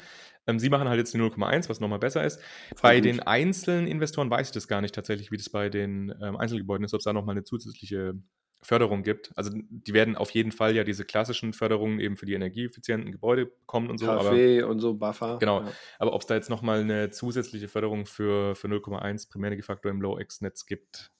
Ähm, 0.48 0.58
sie 0.58 0.68
machen 0.68 0.88
halt 0.88 0.98
jetzt 0.98 1.14
die 1.14 1.18
0,1, 1.18 1.68
was 1.68 1.78
nochmal 1.80 2.00
besser 2.00 2.24
ist. 2.24 2.40
Bei 2.82 2.96
gut. 2.96 3.04
den 3.04 3.20
einzelnen 3.20 3.86
Investoren 3.86 4.30
weiß 4.30 4.48
ich 4.48 4.52
das 4.52 4.66
gar 4.66 4.80
nicht 4.80 4.94
tatsächlich, 4.94 5.30
wie 5.30 5.36
das 5.36 5.48
bei 5.48 5.68
den 5.68 6.12
ähm, 6.20 6.36
Einzelgebäuden 6.36 6.84
ist, 6.84 6.92
ob 6.94 6.98
es 6.98 7.04
da 7.04 7.12
nochmal 7.12 7.34
eine 7.34 7.44
zusätzliche 7.44 8.14
Förderung 8.62 9.02
gibt. 9.02 9.32
Also 9.36 9.50
die 9.54 9.94
werden 9.94 10.16
auf 10.16 10.30
jeden 10.32 10.52
Fall 10.52 10.76
ja 10.76 10.84
diese 10.84 11.04
klassischen 11.04 11.52
Förderungen 11.54 11.98
eben 11.98 12.16
für 12.16 12.26
die 12.26 12.34
energieeffizienten 12.34 13.10
Gebäude 13.12 13.46
bekommen 13.46 13.88
und 13.88 13.98
so. 13.98 14.06
Aber, 14.08 14.30
KfW 14.30 14.62
und 14.64 14.80
so, 14.80 14.94
Buffer. 14.94 15.38
Genau. 15.38 15.62
Ja. 15.62 15.72
aber 15.98 16.12
ob 16.12 16.20
es 16.20 16.26
da 16.26 16.34
jetzt 16.34 16.50
nochmal 16.50 16.80
eine 16.80 17.10
zusätzliche 17.10 17.68
Förderung 17.68 18.04
für, 18.06 18.54
für 18.54 18.68
0,1 18.68 19.30
Primärenergiefaktor 19.30 19.90
im 19.90 20.00
Low-X-Netz 20.02 20.66
gibt, 20.66 21.10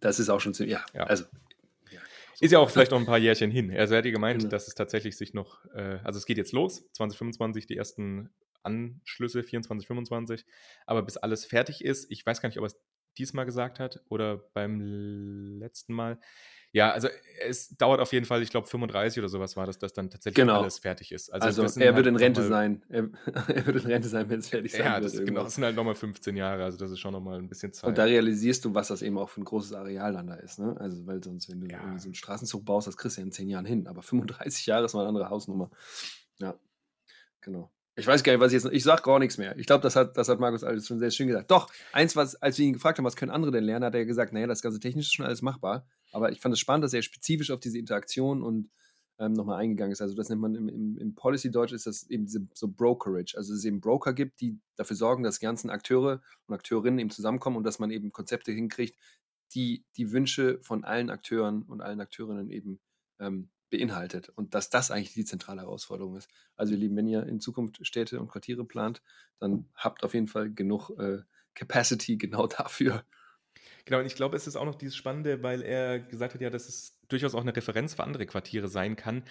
Das 0.00 0.18
ist 0.18 0.28
auch 0.30 0.40
schon 0.40 0.54
ziemlich, 0.54 0.74
ja, 0.74 0.84
Ja. 0.94 1.04
also. 1.04 1.24
Ist 2.38 2.52
ja 2.52 2.58
auch 2.58 2.68
vielleicht 2.68 2.90
noch 2.90 2.98
ein 3.00 3.06
paar 3.06 3.16
Jährchen 3.16 3.50
hin. 3.50 3.74
Also 3.74 3.94
er 3.94 3.98
hat 3.98 4.04
ja 4.04 4.10
gemeint, 4.10 4.40
Genau. 4.40 4.50
dass 4.50 4.68
es 4.68 4.74
tatsächlich 4.74 5.16
sich 5.16 5.32
noch, 5.32 5.64
äh, 5.74 6.00
also 6.04 6.18
es 6.18 6.26
geht 6.26 6.36
jetzt 6.36 6.52
los, 6.52 6.86
2025 6.92 7.66
die 7.66 7.76
ersten 7.78 8.28
Anschlüsse, 8.62 9.42
24, 9.42 9.86
25. 9.86 10.44
Aber 10.84 11.02
bis 11.02 11.16
alles 11.16 11.46
fertig 11.46 11.82
ist, 11.82 12.10
ich 12.10 12.26
weiß 12.26 12.42
gar 12.42 12.48
nicht, 12.50 12.58
ob 12.58 12.64
er 12.64 12.66
es 12.66 12.78
diesmal 13.18 13.46
gesagt 13.46 13.78
hat 13.80 14.00
oder 14.08 14.38
beim 14.54 14.80
letzten 15.58 15.94
Mal. 15.94 16.18
Ja, 16.72 16.90
also 16.90 17.08
es 17.40 17.68
dauert 17.76 18.00
auf 18.00 18.12
jeden 18.12 18.26
Fall, 18.26 18.42
ich 18.42 18.50
glaube 18.50 18.66
35 18.66 19.18
oder 19.20 19.28
sowas 19.30 19.56
war 19.56 19.64
das, 19.64 19.78
dass 19.78 19.94
dann 19.94 20.10
tatsächlich 20.10 20.36
Genau. 20.44 20.60
alles 20.60 20.78
fertig 20.78 21.10
ist. 21.10 21.30
Also, 21.30 21.66
sind 21.66 21.80
er 21.80 21.94
halt 21.94 21.96
wird 21.96 22.06
in 22.08 22.16
Rente 22.16 22.42
sein. 22.42 22.82
Er, 22.90 23.66
wird 23.66 23.76
in 23.84 23.90
Rente 23.90 24.08
sein, 24.08 24.28
wenn 24.28 24.40
es 24.40 24.48
fertig 24.50 24.72
sein 24.72 24.82
Ja, 24.84 24.94
wird. 25.00 25.04
das, 25.14 25.24
genau, 25.24 25.44
das 25.44 25.54
sind 25.54 25.64
halt 25.64 25.74
nochmal 25.74 25.94
15 25.94 26.36
Jahre, 26.36 26.64
also 26.64 26.76
das 26.76 26.90
ist 26.90 26.98
schon 27.00 27.12
nochmal 27.12 27.38
ein 27.38 27.48
bisschen 27.48 27.72
Zeit. 27.72 27.88
Und 27.88 27.96
da 27.96 28.04
realisierst 28.04 28.62
du, 28.64 28.74
was 28.74 28.88
das 28.88 29.00
eben 29.00 29.16
auch 29.16 29.30
für 29.30 29.40
ein 29.40 29.44
großes 29.44 29.72
Areal 29.72 30.12
dann 30.12 30.26
da 30.26 30.34
ist. 30.34 30.58
Ne? 30.58 30.76
Also, 30.78 31.06
weil 31.06 31.22
sonst, 31.24 31.48
wenn 31.48 31.60
du 31.60 31.66
Ja. 31.68 31.80
irgendwie 31.80 31.98
so 32.00 32.08
einen 32.08 32.14
Straßenzug 32.14 32.64
baust, 32.64 32.86
das 32.88 32.96
kriegst 32.98 33.16
du 33.16 33.22
ja 33.22 33.26
in 33.26 33.32
10 33.32 33.48
Jahren 33.48 33.64
hin. 33.64 33.86
Aber 33.86 34.02
35 34.02 34.66
Jahre 34.66 34.84
ist 34.84 34.92
mal 34.92 35.00
eine 35.00 35.08
andere 35.08 35.30
Hausnummer. 35.30 35.70
Ja, 36.38 36.58
genau. 37.40 37.70
Ich 37.98 38.06
weiß 38.06 38.22
gar 38.22 38.32
nicht, 38.32 38.40
was 38.40 38.52
ich 38.52 38.62
jetzt. 38.62 38.72
Ich 38.74 38.84
sag 38.84 39.02
gar 39.02 39.18
nichts 39.18 39.38
mehr. 39.38 39.56
Ich 39.58 39.66
glaube, 39.66 39.82
das 39.82 39.96
hat, 39.96 40.18
das 40.18 40.28
hat 40.28 40.38
Markus 40.38 40.62
alles 40.62 40.86
schon 40.86 40.98
sehr 40.98 41.10
schön 41.10 41.28
gesagt. 41.28 41.50
Doch, 41.50 41.72
eins, 41.92 42.14
was, 42.14 42.36
als 42.36 42.58
wir 42.58 42.66
ihn 42.66 42.74
gefragt 42.74 42.98
haben, 42.98 43.06
was 43.06 43.16
können 43.16 43.32
andere 43.32 43.52
denn 43.52 43.64
lernen, 43.64 43.86
hat 43.86 43.94
er 43.94 44.04
gesagt, 44.04 44.34
naja, 44.34 44.46
das 44.46 44.60
ganze 44.60 44.80
technisch 44.80 45.06
ist 45.06 45.14
schon 45.14 45.24
alles 45.24 45.40
machbar. 45.40 45.86
Aber 46.12 46.30
ich 46.30 46.40
fand 46.40 46.52
es 46.52 46.60
spannend, 46.60 46.84
dass 46.84 46.92
er 46.92 47.00
spezifisch 47.00 47.50
auf 47.50 47.58
diese 47.58 47.78
Interaktion 47.78 48.42
und 48.42 48.70
ähm, 49.18 49.32
nochmal 49.32 49.60
eingegangen 49.60 49.92
ist. 49.92 50.02
Also, 50.02 50.14
das 50.14 50.28
nennt 50.28 50.42
man 50.42 50.54
im, 50.54 50.68
im, 50.68 50.98
im 50.98 51.14
Policy-Deutsch 51.14 51.72
ist 51.72 51.86
das 51.86 52.02
eben 52.10 52.26
diese, 52.26 52.46
so 52.52 52.68
Brokerage. 52.68 53.34
Also, 53.34 53.52
dass 53.52 53.60
es 53.60 53.64
eben 53.64 53.80
Broker 53.80 54.12
gibt, 54.12 54.42
die 54.42 54.60
dafür 54.76 54.96
sorgen, 54.96 55.22
dass 55.22 55.38
die 55.38 55.46
ganzen 55.46 55.70
Akteure 55.70 56.20
und 56.46 56.54
Akteurinnen 56.54 56.98
eben 56.98 57.10
zusammenkommen 57.10 57.56
und 57.56 57.64
dass 57.64 57.78
man 57.78 57.90
eben 57.90 58.12
Konzepte 58.12 58.52
hinkriegt, 58.52 58.98
die 59.54 59.86
die 59.96 60.12
Wünsche 60.12 60.58
von 60.60 60.84
allen 60.84 61.08
Akteuren 61.08 61.62
und 61.62 61.80
allen 61.80 62.02
Akteurinnen 62.02 62.50
eben 62.50 62.78
ähm, 63.20 63.48
beinhaltet. 63.70 64.28
Und 64.30 64.54
dass 64.54 64.70
das 64.70 64.90
eigentlich 64.90 65.14
die 65.14 65.24
zentrale 65.24 65.62
Herausforderung 65.62 66.16
ist. 66.16 66.28
Also, 66.56 66.72
ihr 66.72 66.78
Lieben, 66.78 66.96
wenn 66.96 67.08
ihr 67.08 67.26
in 67.26 67.40
Zukunft 67.40 67.84
Städte 67.86 68.20
und 68.20 68.28
Quartiere 68.28 68.64
plant, 68.64 69.02
dann 69.38 69.68
habt 69.74 70.04
auf 70.04 70.14
jeden 70.14 70.28
Fall 70.28 70.52
genug 70.52 70.90
äh, 70.98 71.18
Capacity 71.54 72.16
genau 72.18 72.46
dafür. 72.46 73.04
Genau, 73.86 74.00
und 74.00 74.06
ich 74.06 74.16
glaube, 74.16 74.36
es 74.36 74.48
ist 74.48 74.56
auch 74.56 74.64
noch 74.64 74.74
dieses 74.74 74.96
Spannende, 74.96 75.44
weil 75.44 75.62
er 75.62 76.00
gesagt 76.00 76.34
hat, 76.34 76.40
ja, 76.40 76.50
dass 76.50 76.68
es 76.68 76.98
durchaus 77.08 77.36
auch 77.36 77.42
eine 77.42 77.54
Referenz 77.54 77.94
für 77.94 78.02
andere 78.02 78.26
Quartiere 78.26 78.66
sein 78.66 78.96
kann. 78.96 79.22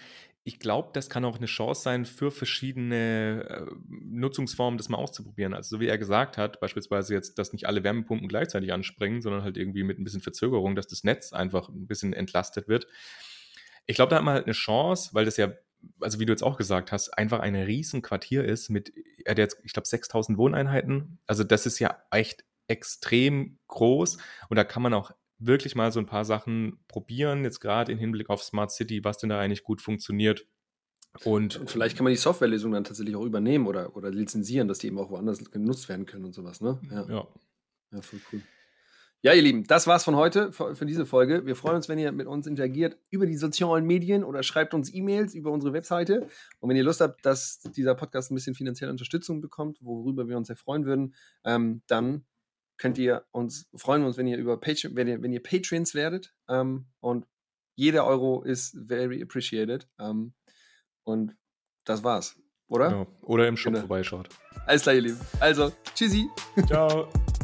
Ich 0.46 0.60
glaube, 0.60 0.92
das 0.94 1.10
kann 1.10 1.26
auch 1.26 1.38
eine 1.38 1.46
Chance 1.46 1.82
sein 1.82 2.06
für 2.06 2.32
verschiedene 2.32 3.46
äh, 3.50 3.76
Nutzungsformen, 3.90 4.78
das 4.78 4.88
mal 4.88 4.98
auszuprobieren. 4.98 5.54
Also 5.54 5.76
so 5.76 5.80
wie 5.82 5.88
er 5.88 5.98
gesagt 5.98 6.38
hat, 6.38 6.62
beispielsweise 6.62 7.14
jetzt, 7.14 7.38
dass 7.38 7.52
nicht 7.52 7.68
alle 7.68 7.84
Wärmepumpen 7.84 8.30
gleichzeitig 8.30 8.72
anspringen, 8.72 9.22
sondern 9.22 9.44
halt 9.44 9.58
irgendwie 9.58 9.84
mit 9.84 10.00
ein 10.00 10.06
bisschen 10.06 10.22
Verzögerung, 10.22 10.76
dass 10.76 10.88
das 10.88 11.04
Netz 11.04 11.34
einfach 11.34 11.68
ein 11.68 11.86
bisschen 11.86 12.14
entlastet 12.14 12.70
wird. 12.70 12.88
Ich 13.86 13.96
glaube, 13.96 14.10
da 14.10 14.18
hat 14.18 14.24
man 14.24 14.34
halt 14.34 14.46
eine 14.46 14.54
Chance, 14.54 15.12
weil 15.14 15.26
das 15.26 15.38
ja, 15.38 15.52
also 16.00 16.20
wie 16.20 16.26
du 16.26 16.34
jetzt 16.34 16.44
auch 16.44 16.58
gesagt 16.58 16.92
hast, 16.92 17.10
einfach 17.18 17.40
ein 17.40 17.56
riesen 17.56 18.02
Quartier 18.02 18.44
ist 18.44 18.70
mit, 18.70 18.94
er 19.24 19.32
hat 19.32 19.38
jetzt, 19.38 19.60
ich 19.64 19.74
glaube, 19.74 19.88
6000 19.88 20.38
Wohneinheiten. 20.38 21.20
Also 21.28 21.44
das 21.44 21.66
ist 21.66 21.80
ja 21.80 21.98
echt 22.12 22.44
extrem 22.68 23.60
groß 23.68 24.18
und 24.50 24.56
da 24.56 24.64
kann 24.64 24.82
man 24.82 24.94
auch 24.94 25.12
wirklich 25.38 25.76
mal 25.76 25.92
so 25.92 26.00
ein 26.00 26.06
paar 26.06 26.26
Sachen 26.26 26.80
probieren, 26.88 27.44
jetzt 27.44 27.60
gerade 27.60 27.92
im 27.92 27.98
Hinblick 27.98 28.30
auf 28.30 28.44
Smart 28.44 28.72
City, 28.72 29.04
was 29.04 29.18
denn 29.18 29.30
da 29.30 29.40
eigentlich 29.40 29.64
gut 29.64 29.82
funktioniert. 29.82 30.48
Und 31.24 31.58
Und 31.58 31.70
vielleicht 31.70 31.96
kann 31.96 32.04
man 32.04 32.12
die 32.12 32.18
Softwarelösung 32.18 32.72
dann 32.72 32.84
tatsächlich 32.84 33.16
auch 33.16 33.24
übernehmen 33.24 33.68
oder, 33.68 33.96
oder 33.96 34.12
lizenzieren, 34.12 34.68
dass 34.68 34.80
die 34.80 34.88
eben 34.88 35.00
auch 35.00 35.10
woanders 35.10 35.50
genutzt 35.52 35.88
werden 35.88 36.06
können 36.06 36.26
und 36.26 36.34
sowas. 36.34 36.62
Ne? 36.62 36.80
Ja. 36.90 37.06
ja, 37.08 37.28
Ja, 37.92 38.02
voll 38.02 38.20
cool. 38.32 38.42
Ja, 39.26 39.34
ihr 39.34 39.42
Lieben, 39.42 39.64
das 39.64 39.88
war's 39.88 40.04
von 40.04 40.16
heute, 40.16 40.52
für, 40.52 40.86
diese 40.86 41.08
Folge. 41.08 41.48
Wir 41.48 41.56
freuen 41.56 41.78
uns, 41.78 41.90
wenn 41.90 41.98
ihr 41.98 42.12
mit 42.12 42.28
uns 42.28 42.46
interagiert 42.46 43.00
über 43.10 43.26
die 43.26 43.38
sozialen 43.38 43.84
Medien 43.84 44.24
oder 44.24 44.44
schreibt 44.44 44.76
uns 44.76 44.94
E-Mails 44.94 45.34
über 45.34 45.50
unsere 45.50 45.74
Webseite. 45.74 46.28
Und 46.60 46.70
wenn 46.70 46.78
ihr 46.78 46.84
Lust 46.84 47.02
habt, 47.02 47.26
dass 47.26 47.60
dieser 47.76 47.96
Podcast 47.96 48.30
ein 48.30 48.36
bisschen 48.36 48.54
finanzielle 48.54 48.92
Unterstützung 48.92 49.42
bekommt, 49.42 49.80
worüber 49.82 50.28
wir 50.28 50.38
uns 50.38 50.46
sehr 50.46 50.56
freuen 50.56 50.86
würden, 50.86 51.16
ähm, 51.44 51.82
dann 51.88 52.28
könnt 52.78 53.00
ihr 53.00 53.26
uns, 53.32 53.68
freuen 53.76 54.04
wir 54.04 54.08
uns, 54.10 54.18
wenn 54.18 54.28
ihr 54.28 54.38
über 54.38 54.60
Patreon, 54.60 54.96
wenn 54.96 55.08
ihr, 55.08 55.20
wenn 55.24 55.34
ihr 55.34 55.42
Patreons 55.42 55.96
werdet. 55.96 56.36
Ähm, 56.48 56.86
und 57.00 57.26
jeder 57.74 58.06
Euro 58.06 58.44
ist 58.44 58.78
very 58.88 59.24
appreciated. 59.24 59.90
Ähm, 59.98 60.36
und 61.04 61.36
das 61.84 62.04
war's, 62.04 62.40
oder? 62.68 62.90
genau. 62.90 63.08
oder 63.22 63.48
im 63.48 63.58
Shop 63.58 63.74
Genau. 63.74 63.88
vorbeischaut. 63.88 64.30
Alles 64.68 64.84
klar, 64.84 64.94
ihr 64.94 65.02
Lieben. 65.02 65.20
Also, 65.40 65.72
tschüssi. 65.96 66.30
Ciao. 66.68 67.10